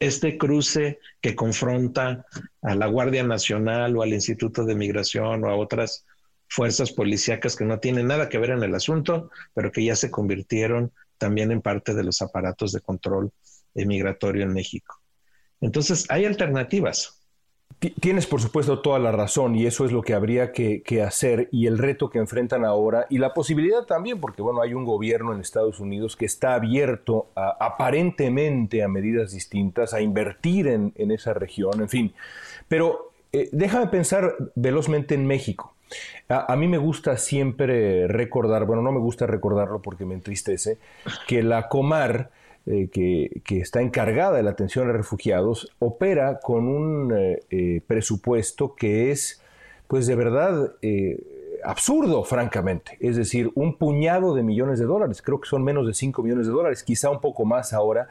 este 0.00 0.38
cruce 0.38 0.98
que 1.20 1.36
confronta 1.36 2.26
a 2.62 2.74
la 2.74 2.86
Guardia 2.86 3.22
Nacional 3.22 3.96
o 3.96 4.02
al 4.02 4.14
Instituto 4.14 4.64
de 4.64 4.74
Migración 4.74 5.44
o 5.44 5.48
a 5.48 5.56
otras 5.56 6.06
fuerzas 6.48 6.90
policíacas 6.90 7.54
que 7.54 7.64
no 7.64 7.78
tienen 7.78 8.08
nada 8.08 8.28
que 8.28 8.38
ver 8.38 8.50
en 8.50 8.62
el 8.62 8.74
asunto, 8.74 9.30
pero 9.54 9.70
que 9.70 9.84
ya 9.84 9.94
se 9.94 10.10
convirtieron 10.10 10.92
también 11.18 11.52
en 11.52 11.60
parte 11.60 11.94
de 11.94 12.02
los 12.02 12.22
aparatos 12.22 12.72
de 12.72 12.80
control 12.80 13.30
migratorio 13.74 14.42
en 14.42 14.52
México. 14.52 15.00
Entonces, 15.60 16.06
hay 16.08 16.24
alternativas. 16.24 17.19
Tienes 17.78 18.26
por 18.26 18.42
supuesto 18.42 18.80
toda 18.80 18.98
la 18.98 19.10
razón 19.10 19.56
y 19.56 19.64
eso 19.64 19.86
es 19.86 19.92
lo 19.92 20.02
que 20.02 20.12
habría 20.12 20.52
que, 20.52 21.02
hacer 21.02 21.48
y 21.50 21.66
el 21.66 21.78
reto 21.78 22.10
que 22.10 22.18
enfrentan 22.18 22.66
ahora 22.66 23.06
y 23.08 23.16
la 23.16 23.32
posibilidad 23.32 23.86
también, 23.86 24.20
porque 24.20 24.42
bueno, 24.42 24.60
hay 24.60 24.74
un 24.74 24.84
gobierno 24.84 25.32
en 25.32 25.40
Estados 25.40 25.80
Unidos 25.80 26.14
que 26.14 26.26
está 26.26 26.52
abierto 26.54 27.28
aparentemente 27.34 28.82
a 28.82 28.88
medidas 28.88 29.32
distintas, 29.32 29.94
a 29.94 30.02
invertir 30.02 30.66
en, 30.66 30.92
esa 31.10 31.32
región, 31.32 31.80
en 31.80 31.88
fin. 31.88 32.12
Pero 32.68 33.12
eh, 33.32 33.48
déjame 33.50 33.86
pensar 33.86 34.36
velozmente 34.54 35.14
en 35.14 35.26
México. 35.26 35.72
A, 36.28 36.52
a, 36.52 36.56
mí 36.56 36.68
me 36.68 36.78
gusta 36.78 37.16
siempre 37.16 38.06
recordar, 38.08 38.66
bueno, 38.66 38.82
no 38.82 38.92
me 38.92 39.00
gusta 39.00 39.26
recordarlo 39.26 39.80
porque 39.80 40.04
me 40.04 40.14
entristece, 40.14 40.76
que 41.26 41.42
la 41.42 41.68
Comar 41.68 42.30
eh, 42.66 42.88
que, 42.92 43.60
está 43.60 43.80
encargada 43.80 44.36
de 44.36 44.42
la 44.42 44.50
atención 44.50 44.88
a 44.88 44.92
refugiados, 44.92 45.72
opera 45.78 46.40
con 46.40 46.68
un 46.68 47.12
eh, 47.16 47.40
eh, 47.50 47.80
presupuesto 47.86 48.74
que 48.74 49.10
es, 49.10 49.42
pues 49.88 50.06
de 50.06 50.14
verdad, 50.14 50.74
absurdo, 51.64 52.22
francamente. 52.24 52.96
Es 53.00 53.16
decir, 53.16 53.50
un 53.54 53.76
puñado 53.76 54.34
de 54.34 54.42
millones 54.42 54.78
de 54.78 54.86
dólares, 54.86 55.22
creo 55.22 55.40
que 55.40 55.48
son 55.48 55.64
menos 55.64 55.86
de 55.86 55.94
5 55.94 56.22
millones 56.22 56.46
de 56.46 56.52
dólares, 56.52 56.82
quizá 56.82 57.10
un 57.10 57.20
poco 57.20 57.44
más 57.44 57.72
ahora, 57.72 58.08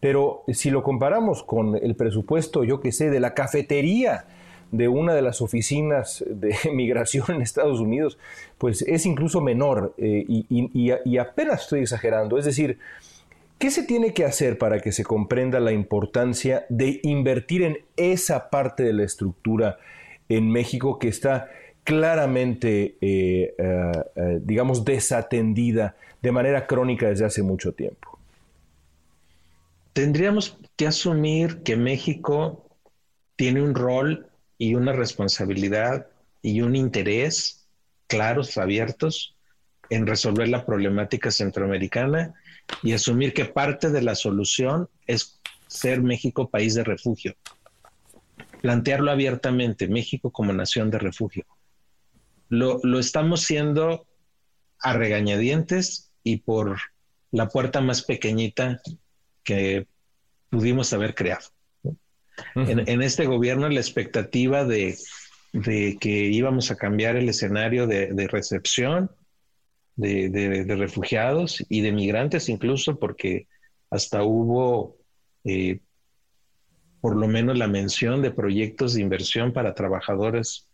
pero 0.00 0.44
si 0.48 0.70
lo 0.70 0.82
comparamos 0.82 1.42
con 1.42 1.76
el 1.76 1.94
presupuesto, 1.94 2.64
yo 2.64 2.80
que 2.80 2.92
sé, 2.92 3.10
de 3.10 3.20
la 3.20 3.34
cafetería 3.34 4.24
de 4.72 4.88
una 4.88 5.14
de 5.14 5.22
las 5.22 5.40
oficinas 5.40 6.24
de 6.28 6.56
migración 6.72 7.26
en 7.28 7.42
Estados 7.42 7.80
Unidos, 7.80 8.18
pues 8.58 8.82
es 8.82 9.06
incluso 9.06 9.40
menor 9.40 9.94
eh, 9.98 10.24
y, 10.26 11.18
apenas 11.18 11.62
estoy 11.62 11.80
exagerando. 11.80 12.38
Es 12.38 12.44
decir, 12.44 12.78
¿qué 13.60 13.70
se 13.70 13.84
tiene 13.84 14.12
que 14.12 14.24
hacer 14.24 14.58
para 14.58 14.80
que 14.80 14.90
se 14.90 15.04
comprenda 15.04 15.60
la 15.60 15.70
importancia 15.70 16.66
de 16.68 16.98
invertir 17.04 17.62
en 17.62 17.78
esa 17.96 18.50
parte 18.50 18.82
de 18.82 18.92
la 18.92 19.04
estructura 19.04 19.78
en 20.28 20.50
México 20.50 20.98
que 20.98 21.06
está 21.06 21.48
claramente, 21.84 22.96
eh, 23.00 23.54
eh, 23.56 24.40
digamos, 24.42 24.84
desatendida 24.84 25.94
de 26.20 26.32
manera 26.32 26.66
crónica 26.66 27.08
desde 27.08 27.24
hace 27.24 27.42
mucho 27.42 27.72
tiempo? 27.72 28.10
tendríamos 29.92 30.58
que 30.76 30.86
asumir 30.86 31.62
que 31.62 31.76
México 31.76 32.66
tiene 33.36 33.62
un 33.62 33.74
rol 33.74 34.28
y 34.58 34.74
una 34.74 34.92
responsabilidad 34.92 36.06
y 36.42 36.62
un 36.62 36.76
interés 36.76 37.68
claros, 38.06 38.56
abiertos 38.58 39.36
en 39.88 40.06
resolver 40.06 40.48
la 40.48 40.64
problemática 40.64 41.30
centroamericana 41.30 42.34
y 42.82 42.92
asumir 42.92 43.32
que 43.32 43.44
parte 43.44 43.90
de 43.90 44.02
la 44.02 44.14
solución 44.14 44.88
es 45.06 45.40
ser 45.66 46.02
México 46.02 46.48
país 46.48 46.74
de 46.74 46.84
refugio. 46.84 47.36
Plantearlo 48.62 49.10
abiertamente, 49.10 49.88
México 49.88 50.30
como 50.30 50.52
nación 50.52 50.90
de 50.90 50.98
refugio. 50.98 51.46
Lo, 52.48 52.80
lo 52.82 52.98
estamos 52.98 53.42
siendo 53.42 54.06
a 54.80 54.92
regañadientes 54.92 56.10
y 56.24 56.38
por 56.38 56.78
la 57.30 57.48
puerta 57.48 57.80
más 57.80 58.02
pequeñita 58.02 58.80
que 59.44 59.86
pudimos 60.50 60.92
haber 60.92 61.14
creado. 61.14 61.48
en, 62.54 63.02
este 63.02 63.26
gobierno 63.26 63.68
la 63.68 63.80
expectativa 63.80 64.64
de, 64.64 64.96
que 65.52 66.10
íbamos 66.10 66.70
a 66.70 66.76
cambiar 66.76 67.16
el 67.16 67.28
escenario 67.28 67.86
de, 67.86 68.28
recepción 68.28 69.10
de, 70.00 70.76
refugiados 70.76 71.64
y 71.68 71.82
de 71.82 71.92
migrantes 71.92 72.48
incluso, 72.48 72.98
porque 72.98 73.46
hasta 73.90 74.22
hubo 74.22 74.96
eh, 75.44 75.80
por 77.00 77.16
lo 77.16 77.28
menos 77.28 77.58
la 77.58 77.68
mención 77.68 78.22
de 78.22 78.30
proyectos 78.30 78.94
de 78.94 79.02
inversión 79.02 79.52
para 79.52 79.74
trabajadores 79.74 80.68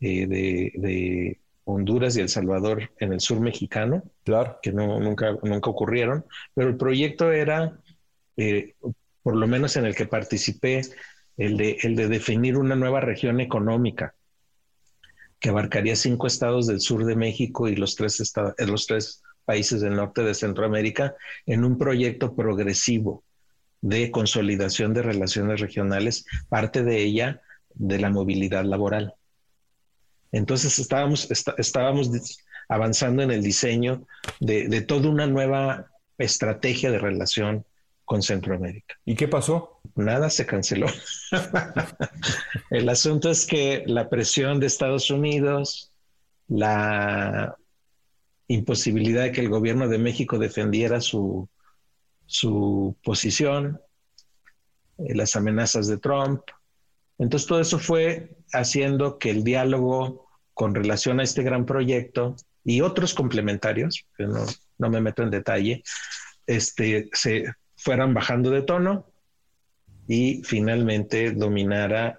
eh, 0.00 0.26
de, 0.26 1.40
Honduras 1.70 2.16
y 2.16 2.22
El 2.22 2.30
Salvador 2.30 2.92
en 2.98 3.12
el 3.12 3.20
sur 3.20 3.40
mexicano, 3.40 4.02
claro. 4.24 4.58
que 4.62 4.72
no, 4.72 4.98
nunca, 5.00 5.36
nunca 5.42 5.68
ocurrieron, 5.68 6.24
pero 6.54 6.70
el 6.70 6.78
proyecto 6.78 7.30
era 7.30 7.78
eh, 8.38 8.74
por 9.22 9.36
lo 9.36 9.46
menos 9.46 9.76
en 9.76 9.84
el 9.84 9.94
que 9.94 10.06
participé, 10.06 10.80
el 11.36 11.58
de, 11.58 11.76
el 11.82 11.94
de 11.94 12.08
definir 12.08 12.56
una 12.56 12.74
nueva 12.74 13.00
región 13.00 13.38
económica 13.40 14.14
que 15.40 15.50
abarcaría 15.50 15.96
cinco 15.96 16.26
estados 16.26 16.66
del 16.66 16.80
sur 16.80 17.04
de 17.04 17.16
México 17.16 17.68
y 17.68 17.76
los 17.76 17.94
tres, 17.96 18.20
estados, 18.20 18.54
eh, 18.58 18.66
los 18.66 18.86
tres 18.86 19.22
países 19.44 19.80
del 19.80 19.96
norte 19.96 20.22
de 20.22 20.34
Centroamérica 20.34 21.14
en 21.46 21.64
un 21.64 21.78
proyecto 21.78 22.34
progresivo 22.34 23.24
de 23.80 24.10
consolidación 24.10 24.92
de 24.92 25.02
relaciones 25.02 25.60
regionales, 25.60 26.24
parte 26.48 26.82
de 26.82 26.98
ella 27.02 27.40
de 27.74 27.98
la 27.98 28.10
movilidad 28.10 28.64
laboral. 28.64 29.14
Entonces 30.32 30.78
estábamos, 30.78 31.30
estábamos 31.30 32.38
avanzando 32.68 33.22
en 33.22 33.30
el 33.30 33.42
diseño 33.42 34.06
de, 34.40 34.68
de 34.68 34.82
toda 34.82 35.08
una 35.08 35.26
nueva 35.26 35.86
estrategia 36.18 36.90
de 36.90 36.98
relación 36.98 37.64
con 38.04 38.22
Centroamérica. 38.22 38.96
¿Y 39.04 39.14
qué 39.14 39.28
pasó? 39.28 39.77
Nada 39.98 40.30
se 40.30 40.46
canceló. 40.46 40.86
El 42.70 42.88
asunto 42.88 43.30
es 43.30 43.44
que 43.44 43.82
la 43.84 44.08
presión 44.08 44.60
de 44.60 44.68
Estados 44.68 45.10
Unidos, 45.10 45.92
la 46.46 47.56
imposibilidad 48.46 49.24
de 49.24 49.32
que 49.32 49.40
el 49.40 49.48
gobierno 49.48 49.88
de 49.88 49.98
México 49.98 50.38
defendiera 50.38 51.00
su, 51.00 51.48
su 52.26 52.96
posición, 53.02 53.80
eh, 54.98 55.16
las 55.16 55.34
amenazas 55.34 55.88
de 55.88 55.98
Trump. 55.98 56.42
Entonces 57.18 57.48
todo 57.48 57.60
eso 57.60 57.80
fue 57.80 58.36
haciendo 58.52 59.18
que 59.18 59.30
el 59.30 59.42
diálogo 59.42 60.28
con 60.54 60.76
relación 60.76 61.18
a 61.18 61.24
este 61.24 61.42
gran 61.42 61.66
proyecto 61.66 62.36
y 62.64 62.82
otros 62.82 63.14
complementarios, 63.14 64.06
que 64.16 64.28
no, 64.28 64.46
no 64.78 64.90
me 64.90 65.00
meto 65.00 65.24
en 65.24 65.30
detalle, 65.30 65.82
este, 66.46 67.10
se, 67.14 67.46
fueran 67.74 68.14
bajando 68.14 68.50
de 68.50 68.62
tono 68.62 69.06
y 70.08 70.42
finalmente 70.42 71.32
dominara 71.32 72.18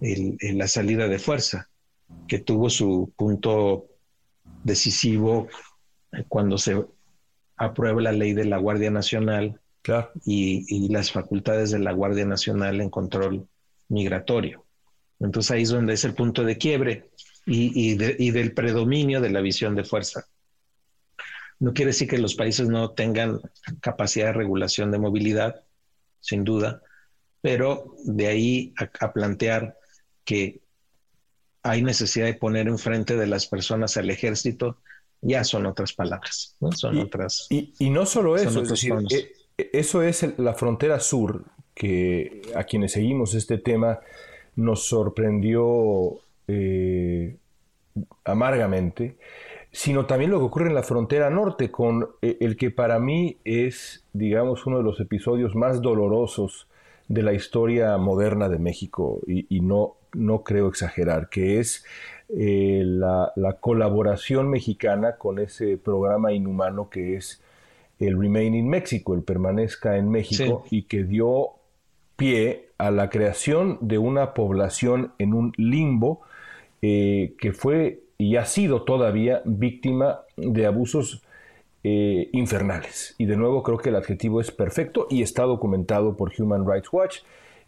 la 0.00 0.68
salida 0.68 1.08
de 1.08 1.18
fuerza, 1.18 1.68
que 2.28 2.38
tuvo 2.38 2.70
su 2.70 3.12
punto 3.16 3.88
decisivo 4.62 5.48
cuando 6.28 6.56
se 6.56 6.82
aprueba 7.56 8.00
la 8.00 8.12
ley 8.12 8.32
de 8.32 8.44
la 8.44 8.58
Guardia 8.58 8.90
Nacional 8.92 9.60
y, 10.24 10.88
las 10.88 11.10
facultades 11.10 11.72
de 11.72 11.80
la 11.80 11.92
Guardia 11.92 12.24
Nacional 12.24 12.80
en 12.80 12.90
control 12.90 13.48
migratorio. 13.88 14.64
Entonces 15.18 15.50
ahí 15.50 15.62
es 15.62 15.70
donde 15.70 15.94
es 15.94 16.04
el 16.04 16.14
punto 16.14 16.44
de 16.44 16.56
quiebre 16.56 17.10
y 17.44 18.30
del 18.30 18.54
predominio 18.54 19.20
de 19.20 19.30
la 19.30 19.40
visión 19.40 19.74
de 19.74 19.84
fuerza. 19.84 20.26
No 21.58 21.74
quiere 21.74 21.90
decir 21.90 22.08
que 22.08 22.18
los 22.18 22.36
países 22.36 22.68
no 22.68 22.92
tengan 22.92 23.40
capacidad 23.80 24.26
de 24.26 24.32
regulación 24.32 24.92
de 24.92 24.98
movilidad, 24.98 25.64
sin 26.20 26.44
duda, 26.44 26.82
pero 27.40 27.94
de 28.04 28.26
ahí 28.26 28.74
a, 29.00 29.12
plantear 29.12 29.76
que 30.24 30.60
hay 31.62 31.82
necesidad 31.82 32.26
de 32.26 32.34
poner 32.34 32.68
enfrente 32.68 33.16
de 33.16 33.26
las 33.26 33.46
personas 33.46 33.96
al 33.96 34.10
ejército, 34.10 34.78
ya 35.20 35.44
son 35.44 35.66
otras 35.66 35.92
palabras, 35.92 36.56
¿no? 36.60 36.72
Son 36.72 36.98
otras. 36.98 37.46
Y, 37.50 37.90
no 37.90 38.06
solo 38.06 38.36
eso, 38.36 38.62
es 38.62 38.68
decir, 38.70 38.94
eh, 39.58 39.70
eso 39.72 40.02
es 40.02 40.38
la 40.38 40.54
frontera 40.54 41.00
sur 41.00 41.44
que 41.74 42.42
a 42.54 42.64
quienes 42.64 42.92
seguimos 42.92 43.34
este 43.34 43.58
tema 43.58 44.00
nos 44.56 44.86
sorprendió 44.86 46.20
eh, 46.48 47.36
amargamente 48.24 49.16
sino 49.72 50.06
también 50.06 50.30
lo 50.30 50.38
que 50.38 50.46
ocurre 50.46 50.68
en 50.68 50.74
la 50.74 50.82
frontera 50.82 51.30
norte, 51.30 51.70
con 51.70 52.08
eh, 52.22 52.36
el 52.40 52.56
que 52.56 52.70
para 52.70 52.98
mí 52.98 53.36
es, 53.44 54.04
digamos, 54.12 54.66
uno 54.66 54.78
de 54.78 54.84
los 54.84 55.00
episodios 55.00 55.54
más 55.54 55.80
dolorosos 55.80 56.66
de 57.10 57.24
la 57.24 57.32
historia 57.32 57.98
moderna 57.98 58.48
de 58.48 58.60
México, 58.60 59.20
y, 59.26 59.60
no, 59.60 59.96
no 60.14 60.44
creo 60.44 60.68
exagerar, 60.68 61.28
que 61.28 61.58
es 61.58 61.84
eh, 62.28 62.82
la, 62.84 63.32
colaboración 63.58 64.48
mexicana 64.48 65.16
con 65.16 65.40
ese 65.40 65.76
programa 65.76 66.32
inhumano 66.32 66.88
que 66.88 67.16
es 67.16 67.42
el 67.98 68.16
Remain 68.16 68.54
in 68.54 68.68
Mexico, 68.68 69.14
el 69.14 69.24
Permanezca 69.24 69.96
en 69.96 70.08
México, 70.08 70.62
y 70.70 70.84
que 70.84 71.02
dio 71.02 71.48
pie 72.14 72.68
a 72.78 72.92
la 72.92 73.10
creación 73.10 73.78
de 73.80 73.98
una 73.98 74.32
población 74.32 75.12
en 75.18 75.34
un 75.34 75.52
limbo 75.56 76.20
eh, 76.80 77.34
que 77.40 77.52
fue 77.52 78.04
y 78.18 78.36
ha 78.36 78.44
sido 78.44 78.84
todavía 78.84 79.42
víctima 79.44 80.20
de 80.36 80.64
abusos 80.64 81.24
eh, 81.82 82.28
infernales. 82.32 83.14
Y 83.16 83.24
de 83.24 83.38
nuevo 83.38 83.62
creo 83.62 83.78
que 83.78 83.88
el 83.88 83.96
adjetivo 83.96 84.42
es 84.42 84.50
perfecto 84.50 85.06
y 85.08 85.22
está 85.22 85.44
documentado 85.44 86.14
por 86.14 86.30
Human 86.38 86.70
Rights 86.70 86.92
Watch, 86.92 87.20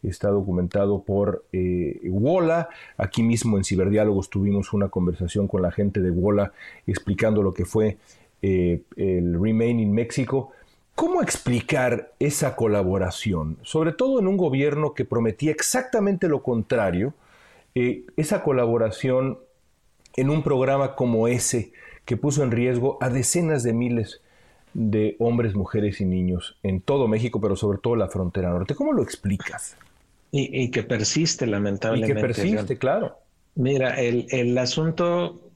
está 0.03 0.29
documentado 0.29 1.03
por 1.03 1.47
eh, 1.53 1.99
WOLA. 2.05 2.69
Aquí 2.99 3.23
mismo 3.23 3.57
en 3.57 3.65
Ciberdiálogos 3.65 4.29
tuvimos 4.29 4.75
una 4.75 4.91
conversación 4.91 5.49
con 5.49 5.63
la 5.63 5.71
gente 5.71 6.01
de 6.01 6.11
WOLA 6.11 6.53
explicando 6.87 7.43
lo 7.43 7.55
que 7.55 7.65
fue 7.65 7.97
eh, 8.43 8.83
el 8.97 9.41
Remain 9.41 9.81
in 9.81 9.93
México. 9.93 10.51
¿Cómo 10.95 11.23
explicar 11.23 12.13
esa 12.19 12.55
colaboración? 12.55 13.57
Sobre 13.63 13.93
todo 13.93 14.21
en 14.21 14.27
un 14.27 14.37
gobierno 14.37 14.93
que 14.93 15.07
prometía 15.07 15.53
exactamente 15.53 16.29
lo 16.29 16.43
contrario, 16.43 17.15
esa 17.75 18.43
colaboración 18.43 19.39
en 20.17 20.29
un 20.29 20.43
programa 20.43 20.95
como 20.95 21.29
ese 21.29 21.73
que 22.05 22.17
puso 22.17 22.43
en 22.43 22.51
riesgo 22.51 22.99
a 23.01 23.11
decenas 23.11 23.63
de 23.63 23.73
miles 23.73 24.21
de 24.75 25.17
hombres, 25.19 25.55
mujeres 25.55 26.01
y 26.01 26.05
niños 26.05 26.57
en 26.63 26.81
todo 26.81 27.09
México, 27.09 27.41
pero 27.41 27.57
sobre 27.57 27.79
todo 27.79 27.97
la 27.97 28.09
frontera 28.09 28.51
norte. 28.51 28.75
¿Cómo 28.75 28.93
lo 28.93 29.03
explicas? 29.03 29.77
Y, 30.35 30.71
que 30.71 30.83
persiste, 30.83 31.47
lamentablemente. 31.47 32.13
Y 32.13 32.15
que 32.15 32.21
persiste, 32.21 32.79
claro. 32.79 33.19
Mira, 33.55 34.01
el, 34.01 34.57
asunto 34.57 35.51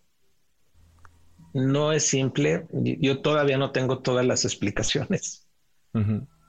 no 1.55 1.93
es 1.93 2.07
simple. 2.07 2.67
Yo 2.73 3.21
todavía 3.21 3.57
no 3.57 3.71
tengo 3.71 4.01
todas 4.01 4.27
las 4.27 4.45
explicaciones, 4.45 5.47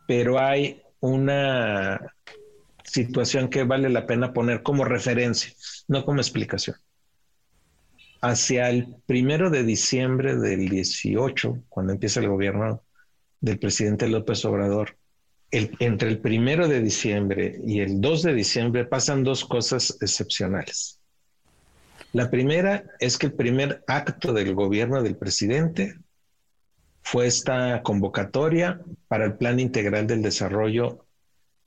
pero 0.07 0.39
hay 0.39 0.81
una 0.99 2.13
situación 2.83 3.47
que 3.47 3.63
vale 3.63 3.89
la 3.89 4.05
pena 4.05 4.33
poner 4.33 4.61
como 4.61 4.83
referencia, 4.83 5.53
no 5.87 6.03
como 6.03 6.19
explicación. 6.19 6.75
Hacia 8.21 8.69
el 8.69 8.95
primero 9.05 9.49
de 9.49 9.63
diciembre 9.63 10.35
del 10.35 10.69
18, 10.69 11.63
cuando 11.69 11.93
empieza 11.93 12.19
el 12.19 12.29
gobierno 12.29 12.83
del 13.39 13.59
presidente 13.59 14.07
López 14.07 14.43
Obrador, 14.45 14.97
entre 15.51 16.09
el 16.09 16.19
primero 16.19 16.67
de 16.67 16.81
diciembre 16.81 17.59
y 17.65 17.79
el 17.79 18.01
2 18.01 18.23
de 18.23 18.33
diciembre 18.33 18.85
pasan 18.85 19.23
dos 19.23 19.45
cosas 19.45 19.97
excepcionales. 20.01 20.99
La 22.13 22.29
primera 22.29 22.83
es 22.99 23.17
que 23.17 23.27
el 23.27 23.33
primer 23.33 23.83
acto 23.87 24.33
del 24.33 24.53
gobierno 24.55 25.01
del 25.03 25.15
presidente 25.15 25.95
fue 27.01 27.27
esta 27.27 27.81
convocatoria 27.83 28.81
para 29.07 29.25
el 29.25 29.37
Plan 29.37 29.59
Integral 29.59 30.07
del 30.07 30.21
Desarrollo 30.21 31.05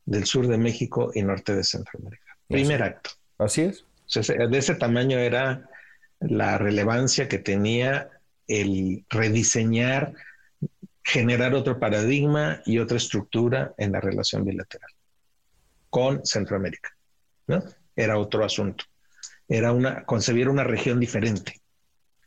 del 0.05 0.27
Sur 0.27 0.49
de 0.49 0.59
México 0.59 1.13
y 1.15 1.23
Norte 1.23 1.55
de 1.55 1.65
Centroamérica. 1.65 2.37
Primer 2.49 2.83
acto. 2.83 3.11
Así 3.39 3.63
es. 3.63 3.85
de 4.27 4.59
ese 4.59 4.75
tamaño 4.75 5.19
era 5.19 5.67
la 6.21 6.59
relevancia 6.59 7.29
que 7.29 7.39
tenía 7.39 8.11
el 8.47 9.05
rediseñar, 9.09 10.15
generar 11.03 11.55
otro 11.55 11.79
paradigma 11.79 12.63
y 12.67 12.79
otra 12.79 12.99
estructura 12.99 13.75
en 13.79 13.93
la 13.93 14.01
relación 14.01 14.45
bilateral 14.45 14.91
con 15.89 16.25
Centroamérica. 16.25 16.91
¿no? 17.47 17.63
Era 17.97 18.19
otro 18.19 18.45
asunto. 18.45 18.85
Era 19.49 19.73
una, 19.73 20.05
concebir 20.05 20.49
una 20.49 20.63
región 20.63 21.01
diferente 21.01 21.61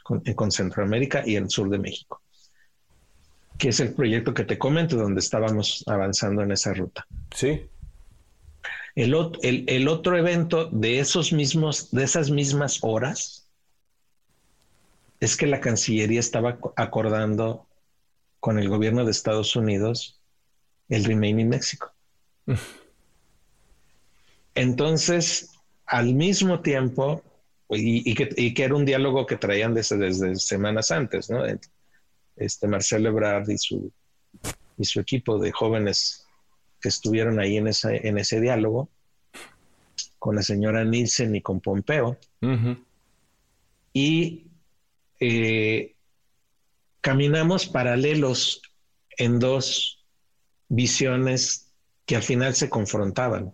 con, 0.03 0.19
con 0.19 0.51
Centroamérica 0.51 1.23
y 1.25 1.35
el 1.35 1.49
sur 1.49 1.69
de 1.69 1.79
México, 1.79 2.21
que 3.57 3.69
es 3.69 3.79
el 3.79 3.93
proyecto 3.93 4.33
que 4.33 4.43
te 4.43 4.57
comento, 4.57 4.97
donde 4.97 5.21
estábamos 5.21 5.83
avanzando 5.87 6.41
en 6.41 6.51
esa 6.51 6.73
ruta. 6.73 7.07
Sí. 7.33 7.65
El, 8.95 9.15
el, 9.41 9.63
el 9.67 9.87
otro 9.87 10.17
evento 10.17 10.65
de 10.65 10.99
esos 10.99 11.31
mismos, 11.31 11.89
de 11.91 12.03
esas 12.03 12.29
mismas 12.29 12.79
horas, 12.81 13.42
es 15.23 15.37
que 15.37 15.47
la 15.47 15.61
Cancillería 15.61 16.19
estaba 16.19 16.59
acordando 16.75 17.65
con 18.41 18.59
el 18.59 18.67
gobierno 18.67 19.05
de 19.05 19.11
Estados 19.11 19.55
Unidos 19.55 20.19
el 20.89 21.05
Remaining 21.05 21.47
México. 21.47 21.93
Entonces, 24.55 25.51
al 25.85 26.13
mismo 26.13 26.59
tiempo, 26.59 27.23
y, 27.69 28.13
que, 28.15 28.63
era 28.63 28.75
un 28.75 28.83
diálogo 28.83 29.25
que 29.25 29.37
traían 29.37 29.73
desde, 29.73 29.97
desde 29.97 30.35
semanas 30.35 30.91
antes, 30.91 31.29
¿no? 31.29 31.43
Este 32.35 32.67
Marcelo 32.67 33.07
Ebrard 33.07 33.49
y 33.49 33.57
su, 33.57 33.93
y 34.77 34.83
su 34.83 34.99
equipo 34.99 35.39
de 35.39 35.53
jóvenes 35.53 36.27
que 36.81 36.89
estuvieron 36.89 37.39
ahí 37.39 37.55
en, 37.55 37.67
esa, 37.67 37.95
en 37.95 38.17
ese 38.17 38.41
diálogo, 38.41 38.89
con 40.19 40.35
la 40.35 40.43
señora 40.43 40.83
Nielsen 40.83 41.33
y 41.33 41.41
con 41.41 41.61
Pompeo. 41.61 42.17
Y 43.93 44.52
eh, 45.19 45.95
caminamos 47.01 47.67
paralelos 47.67 48.61
en 49.17 49.39
dos 49.39 50.05
visiones 50.67 51.71
que 52.05 52.15
al 52.15 52.23
final 52.23 52.53
se 52.55 52.69
confrontaban. 52.69 53.53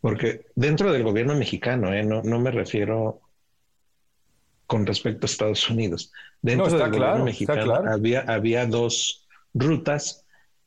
Porque 0.00 0.46
dentro 0.54 0.92
del 0.92 1.02
gobierno 1.02 1.34
mexicano, 1.34 1.92
eh, 1.92 2.04
no, 2.04 2.22
me 2.22 2.50
refiero 2.50 3.22
con 4.66 4.86
respecto 4.86 5.26
a 5.26 5.30
Estados 5.30 5.68
Unidos. 5.70 6.12
Dentro 6.42 6.78
del 6.78 6.90
gobierno 6.90 7.24
mexicano 7.24 7.74
había, 7.74 8.20
había 8.20 8.66
dos 8.66 9.26
rutas 9.54 10.24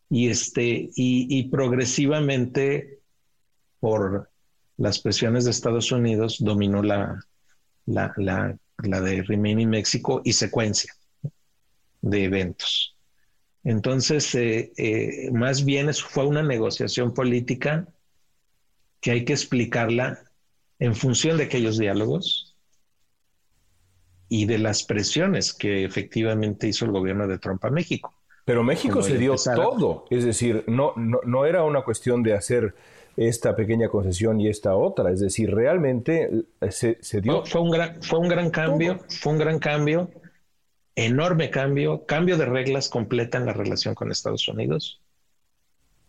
y, 0.10 0.30
este, 0.30 0.90
y 0.96 1.50
progresivamente 1.50 3.00
por 3.80 4.30
las 4.78 5.00
presiones 5.00 5.46
de 5.46 5.52
Estados 5.52 5.92
Unidos 5.92 6.38
dominó 6.40 6.82
la, 6.82 7.20
la, 7.86 8.14
la 8.18 8.58
de 8.82 9.24
Remaining 9.24 9.70
México 9.70 10.22
y 10.24 10.34
secuencia 10.34 10.94
de 12.02 12.24
eventos. 12.24 12.96
Entonces, 13.64 14.34
eh, 14.36 14.72
eh, 14.78 15.32
más 15.32 15.66
bien 15.66 15.94
fue 15.94 16.26
una 16.26 16.42
negociación 16.42 17.14
política 17.14 17.88
que 19.02 19.12
hay 19.12 19.26
que 19.26 19.34
explicarla 19.34 20.20
en 20.80 20.96
función 20.96 21.38
de 21.38 21.44
aquellos 21.46 21.78
diálogos 21.78 22.56
y 24.30 24.46
de 24.46 24.60
las 24.60 24.84
presiones 24.84 25.54
que 25.54 25.84
efectivamente 25.84 26.68
hizo 26.68 26.86
el 26.86 26.92
gobierno 26.92 27.28
de 27.28 27.38
Trump 27.38 27.64
a 27.66 27.70
México. 27.70 28.14
Pero 28.46 28.64
México 28.64 29.04
se 29.04 29.18
dio 29.18 29.36
todo, 29.36 30.06
es 30.10 30.24
decir, 30.24 30.64
no, 30.68 30.94
no, 30.96 31.20
no 31.24 31.46
era 31.46 31.64
una 31.64 31.84
cuestión 31.84 32.24
de 32.24 32.34
hacer 32.34 32.74
esta 33.20 33.54
pequeña 33.54 33.90
concesión 33.90 34.40
y 34.40 34.48
esta 34.48 34.76
otra. 34.76 35.12
Es 35.12 35.20
decir, 35.20 35.54
realmente 35.54 36.46
eh, 36.62 36.72
se, 36.72 37.22
dio... 37.22 37.46
fue, 37.46 37.62
un 37.62 37.70
gran, 37.70 38.02
fue 38.02 38.20
un 38.20 38.30
gran 38.30 38.50
cambio, 38.50 39.00
fue 39.10 39.34
un 39.34 39.40
gran 39.40 39.60
cambio, 39.60 40.10
enorme 40.96 41.50
cambio, 41.50 42.06
cambio 42.06 42.38
de 42.38 42.46
reglas 42.46 42.88
completa 42.88 43.38
en 43.38 43.46
la 43.46 43.52
relación 43.52 43.94
con 43.94 44.10
Estados 44.10 44.48
Unidos. 44.48 45.02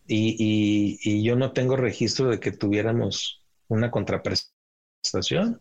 Y, 0.06 1.22
yo 1.24 1.34
no 1.34 1.52
tengo 1.52 1.76
registro 1.76 2.28
de 2.30 2.38
que 2.38 2.52
tuviéramos 2.52 3.44
una 3.66 3.90
contraprestación. 3.90 5.60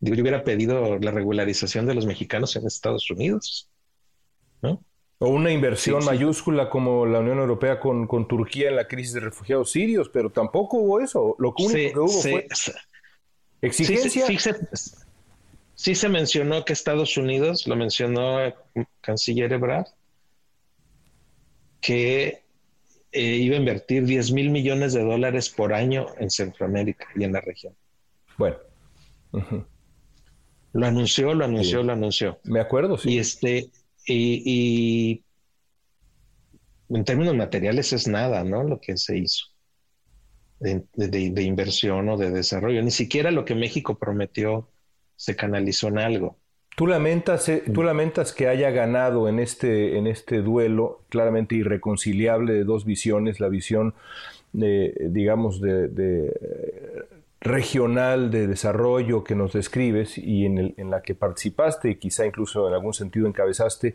Yo 0.00 0.12
hubiera 0.12 0.44
pedido 0.44 0.98
la 0.98 1.10
regularización 1.10 1.86
de 1.86 1.94
los 1.94 2.04
mexicanos 2.04 2.54
en 2.56 2.66
Estados 2.66 3.10
Unidos. 3.10 3.70
¿no? 4.60 4.82
O 5.18 5.28
una 5.28 5.50
inversión 5.50 6.04
mayúscula 6.04 6.68
como 6.68 7.06
la 7.06 7.20
Unión 7.20 7.38
Europea 7.38 7.80
con, 7.80 8.28
Turquía 8.28 8.68
en 8.68 8.76
la 8.76 8.86
crisis 8.86 9.14
de 9.14 9.20
refugiados 9.20 9.70
sirios, 9.70 10.10
pero 10.10 10.30
tampoco 10.30 10.76
hubo 10.76 11.00
eso. 11.00 11.34
Lo 11.38 11.54
único 11.56 11.72
que 11.72 11.98
hubo 11.98 12.08
fue 12.08 12.46
exigencia. 13.62 14.26
Sí, 15.74 15.94
se 15.94 16.08
mencionó 16.08 16.64
que 16.64 16.72
Estados 16.72 17.18
Unidos, 17.18 17.66
lo 17.66 17.76
mencionó 17.76 18.40
el 18.40 18.54
canciller 19.02 19.52
Ebrard, 19.52 19.86
que 21.82 22.42
eh, 23.12 23.22
iba 23.22 23.56
a 23.56 23.58
invertir 23.58 24.04
10 24.04 24.32
mil 24.32 24.50
millones 24.50 24.94
de 24.94 25.02
dólares 25.02 25.50
por 25.50 25.74
año 25.74 26.06
en 26.18 26.30
Centroamérica 26.30 27.06
y 27.14 27.24
en 27.24 27.32
la 27.32 27.40
región. 27.42 27.74
Bueno. 28.38 28.56
Lo 30.72 30.86
anunció, 30.86 31.34
lo 31.34 31.44
anunció, 31.44 31.82
lo 31.82 31.92
anunció. 31.92 32.38
Me 32.44 32.60
acuerdo, 32.60 32.96
sí. 32.96 33.12
Y 33.12 33.18
este, 33.18 33.70
y, 34.06 35.22
en 36.88 37.04
términos 37.04 37.34
materiales 37.34 37.92
es 37.92 38.06
nada, 38.06 38.44
¿no? 38.44 38.62
Lo 38.62 38.80
que 38.80 38.96
se 38.96 39.18
hizo 39.18 39.46
de, 40.60 41.42
inversión 41.42 42.08
o 42.08 42.16
de 42.16 42.30
desarrollo. 42.30 42.82
Ni 42.82 42.92
siquiera 42.92 43.30
lo 43.30 43.44
que 43.44 43.54
México 43.54 43.98
prometió 43.98 44.68
se 45.16 45.34
canalizó 45.34 45.88
en 45.88 45.98
algo. 45.98 46.36
Tú 46.76 46.86
lamentas, 46.86 47.48
eh, 47.48 47.64
tú 47.72 47.82
lamentas 47.82 48.32
que 48.32 48.48
haya 48.48 48.70
ganado 48.70 49.28
en 49.28 49.38
este, 49.38 49.96
en 49.96 50.06
este 50.06 50.42
duelo 50.42 51.02
claramente 51.08 51.54
irreconciliable 51.54 52.52
de 52.52 52.64
dos 52.64 52.84
visiones, 52.84 53.40
la 53.40 53.48
visión, 53.48 53.94
de, 54.52 54.94
digamos, 55.10 55.60
de 55.60 55.88
regional 57.46 58.30
de 58.30 58.46
desarrollo 58.46 59.24
que 59.24 59.34
nos 59.34 59.52
describes 59.52 60.18
y 60.18 60.46
en, 60.46 60.90
la 60.90 61.02
que 61.02 61.14
participaste 61.14 61.98
quizá 61.98 62.26
incluso 62.26 62.68
en 62.68 62.74
algún 62.74 62.94
sentido 62.94 63.26
encabezaste, 63.26 63.94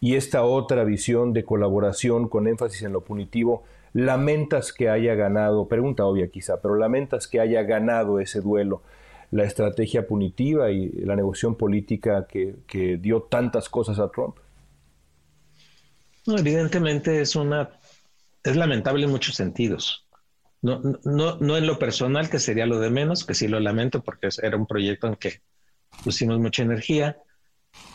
y 0.00 0.14
esta 0.14 0.42
otra 0.42 0.84
visión 0.84 1.32
de 1.32 1.44
colaboración 1.44 2.28
con 2.28 2.48
énfasis 2.48 2.82
en 2.82 2.92
lo 2.92 3.02
punitivo, 3.02 3.64
lamentas 3.92 4.72
que 4.72 4.90
haya 4.90 5.14
ganado, 5.14 5.68
pregunta 5.68 6.04
obvia 6.04 6.28
quizá, 6.28 6.60
pero 6.60 6.76
lamentas 6.76 7.28
que 7.28 7.40
haya 7.40 7.62
ganado 7.62 8.20
ese 8.20 8.40
duelo, 8.40 8.82
la 9.30 9.44
estrategia 9.44 10.06
punitiva 10.06 10.70
y 10.70 10.90
la 10.90 11.16
negociación 11.16 11.56
política 11.56 12.26
que, 12.26 12.98
dio 13.00 13.22
tantas 13.22 13.68
cosas 13.68 13.98
a 13.98 14.10
Trump. 14.10 14.36
Evidentemente 16.26 17.20
es 17.20 17.36
una, 17.36 17.70
es 18.42 18.56
lamentable 18.56 19.04
en 19.04 19.10
muchos 19.10 19.34
sentidos 19.34 20.05
no, 20.62 20.80
no, 21.04 21.36
no 21.36 21.56
en 21.56 21.66
lo 21.66 21.78
personal, 21.78 22.30
que 22.30 22.38
sería 22.38 22.66
lo 22.66 22.80
de 22.80 22.90
menos, 22.90 23.24
que 23.24 23.34
sí 23.34 23.48
lo 23.48 23.60
lamento 23.60 24.02
porque 24.02 24.28
era 24.42 24.56
un 24.56 24.66
proyecto 24.66 25.06
en 25.06 25.16
que 25.16 25.40
pusimos 26.02 26.38
mucha 26.38 26.62
energía, 26.62 27.18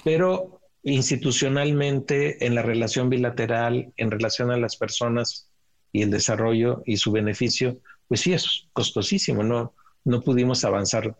pero 0.03 0.61
institucionalmente, 0.83 2.45
en 2.45 2.55
la 2.55 2.61
relación 2.61 3.09
bilateral, 3.09 3.93
en 3.97 4.11
relación 4.11 4.51
a 4.51 4.57
las 4.57 4.77
personas 4.77 5.49
y 5.91 6.01
el 6.01 6.11
desarrollo 6.11 6.81
y 6.85 6.97
su 6.97 7.11
beneficio, 7.11 7.79
pues 8.07 8.21
sí 8.21 8.33
es 8.33 8.67
costosísimo, 8.73 9.43
no, 9.43 9.73
no 10.03 10.21
pudimos 10.21 10.63
avanzar 10.65 11.17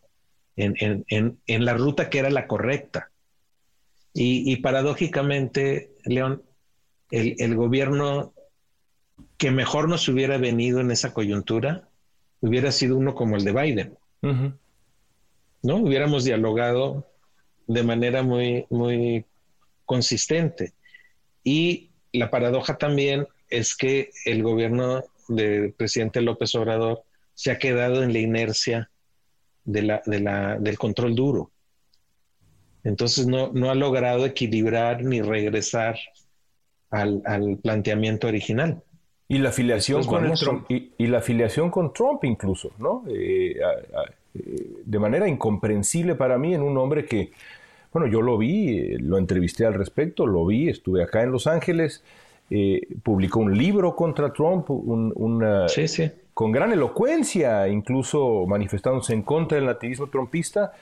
en, 0.56 1.06
en, 1.08 1.66
la 1.66 1.74
ruta 1.74 2.10
que 2.10 2.20
era 2.20 2.30
la 2.30 2.48
correcta. 2.48 3.12
Y, 4.14 4.58
paradójicamente, 4.58 5.92
León, 6.04 6.44
el, 7.12 7.36
el, 7.40 7.56
gobierno 7.56 8.34
que 9.42 9.50
mejor 9.50 9.90
nos 9.90 10.08
hubiera 10.08 10.38
venido 10.38 10.82
en 10.82 10.92
esa 10.92 11.16
coyuntura 11.16 11.90
hubiera 12.42 12.72
sido 12.72 12.96
uno 12.96 13.16
como 13.16 13.38
el 13.38 13.44
de 13.44 13.52
Biden. 13.52 13.98
¿No? 15.64 15.78
Hubiéramos 15.78 16.26
dialogado 16.26 17.08
de 17.66 17.82
manera 17.82 18.22
muy, 18.22 18.68
muy 18.70 19.26
consistente. 19.84 20.74
Y 21.44 21.90
la 22.14 22.30
paradoja 22.30 22.78
también 22.78 23.28
es 23.50 23.76
que 23.76 24.12
el 24.26 24.44
gobierno 24.44 25.04
del 25.28 25.74
presidente 25.74 26.22
López 26.22 26.54
Obrador 26.54 27.02
se 27.34 27.50
ha 27.50 27.58
quedado 27.58 28.04
en 28.04 28.14
la 28.14 28.20
inercia 28.20 28.92
de 29.64 29.82
la, 29.82 30.04
de 30.06 30.20
la, 30.20 30.60
del 30.60 30.78
control 30.78 31.16
duro. 31.16 31.52
Entonces 32.84 33.26
no, 33.26 33.52
no 33.54 33.72
ha 33.72 33.76
logrado 33.76 34.24
equilibrar 34.24 35.04
ni 35.04 35.20
regresar 35.20 35.98
al, 36.92 37.58
planteamiento 37.64 38.28
original. 38.28 38.84
Y 39.32 39.38
la 39.38 39.48
afiliación 39.48 40.04
con 40.04 40.34
Trump, 40.34 40.66
y, 40.68 41.08
la 41.08 41.20
afiliación 41.20 41.72
con 41.72 41.94
Trump 41.94 42.26
incluso, 42.26 42.72
¿no? 42.78 43.06
Eh, 43.08 43.56
eh, 44.36 44.72
de 44.84 45.00
manera 45.00 45.26
incomprensible 45.26 46.16
para 46.16 46.38
mí 46.38 46.54
en 46.54 46.62
un 46.62 46.78
hombre 46.78 47.06
que, 47.06 47.32
bueno, 47.94 48.10
yo 48.10 48.22
lo 48.22 48.38
vi, 48.38 48.78
eh, 48.78 48.98
lo 49.00 49.18
entrevisté 49.18 49.66
al 49.66 49.76
respecto, 49.76 50.28
lo 50.28 50.46
vi, 50.46 50.68
estuve 50.68 51.02
acá 51.02 51.24
en 51.24 51.32
Los 51.32 51.48
Ángeles, 51.48 52.04
publicó 53.04 53.40
un 53.40 53.58
libro 53.58 53.96
contra 53.96 54.34
Trump, 54.34 54.70
un, 54.70 55.14
con 56.34 56.52
gran 56.52 56.74
elocuencia, 56.74 57.70
incluso 57.70 58.46
manifestándose 58.46 59.14
en 59.14 59.22
contra 59.22 59.56
del 59.56 59.68
nativismo 59.68 60.08
trumpista, 60.08 60.74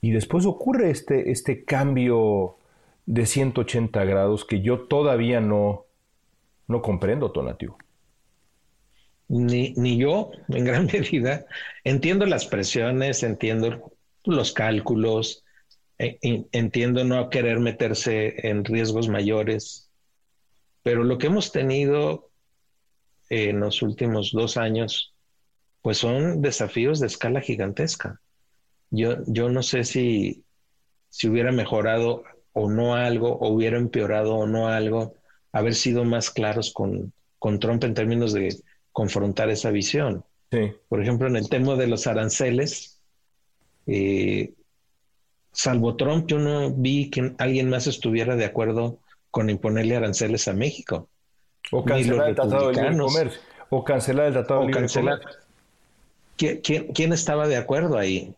y 0.00 0.10
después 0.10 0.44
ocurre 0.44 0.90
este, 0.90 1.30
este 1.30 1.62
cambio 1.62 2.56
de 3.06 3.26
180 3.26 4.04
grados 4.04 4.44
que 4.44 4.60
yo 4.60 4.80
todavía 4.80 5.40
no, 5.40 5.85
no 6.68 6.82
comprendo, 6.82 7.30
Tonatiuh. 7.32 7.76
Ni, 9.28 9.72
ni 9.76 9.96
yo, 9.98 10.30
en 10.48 10.64
gran 10.64 10.86
medida, 10.92 11.46
entiendo 11.84 12.26
las 12.26 12.46
presiones, 12.46 13.22
entiendo 13.22 13.92
los 14.24 14.52
cálculos, 14.52 15.44
e, 15.98 16.18
entiendo 16.52 17.04
no 17.04 17.30
querer 17.30 17.58
meterse 17.60 18.48
en 18.48 18.64
riesgos 18.64 19.08
mayores, 19.08 19.90
pero 20.82 21.04
lo 21.04 21.18
que 21.18 21.26
hemos 21.26 21.50
tenido 21.52 22.30
en 23.28 23.60
los 23.60 23.82
últimos 23.82 24.30
dos 24.32 24.56
años, 24.56 25.14
pues 25.82 25.98
son 25.98 26.42
desafíos 26.42 27.00
de 27.00 27.08
escala 27.08 27.40
gigantesca. 27.40 28.20
Yo, 28.90 29.16
yo 29.26 29.48
no 29.48 29.62
sé 29.62 29.84
si, 29.84 30.44
si 31.08 31.28
hubiera 31.28 31.50
mejorado 31.50 32.22
o 32.52 32.70
no 32.70 32.94
algo, 32.94 33.36
o 33.36 33.48
hubiera 33.48 33.78
empeorado 33.78 34.36
o 34.36 34.46
no 34.46 34.68
algo, 34.68 35.16
haber 35.58 35.74
sido 35.74 36.04
más 36.04 36.30
claros 36.30 36.72
con, 36.72 37.12
con 37.38 37.58
Trump 37.58 37.84
en 37.84 37.94
términos 37.94 38.32
de 38.32 38.56
confrontar 38.92 39.50
esa 39.50 39.70
visión. 39.70 40.24
Por 40.88 41.02
ejemplo, 41.02 41.26
en 41.28 41.36
el 41.36 41.48
tema 41.48 41.74
de 41.74 41.86
los 41.86 42.06
aranceles, 42.06 42.98
eh, 43.86 44.54
salvo 45.52 45.96
Trump, 45.96 46.26
yo 46.28 46.38
no 46.38 46.70
vi 46.70 47.10
que 47.10 47.34
alguien 47.38 47.68
más 47.68 47.86
estuviera 47.86 48.36
de 48.36 48.46
acuerdo 48.46 48.98
con 49.30 49.50
imponerle 49.50 49.96
aranceles 49.96 50.48
a 50.48 50.54
México. 50.54 51.08
O 51.72 51.84
cancelar 51.84 52.30
el 52.30 52.34
Tratado 52.34 52.68
de 52.68 52.74
Libre 52.74 52.96
Comercio. 52.96 53.40
O 53.68 53.84
cancelar 53.84 54.26
el 54.28 54.32
Tratado 54.32 54.60
de 54.60 54.66
Libre 54.68 54.88
Comercio. 54.88 55.30
¿Quién, 56.36 56.92
¿Quién 56.94 57.12
estaba 57.12 57.48
de 57.48 57.56
acuerdo 57.56 57.98
ahí? 57.98 58.34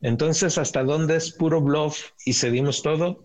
Entonces, 0.00 0.58
¿hasta 0.58 0.84
dónde 0.84 1.16
es 1.16 1.32
puro 1.32 1.60
bluff 1.60 2.10
y 2.24 2.32
cedimos 2.32 2.82
todo? 2.82 3.24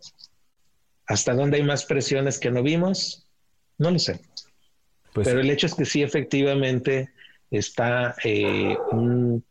¿Hasta 1.07 1.33
dónde 1.33 1.57
hay 1.57 1.63
más 1.63 1.85
presiones 1.85 2.39
que 2.39 2.51
no 2.51 2.61
vimos? 2.61 3.27
No 3.77 3.91
lo 3.91 3.99
sé. 3.99 4.19
Pues 5.13 5.27
Pero 5.27 5.39
el 5.39 5.49
hecho 5.49 5.67
es 5.67 5.75
que 5.75 5.85
sí, 5.85 6.03
efectivamente, 6.03 7.11
está 7.49 8.15
eh, 8.23 8.77
un, 8.91 9.43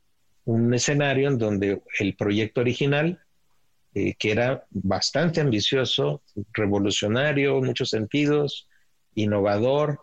escenario 0.73 1.29
en 1.29 1.39
donde 1.39 1.83
el 1.99 2.15
proyecto 2.15 2.61
original, 2.61 3.21
eh, 3.95 4.15
que 4.19 4.31
era 4.31 4.65
bastante 4.71 5.41
ambicioso, 5.41 6.23
revolucionario 6.53 7.59
en 7.59 7.65
muchos 7.65 7.91
sentidos, 7.91 8.69
innovador 9.15 10.01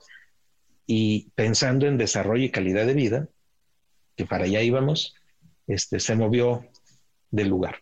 y 0.85 1.29
pensando 1.35 1.87
en 1.87 1.97
desarrollo 1.97 2.43
y 2.43 2.49
calidad 2.51 2.85
de 2.85 2.93
vida, 2.93 3.29
que 4.17 4.25
para 4.25 4.45
allá 4.45 4.61
íbamos, 4.61 5.15
este, 5.67 5.99
se 5.99 6.15
movió 6.15 6.65
del 7.31 7.47
lugar. 7.47 7.77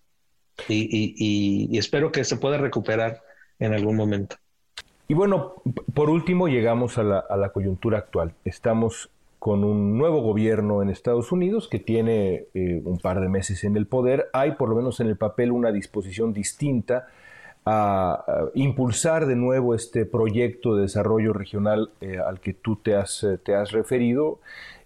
Y, 0.68 1.78
espero 1.78 2.12
que 2.12 2.24
se 2.24 2.38
pueda 2.38 2.58
recuperar 2.58 3.22
en 3.62 3.74
algún 3.74 3.96
momento. 3.96 4.36
Y 5.08 5.14
bueno, 5.14 5.54
por 5.94 6.10
último 6.10 6.48
llegamos 6.48 6.98
a 6.98 7.04
la, 7.04 7.50
coyuntura 7.54 8.00
actual. 8.00 8.34
Estamos 8.44 9.10
con 9.40 9.64
un 9.64 9.98
nuevo 9.98 10.22
gobierno 10.22 10.82
en 10.82 10.90
Estados 10.90 11.32
Unidos 11.32 11.68
que 11.68 11.80
tiene 11.80 12.46
eh, 12.54 12.82
un 12.84 12.98
par 12.98 13.22
de 13.22 13.30
meses 13.30 13.64
en 13.64 13.76
el 13.78 13.88
poder. 13.88 14.30
Hay 14.34 14.54
por 14.54 14.70
lo 14.70 14.76
menos 14.76 15.00
en 15.00 15.08
el 15.08 15.18
papel 15.18 15.52
una 15.52 15.72
disposición 15.72 16.34
distinta 16.34 17.08
a, 17.66 18.26
impulsar 18.56 19.28
de 19.28 19.36
nuevo 19.36 19.76
este 19.76 20.06
proyecto 20.06 20.76
de 20.76 20.84
desarrollo 20.84 21.34
regional 21.34 21.92
eh, 22.02 22.18
al 22.18 22.40
que 22.40 22.54
tú 22.54 22.78
te 22.78 22.96
has, 22.96 23.24
eh, 23.24 23.38
te 23.38 23.54
has 23.54 23.72
referido 23.72 24.40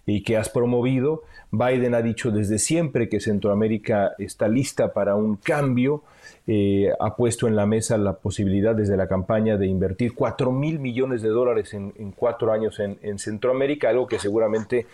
y 0.06 0.24
que 0.24 0.38
has 0.38 0.50
promovido. 0.50 1.24
Biden 1.52 1.96
ha 1.96 2.02
dicho 2.02 2.32
desde 2.32 2.60
siempre 2.60 3.10
que 3.10 3.20
Centroamérica 3.20 4.14
está 4.20 4.48
lista 4.48 4.94
para 4.94 5.16
un 5.16 5.36
cambio. 5.38 6.04
Eh, 6.48 6.92
ha 7.00 7.16
puesto 7.16 7.48
en 7.48 7.56
la 7.56 7.66
mesa 7.66 7.98
la 7.98 8.14
posibilidad 8.14 8.76
desde 8.76 8.98
la 8.98 9.08
campaña 9.08 9.58
de 9.58 9.66
invertir 9.66 10.14
4 10.14 10.52
mil 10.52 10.80
millones 10.80 11.24
de 11.24 11.30
dólares 11.30 11.74
en, 11.74 11.92
cuatro 12.16 12.52
años 12.52 12.80
en, 12.80 13.20
Centroamérica, 13.20 13.90
algo 13.90 14.06
que 14.06 14.20
seguramente 14.20 14.86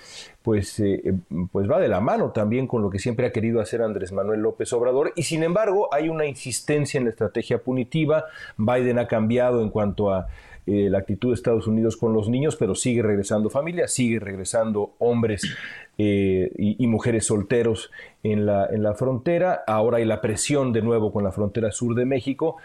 pues, 0.44 0.80
eh, 0.80 1.14
pues 1.52 1.70
va 1.70 1.80
de 1.80 1.90
la 1.90 2.00
mano 2.00 2.32
también 2.32 2.68
con 2.68 2.82
lo 2.82 2.90
que 2.90 3.00
siempre 3.00 3.26
ha 3.26 3.32
querido 3.32 3.60
hacer 3.60 3.82
Andrés 3.82 4.12
Manuel 4.14 4.42
López 4.42 4.72
Obrador. 4.72 5.12
Y 5.16 5.24
sin 5.24 5.44
embargo 5.44 5.90
hay 5.94 6.08
una 6.08 6.26
insistencia 6.26 6.98
en 6.98 7.06
la 7.06 7.10
estrategia 7.10 7.60
punitiva. 7.60 8.26
Biden 8.58 9.00
ha 9.00 9.08
cambiado 9.08 9.62
en 9.62 9.70
cuanto 9.70 10.14
a 10.14 10.28
eh, 10.68 10.90
la 10.90 11.00
actitud 11.00 11.30
de 11.30 11.36
Estados 11.36 11.66
Unidos 11.66 11.98
con 11.98 12.14
los 12.14 12.30
niños, 12.30 12.56
pero 12.56 12.76
sigue 12.76 13.02
regresando 13.02 13.50
familias, 13.50 13.92
sigue 13.92 14.20
regresando 14.20 14.94
hombres 15.00 15.58
eh, 15.98 16.52
y, 16.56 16.86
mujeres 16.88 17.26
solteros 17.26 17.90
en 18.22 18.46
la, 18.46 18.68
en 18.68 18.84
la 18.84 18.94
frontera. 18.94 19.64
Ahora 19.66 19.98
hay 19.98 20.06
la 20.06 20.22
presión 20.22 20.72
de 20.72 20.84
nuevo 20.84 21.12
con 21.12 21.24
la 21.24 21.32
frontera 21.32 21.72
sur 21.72 21.96
de 21.96 22.06
México. 22.06 22.58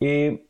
Eh, 0.00 0.42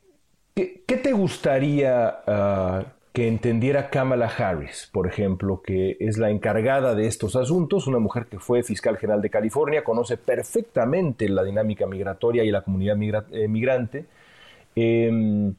¿qué, 0.54 0.96
te 0.96 1.12
gustaría 1.12 2.18
ah, 2.26 2.84
que 3.12 3.28
entendiera 3.28 3.90
Kamala 3.90 4.26
Harris, 4.26 4.88
por 4.90 5.06
ejemplo, 5.06 5.60
que 5.62 5.98
es 6.00 6.16
la 6.16 6.30
encargada 6.30 6.94
de 6.94 7.06
estos 7.06 7.36
asuntos, 7.36 7.86
una 7.86 7.98
mujer 7.98 8.24
que 8.26 8.38
fue 8.38 8.62
fiscal 8.62 8.96
general 8.96 9.20
de 9.20 9.28
California, 9.28 9.84
conoce 9.84 10.16
perfectamente 10.16 11.28
la 11.28 11.44
dinámica 11.44 11.86
migratoria 11.86 12.42
y 12.42 12.50
la 12.50 12.62
comunidad 12.62 12.96
migrante? 12.96 14.06
Em, 14.74 15.54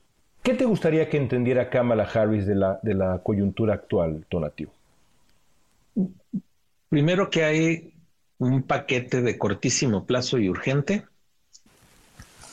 ¿Qué 0.47 0.53
te 0.53 0.63
gustaría 0.63 1.09
que 1.09 1.17
entendiera 1.17 1.69
Kamala 1.69 2.05
Harris 2.05 2.47
de 2.47 2.55
la, 2.55 3.21
coyuntura 3.21 3.73
actual, 3.73 4.25
Tonatiuh? 4.29 4.69
Primero 6.87 7.29
que 7.29 7.43
hay 7.43 7.93
un 8.37 8.63
paquete 8.63 9.21
de 9.21 9.37
cortísimo 9.37 10.05
plazo 10.05 10.37
y 10.37 10.47
urgente, 10.47 11.03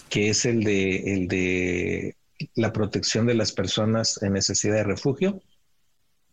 que 0.09 0.29
es 0.29 0.45
el 0.45 0.65
de 0.65 2.17
la 2.57 2.73
protección 2.73 3.27
de 3.27 3.35
las 3.35 3.53
personas 3.53 4.21
en 4.25 4.33
necesidad 4.33 4.75
de 4.75 4.83
refugio 4.83 5.41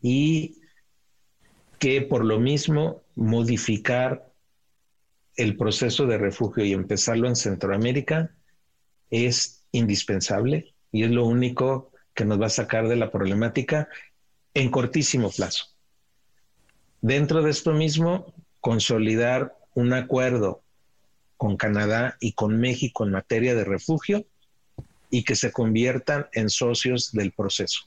y 0.01 0.63
que 1.77 2.01
por 2.01 2.25
lo 2.25 2.39
mismo 2.39 3.03
modificar 3.13 4.33
el 5.35 5.55
proceso 5.57 6.07
de 6.07 6.17
refugio 6.17 6.65
y 6.65 6.73
empezarlo 6.73 7.27
en 7.27 7.35
Centroamérica 7.35 8.35
es 9.11 9.63
indispensable 9.71 10.70
y 10.91 11.03
es 11.03 11.11
lo 11.11 11.25
único 11.25 11.91
que 12.13 12.25
nos 12.25 12.41
va 12.41 12.47
a 12.47 12.49
sacar 12.49 12.87
de 12.87 12.95
la 12.95 13.11
problemática 13.11 13.87
en 14.53 14.69
cortísimo 14.69 15.29
plazo. 15.31 15.65
Dentro 17.01 17.41
de 17.41 17.51
esto 17.51 17.73
mismo, 17.73 18.33
consolidar 18.59 19.55
un 19.73 19.93
acuerdo 19.93 20.61
con 21.37 21.57
Canadá 21.57 22.17
y 22.19 22.33
con 22.33 22.59
México 22.59 23.03
en 23.03 23.11
materia 23.11 23.55
de 23.55 23.63
refugio 23.63 24.25
y 25.09 25.23
que 25.23 25.35
se 25.35 25.51
conviertan 25.51 26.27
en 26.33 26.49
socios 26.49 27.11
del 27.11 27.31
proceso. 27.31 27.81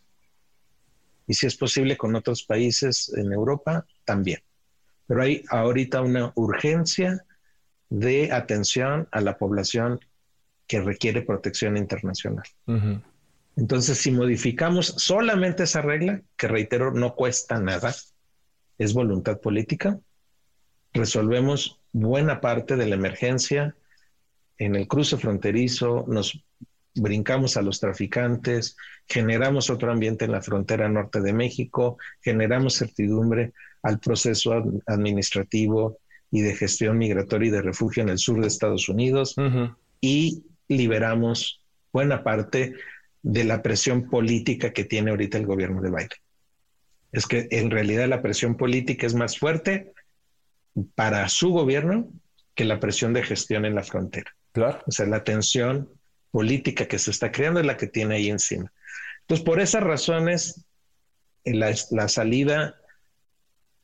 Y 1.26 1.34
si 1.34 1.46
es 1.46 1.56
posible 1.56 1.96
con 1.96 2.16
otros 2.16 2.42
países 2.42 3.12
en 3.16 3.32
Europa, 3.32 3.86
también. 4.04 4.40
Pero 5.06 5.22
hay 5.22 5.44
ahorita 5.48 6.02
una 6.02 6.32
urgencia 6.34 7.24
de 7.88 8.32
atención 8.32 9.08
a 9.12 9.20
la 9.20 9.38
población 9.38 10.00
que 10.66 10.80
requiere 10.80 11.22
protección 11.22 11.76
internacional. 11.76 12.44
Entonces, 13.56 13.98
si 13.98 14.10
modificamos 14.10 14.86
solamente 14.86 15.64
esa 15.64 15.82
regla, 15.82 16.22
que 16.36 16.48
reitero, 16.48 16.92
no 16.92 17.14
cuesta 17.14 17.60
nada, 17.60 17.94
es 18.78 18.94
voluntad 18.94 19.40
política, 19.40 19.98
resolvemos 20.92 21.80
buena 21.92 22.40
parte 22.40 22.76
de 22.76 22.86
la 22.86 22.96
emergencia 22.96 23.76
en 24.58 24.74
el 24.74 24.88
cruce 24.88 25.16
fronterizo, 25.16 26.04
nos 26.08 26.44
brincamos 26.94 27.56
a 27.56 27.62
los 27.62 27.80
traficantes, 27.80 28.76
generamos 29.06 29.70
otro 29.70 29.90
ambiente 29.90 30.24
en 30.24 30.32
la 30.32 30.42
frontera 30.42 30.88
norte 30.88 31.20
de 31.20 31.32
México, 31.32 31.98
generamos 32.22 32.74
certidumbre 32.74 33.52
al 33.82 33.98
proceso 33.98 34.52
administrativo 34.86 35.98
y 36.30 36.42
de 36.42 36.54
gestión 36.54 36.98
migratoria 36.98 37.48
y 37.48 37.52
de 37.52 37.62
refugio 37.62 38.02
en 38.02 38.08
el 38.08 38.18
sur 38.18 38.40
de 38.40 38.46
Estados 38.46 38.88
Unidos 38.88 39.34
y 40.00 40.44
liberamos 40.68 41.62
buena 41.92 42.22
parte 42.24 42.74
de 43.22 43.44
la 43.44 43.62
presión 43.62 44.08
política 44.08 44.72
que 44.72 44.84
tiene 44.84 45.10
ahorita 45.10 45.38
el 45.38 45.46
gobierno 45.46 45.80
de 45.80 45.90
Biden. 45.90 46.08
Es 47.12 47.26
que 47.26 47.48
en 47.50 47.70
realidad 47.70 48.08
la 48.08 48.22
presión 48.22 48.56
política 48.56 49.06
es 49.06 49.14
más 49.14 49.38
fuerte 49.38 49.92
para 50.94 51.28
su 51.28 51.50
gobierno 51.50 52.10
que 52.54 52.64
la 52.64 52.80
presión 52.80 53.12
de 53.12 53.22
gestión 53.22 53.64
en 53.64 53.74
la 53.74 53.82
frontera. 53.82 54.34
Claro. 54.52 54.82
O 54.86 54.90
sea, 54.90 55.06
la 55.06 55.24
tensión 55.24 55.88
política 56.30 56.86
que 56.86 56.98
se 56.98 57.10
está 57.10 57.32
creando 57.32 57.60
es 57.60 57.66
la 57.66 57.76
que 57.76 57.86
tiene 57.86 58.16
ahí 58.16 58.28
encima. 58.28 58.72
Entonces, 59.20 59.44
por 59.44 59.60
esas 59.60 59.82
razones, 59.82 60.66
la, 61.44 61.74
la 61.90 62.08
salida, 62.08 62.76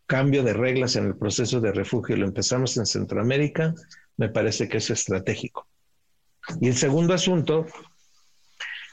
cambio 0.07 0.43
de 0.43 0.53
reglas 0.53 0.97
en 0.97 1.07
el 1.07 1.17
proceso 1.17 1.61
de 1.61 1.73
refugio, 1.73 2.17
lo 2.17 2.27
empezamos 2.27 2.77
en 2.77 2.87
Centroamérica, 2.87 3.75
me 4.17 4.29
parece 4.29 4.69
que 4.69 4.79
es 4.79 4.91
estratégico. 4.91 5.70
Y 6.61 6.69
el 6.69 6.77
segundo 6.77 7.15
asunto 7.15 7.67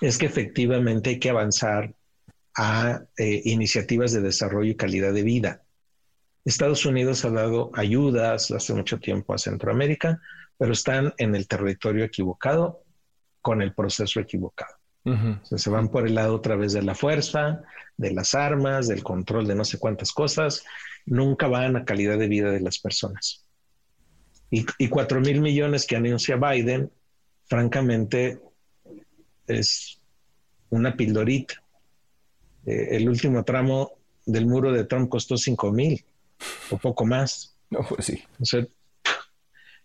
es 0.02 0.18
que 0.18 0.26
efectivamente 0.26 1.12
hay 1.12 1.20
que 1.20 1.30
avanzar 1.30 1.94
a 2.56 3.04
eh, 3.18 3.42
iniciativas 3.46 4.12
de 4.12 4.22
desarrollo 4.22 4.72
y 4.72 4.76
calidad 4.76 5.14
de 5.14 5.24
vida. 5.24 5.64
Estados 6.44 6.86
Unidos 6.86 7.26
ha 7.26 7.30
dado 7.30 7.72
ayudas 7.74 8.52
hace 8.52 8.74
mucho 8.74 9.00
tiempo 9.00 9.34
a 9.34 9.38
Centroamérica, 9.38 10.22
pero 10.58 10.74
están 10.74 11.14
en 11.18 11.36
el 11.36 11.48
territorio 11.48 12.06
equivocado 12.06 12.84
con 13.42 13.62
el 13.62 13.74
proceso 13.74 14.20
equivocado. 14.20 14.76
se 15.44 15.70
van 15.70 15.88
por 15.88 16.06
el 16.06 16.16
lado 16.16 16.36
otra 16.36 16.56
vez 16.56 16.74
de 16.74 16.82
la 16.82 16.96
fuerza, 16.96 17.62
de 17.96 18.12
las 18.12 18.36
armas, 18.36 18.88
del 18.88 19.04
control 19.04 19.48
de 19.48 19.56
no 19.56 19.64
sé 19.64 19.78
cuántas 19.80 20.12
cosas, 20.12 20.64
nunca 21.06 21.48
van 21.48 21.78
a 21.78 21.86
calidad 21.86 22.18
de 22.18 22.28
vida 22.28 22.52
de 22.52 22.60
las 22.60 22.80
personas. 22.80 23.46
Y, 24.50 24.66
y 24.78 24.90
cuatro 24.90 25.22
mil 25.22 25.42
millones 25.42 25.86
que 25.86 25.96
anuncia 25.96 26.36
Biden, 26.36 26.92
francamente, 27.48 28.40
es 29.48 30.00
una 30.70 30.96
pildorita. 30.96 31.56
Eh, 32.66 32.90
el 32.92 33.10
último 33.10 33.44
tramo 33.44 33.94
del 34.26 34.46
muro 34.46 34.72
de 34.72 34.84
Trump 34.84 35.10
costó 35.10 35.38
cinco 35.38 35.72
mil 35.72 36.04
o 36.70 36.78
poco 36.78 37.06
más. 37.06 37.56
No, 37.70 37.80
pues 37.88 38.06
sí. 38.06 38.24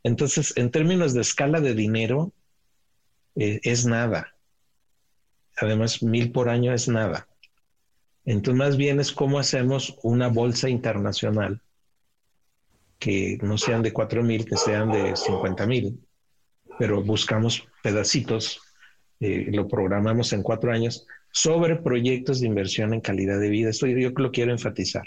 entonces, 0.03 0.53
en 0.57 0.71
términos 0.71 1.15
de 1.15 1.21
escala 1.21 1.61
de 1.61 1.75
dinero, 1.75 2.33
eh, 3.37 3.61
es 3.63 3.87
nada. 3.87 4.35
Además, 5.57 6.03
mil 6.03 6.33
por 6.33 6.49
año 6.49 6.73
es 6.73 6.89
nada. 6.89 7.29
Entonces, 8.25 8.59
más 8.59 8.77
bien 8.77 9.01
es 9.01 9.13
cómo 9.13 9.39
hacemos 9.39 9.99
una 10.03 10.29
bolsa 10.29 10.69
internacional 10.69 11.61
que 12.99 13.37
no 13.43 13.59
sean 13.59 13.83
de 13.83 13.93
cuatro 13.93 14.23
mil, 14.23 14.45
que 14.45 14.57
sean 14.57 14.93
de 14.93 15.17
cincuenta 15.17 15.67
mil, 15.67 15.99
pero 16.79 17.03
buscamos 17.03 17.66
pedacitos, 17.83 18.61
eh, 19.20 19.47
lo 19.53 19.68
programamos 19.68 20.33
en 20.33 20.43
cuatro 20.43 20.73
años 20.73 21.07
sobre 21.33 21.77
proyectos 21.77 22.41
de 22.41 22.47
inversión 22.47 22.93
en 22.93 23.01
calidad 23.01 23.41
de 23.41 23.49
vida. 23.49 23.70
Esto 23.70 23.87
yo 23.87 24.11
lo 24.11 24.31
quiero 24.31 24.53
enfatizar. 24.53 25.05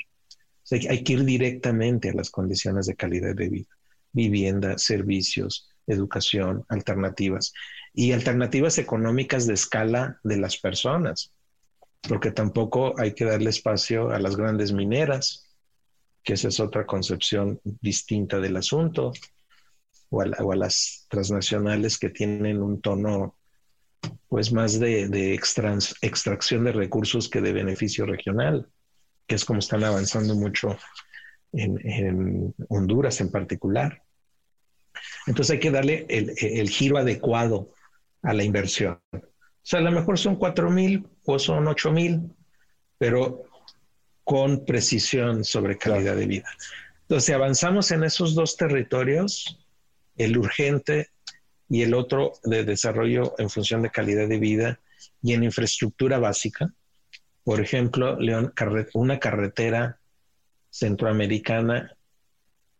Hay 0.71 1.03
que 1.03 1.13
ir 1.13 1.25
directamente 1.25 2.09
a 2.09 2.13
las 2.13 2.31
condiciones 2.31 2.87
de 2.87 2.95
calidad 2.95 3.35
de 3.35 3.49
vida, 3.49 3.69
vivienda, 4.11 4.77
servicios, 4.77 5.69
educación, 5.85 6.65
alternativas. 6.69 7.53
Y 7.93 8.11
alternativas 8.11 8.77
económicas 8.77 9.45
de 9.45 9.53
escala 9.53 10.19
de 10.23 10.37
las 10.37 10.57
personas, 10.57 11.31
porque 12.07 12.31
tampoco 12.31 12.99
hay 12.99 13.13
que 13.13 13.25
darle 13.25 13.49
espacio 13.49 14.09
a 14.09 14.19
las 14.19 14.35
grandes 14.35 14.73
mineras, 14.73 15.49
que 16.23 16.33
esa 16.33 16.47
es 16.47 16.59
otra 16.59 16.85
concepción 16.85 17.59
distinta 17.63 18.39
del 18.39 18.57
asunto, 18.57 19.13
o 20.15 20.51
a, 20.51 20.55
las 20.55 21.05
transnacionales 21.09 21.97
que 21.97 22.09
tienen 22.09 22.61
un 22.61 22.81
tono 22.81 23.37
pues 24.27 24.51
más 24.51 24.79
de, 24.79 25.33
extracción 25.33 26.63
de 26.63 26.71
recursos 26.71 27.29
que 27.29 27.41
de 27.41 27.53
beneficio 27.53 28.05
regional 28.05 28.67
que 29.27 29.35
es 29.35 29.45
como 29.45 29.59
están 29.59 29.83
avanzando 29.83 30.35
mucho 30.35 30.77
en, 31.53 32.53
Honduras 32.69 33.21
en 33.21 33.31
particular. 33.31 34.03
Entonces 35.27 35.53
hay 35.53 35.59
que 35.59 35.71
darle 35.71 36.05
el, 36.09 36.69
giro 36.69 36.97
adecuado 36.97 37.71
a 38.21 38.33
la 38.33 38.43
inversión. 38.43 38.99
O 39.11 39.67
sea, 39.67 39.79
a 39.79 39.83
lo 39.83 39.91
mejor 39.91 40.19
son 40.19 40.35
cuatro 40.35 40.69
mil 40.69 41.07
o 41.25 41.39
son 41.39 41.67
ocho 41.67 41.91
mil, 41.91 42.31
pero 42.97 43.43
con 44.23 44.65
precisión 44.65 45.43
sobre 45.43 45.77
calidad 45.77 46.15
de 46.15 46.27
vida. 46.27 46.49
Entonces, 47.01 47.25
si 47.25 47.33
avanzamos 47.33 47.91
en 47.91 48.03
esos 48.03 48.33
dos 48.33 48.57
territorios, 48.57 49.64
el 50.17 50.37
urgente 50.37 51.09
y 51.69 51.81
el 51.81 51.93
otro 51.93 52.33
de 52.43 52.63
desarrollo 52.63 53.35
en 53.37 53.49
función 53.49 53.81
de 53.81 53.89
calidad 53.89 54.27
de 54.27 54.39
vida 54.39 54.79
y 55.21 55.33
en 55.33 55.43
infraestructura 55.43 56.19
básica, 56.19 56.73
por 57.43 57.61
ejemplo, 57.61 58.19
León, 58.19 58.53
una 58.93 59.19
carretera 59.19 59.99
centroamericana 60.69 61.95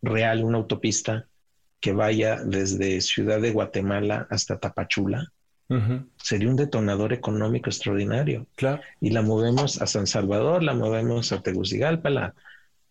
real, 0.02 0.44
una 0.44 0.58
autopista 0.58 1.28
que 1.80 1.92
vaya 1.92 2.42
desde 2.44 3.00
Ciudad 3.00 3.40
de 3.40 3.52
Guatemala 3.52 4.26
hasta 4.30 4.58
Tapachula, 4.58 5.32
sería 6.16 6.48
un 6.48 6.56
detonador 6.56 7.12
económico 7.12 7.70
extraordinario. 7.70 8.46
Claro. 8.56 8.82
Y 9.00 9.10
la 9.10 9.22
movemos 9.22 9.82
a 9.82 9.86
San 9.86 10.06
Salvador, 10.06 10.62
la 10.62 10.74
movemos 10.74 11.32
a 11.32 11.42
Tegucigalpa, 11.42 12.10
la, 12.10 12.34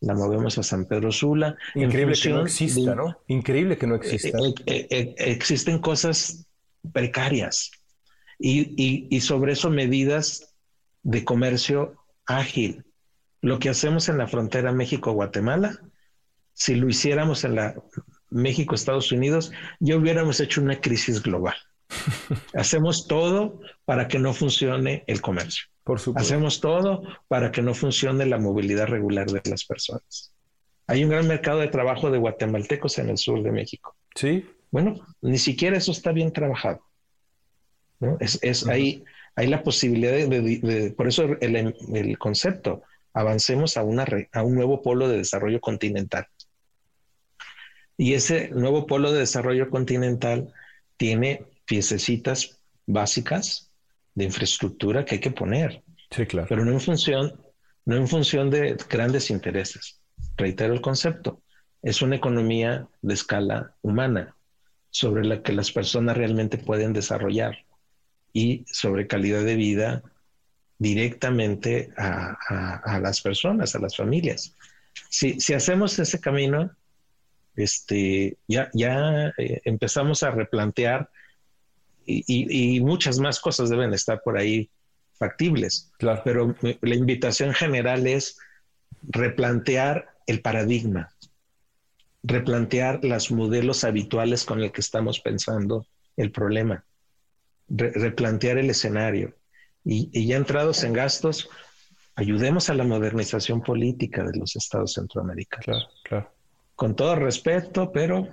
movemos 0.01 0.57
a 0.57 0.63
San 0.63 0.85
Pedro 0.85 1.11
Sula. 1.11 1.55
Increíble 1.73 2.15
que 2.21 2.29
no 2.29 2.41
exista, 2.41 2.95
¿no? 2.95 3.17
Increíble 3.27 3.77
que 3.77 3.87
no 3.87 3.95
exista. 3.95 4.37
Eh, 4.39 4.53
eh, 4.65 4.87
eh, 4.89 5.15
existen 5.17 5.79
cosas 5.79 6.45
precarias. 6.93 7.71
Y, 8.37 9.07
y 9.09 9.21
sobre 9.21 9.53
eso 9.53 9.69
medidas 9.69 10.53
de 11.03 11.23
comercio 11.23 11.95
ágil. 12.25 12.83
Lo 13.41 13.59
que 13.59 13.69
hacemos 13.69 14.09
en 14.09 14.17
la 14.17 14.27
frontera 14.27 14.73
México-Guatemala, 14.73 15.79
si 16.53 16.75
lo 16.75 16.89
hiciéramos 16.89 17.43
en 17.45 17.55
la 17.55 17.75
México-Estados 18.29 19.11
Unidos, 19.11 19.51
ya 19.79 19.95
hubiéramos 19.95 20.39
hecho 20.39 20.61
una 20.61 20.79
crisis 20.81 21.21
global. 21.21 21.55
Hacemos 22.53 23.07
todo 23.07 23.61
para 23.85 24.07
que 24.07 24.19
no 24.19 24.33
funcione 24.33 25.03
el 25.07 25.21
comercio. 25.21 25.65
Por 25.85 25.99
supuesto. 25.99 26.33
Hacemos 26.33 26.59
todo 26.59 27.03
para 27.29 27.51
que 27.51 27.61
no 27.61 27.73
funcione 27.73 28.25
la 28.25 28.37
movilidad 28.37 28.87
regular 28.87 29.27
de 29.27 29.41
las 29.49 29.63
personas. 29.63 30.33
Hay 30.87 31.03
un 31.03 31.09
gran 31.09 31.27
mercado 31.27 31.59
de 31.59 31.67
trabajo 31.67 32.11
de 32.11 32.17
guatemaltecos 32.17 32.97
en 32.97 33.09
el 33.09 33.17
sur 33.17 33.41
de 33.41 33.51
México. 33.51 33.95
Sí. 34.15 34.45
Bueno, 34.71 34.99
ni 35.21 35.37
siquiera 35.37 35.77
eso 35.77 35.91
está 35.91 36.11
bien 36.11 36.33
trabajado. 36.33 36.81
Es, 38.19 38.39
es 38.41 38.67
ahí 38.67 39.05
hay 39.35 39.47
la 39.47 39.63
posibilidad 39.63 40.13
de, 40.13 40.93
por 40.95 41.07
eso 41.07 41.23
el, 41.41 42.17
concepto, 42.17 42.83
avancemos 43.13 43.75
a, 43.77 43.83
una, 43.83 44.05
a 44.31 44.43
un 44.43 44.55
nuevo 44.55 44.81
polo 44.81 45.09
de 45.09 45.17
desarrollo 45.17 45.59
continental. 45.59 46.27
Y 47.97 48.13
ese 48.13 48.49
nuevo 48.49 48.87
polo 48.87 49.11
de 49.11 49.19
desarrollo 49.19 49.69
continental 49.69 50.53
tiene 50.97 51.45
piececitas 51.65 52.59
básicas 52.85 53.64
de 54.15 54.25
infraestructura 54.25 55.05
que 55.05 55.15
hay 55.15 55.21
que 55.21 55.31
poner. 55.31 55.83
Sí, 56.09 56.25
claro. 56.25 56.47
Pero 56.49 56.65
no 56.65 56.71
en 56.71 56.81
función, 56.81 57.39
no 57.85 57.97
en 57.97 58.07
función 58.07 58.49
de 58.49 58.77
grandes 58.89 59.29
intereses. 59.29 60.01
Reitero 60.37 60.73
el 60.73 60.81
concepto. 60.81 61.41
Es 61.81 62.01
una 62.01 62.15
economía 62.15 62.87
de 63.01 63.13
escala 63.13 63.75
humana 63.81 64.35
sobre 64.89 65.25
la 65.25 65.43
que 65.43 65.53
las 65.53 65.71
personas 65.71 66.17
realmente 66.17 66.57
pueden 66.57 66.93
desarrollar 66.93 67.57
y 68.33 68.65
sobre 68.71 69.07
calidad 69.07 69.43
de 69.43 69.55
vida 69.55 70.03
directamente 70.77 71.91
a, 71.97 72.99
las 73.01 73.21
personas, 73.21 73.75
a 73.75 73.79
las 73.79 73.95
familias. 73.95 74.55
Si, 75.09 75.53
hacemos 75.53 75.99
ese 75.99 76.19
camino, 76.19 76.71
este, 77.55 78.37
ya, 78.47 78.69
ya 78.73 79.33
eh, 79.37 79.61
empezamos 79.65 80.23
a 80.23 80.31
replantear 80.31 81.09
y, 82.05 82.79
muchas 82.81 83.19
más 83.19 83.39
cosas 83.39 83.69
deben 83.69 83.93
estar 83.93 84.21
por 84.21 84.37
ahí 84.37 84.69
factibles. 85.13 85.91
Claro. 85.97 86.21
Pero 86.23 86.55
la 86.81 86.95
invitación 86.95 87.53
general 87.53 88.07
es 88.07 88.37
replantear 89.03 90.09
el 90.27 90.41
paradigma, 90.41 91.09
replantear 92.23 93.03
los 93.03 93.31
modelos 93.31 93.83
habituales 93.83 94.43
con 94.45 94.61
el 94.61 94.71
que 94.71 94.81
estamos 94.81 95.19
pensando 95.19 95.85
el 96.17 96.31
problema 96.31 96.83
replantear 97.67 98.57
el 98.57 98.69
escenario. 98.69 99.33
Y, 99.83 100.27
ya 100.27 100.37
entrados 100.37 100.83
en 100.83 100.93
gastos, 100.93 101.49
ayudemos 102.15 102.69
a 102.69 102.73
la 102.73 102.83
modernización 102.83 103.61
política 103.61 104.23
de 104.23 104.37
los 104.37 104.55
estados 104.55 104.93
centroamericanos. 104.93 105.65
Claro, 105.65 105.87
claro. 106.03 106.31
Con 106.75 106.95
todo 106.95 107.15
respeto, 107.15 107.91
pero 107.91 108.27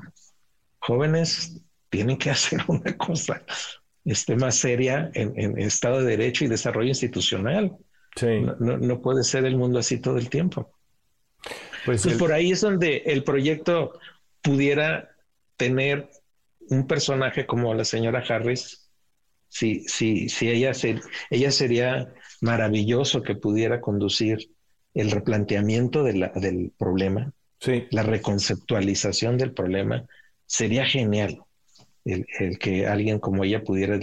jóvenes 0.78 1.60
tienen 1.92 2.16
que 2.16 2.30
hacer 2.36 2.60
una 2.66 2.96
cosa 2.96 3.42
este, 4.04 4.34
más 4.34 4.56
seria 4.56 5.10
en, 5.14 5.58
Estado 5.58 6.00
de 6.00 6.16
Derecho 6.16 6.44
y 6.44 6.48
desarrollo 6.48 6.88
institucional. 6.88 7.76
Sí. 8.16 8.40
No, 8.58 9.00
puede 9.00 9.22
ser 9.22 9.44
el 9.44 9.56
mundo 9.56 9.78
así 9.78 9.98
todo 9.98 10.18
el 10.18 10.28
tiempo. 10.28 10.72
Pues 11.84 12.06
por 12.18 12.32
ahí 12.32 12.52
es 12.52 12.60
donde 12.60 12.98
el 13.06 13.24
proyecto 13.24 13.98
pudiera 14.40 15.10
tener 15.56 16.08
un 16.68 16.86
personaje 16.86 17.46
como 17.46 17.74
la 17.74 17.84
señora 17.84 18.24
Harris, 18.28 18.90
si, 19.48 19.80
si, 19.86 20.28
si 20.28 20.48
ella, 20.48 20.72
ella 21.30 21.50
sería 21.50 22.12
maravilloso 22.40 23.22
que 23.22 23.34
pudiera 23.34 23.80
conducir 23.80 24.50
el 24.94 25.10
replanteamiento 25.10 26.04
del 26.04 26.72
problema, 26.78 27.32
sí. 27.60 27.86
la 27.90 28.02
reconceptualización 28.02 29.36
del 29.38 29.52
problema, 29.52 30.06
sería 30.46 30.84
genial. 30.84 31.42
El, 32.04 32.58
que 32.58 32.86
alguien 32.86 33.18
como 33.18 33.44
ella 33.44 33.62
pudiera 33.64 33.98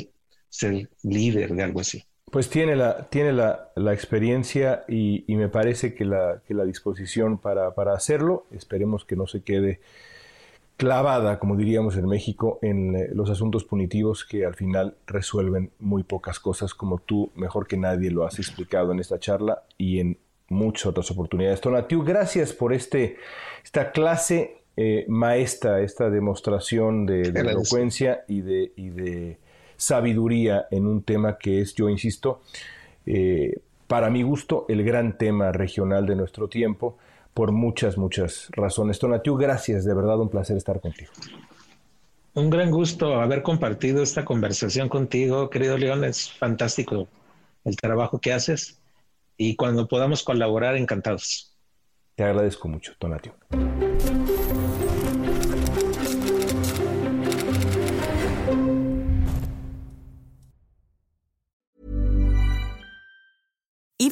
ser 0.49 0.89
líder 1.03 1.53
de 1.53 1.63
algo 1.63 1.81
así. 1.81 2.03
Pues 2.31 2.49
tiene 2.49 2.75
la, 2.75 3.09
tiene 3.09 3.33
la, 3.33 3.93
experiencia 3.93 4.83
y, 4.87 5.23
me 5.29 5.49
parece 5.49 5.95
que 5.95 6.05
la, 6.05 6.41
que 6.47 6.53
la 6.53 6.63
disposición 6.63 7.39
para, 7.39 7.73
para, 7.73 7.93
hacerlo. 7.93 8.45
Esperemos 8.51 9.03
que 9.03 9.15
no 9.15 9.25
se 9.25 9.41
quede 9.41 9.79
clavada, 10.79 11.39
como 11.39 11.57
diríamos 11.57 11.97
en 11.97 12.07
México, 12.07 12.57
en 12.61 12.95
eh, 12.95 13.09
los 13.13 13.29
asuntos 13.29 13.65
punitivos 13.65 14.23
que 14.23 14.45
al 14.45 14.55
final 14.55 14.95
resuelven 15.07 15.71
muy 15.79 16.03
pocas 16.03 16.39
cosas, 16.39 16.73
como 16.73 16.99
tú 16.99 17.31
mejor 17.35 17.67
que 17.67 17.75
nadie 17.75 18.11
lo 18.11 18.25
has 18.25 18.39
explicado 18.39 18.93
en 18.93 18.99
esta 18.99 19.19
charla 19.19 19.63
y 19.77 19.99
en 19.99 20.17
muchas 20.47 20.85
otras 20.85 21.11
oportunidades. 21.11 21.59
Tonatiu, 21.59 22.01
gracias 22.03 22.53
por 22.53 22.73
este, 22.73 23.17
esta 23.63 23.91
clase 23.91 24.58
eh, 24.81 25.03
maestra, 25.09 25.81
esta 25.81 26.09
demostración 26.09 27.05
de, 27.05 27.23
elocuencia 27.23 28.23
y 28.29 28.39
de, 28.39 28.71
y 28.77 28.87
de, 28.87 29.37
sabiduría 29.75 30.67
en 30.71 30.87
un 30.87 31.03
tema 31.03 31.37
que 31.37 31.59
es, 31.59 31.75
yo 31.75 31.89
insisto, 31.89 32.39
eh, 33.05 33.59
para 33.87 34.09
mi 34.09 34.23
gusto, 34.23 34.65
el 34.69 34.85
gran 34.85 35.17
tema 35.17 35.51
regional 35.51 36.05
de 36.05 36.15
nuestro 36.15 36.47
tiempo, 36.47 36.97
por 37.33 37.51
muchas, 37.51 37.97
muchas 37.97 38.47
razones. 38.51 38.99
Tonatiu, 38.99 39.35
gracias, 39.35 39.83
de 39.83 39.93
verdad 39.93 40.17
un 40.17 40.29
placer 40.29 40.55
estar 40.55 40.79
contigo. 40.79 41.11
Un 42.35 42.49
gran 42.49 42.71
gusto 42.71 43.19
haber 43.19 43.43
compartido 43.43 44.01
esta 44.01 44.23
conversación 44.23 44.87
contigo, 44.87 45.49
querido 45.49 45.77
León, 45.77 46.05
es 46.05 46.31
fantástico 46.31 47.09
el 47.65 47.75
trabajo 47.75 48.19
que 48.19 48.31
haces 48.31 48.79
y 49.35 49.57
cuando 49.57 49.89
podamos 49.89 50.23
colaborar, 50.23 50.77
encantados. 50.77 51.53
Te 52.15 52.23
agradezco 52.23 52.69
mucho, 52.69 52.93
Tonatio. 52.97 53.33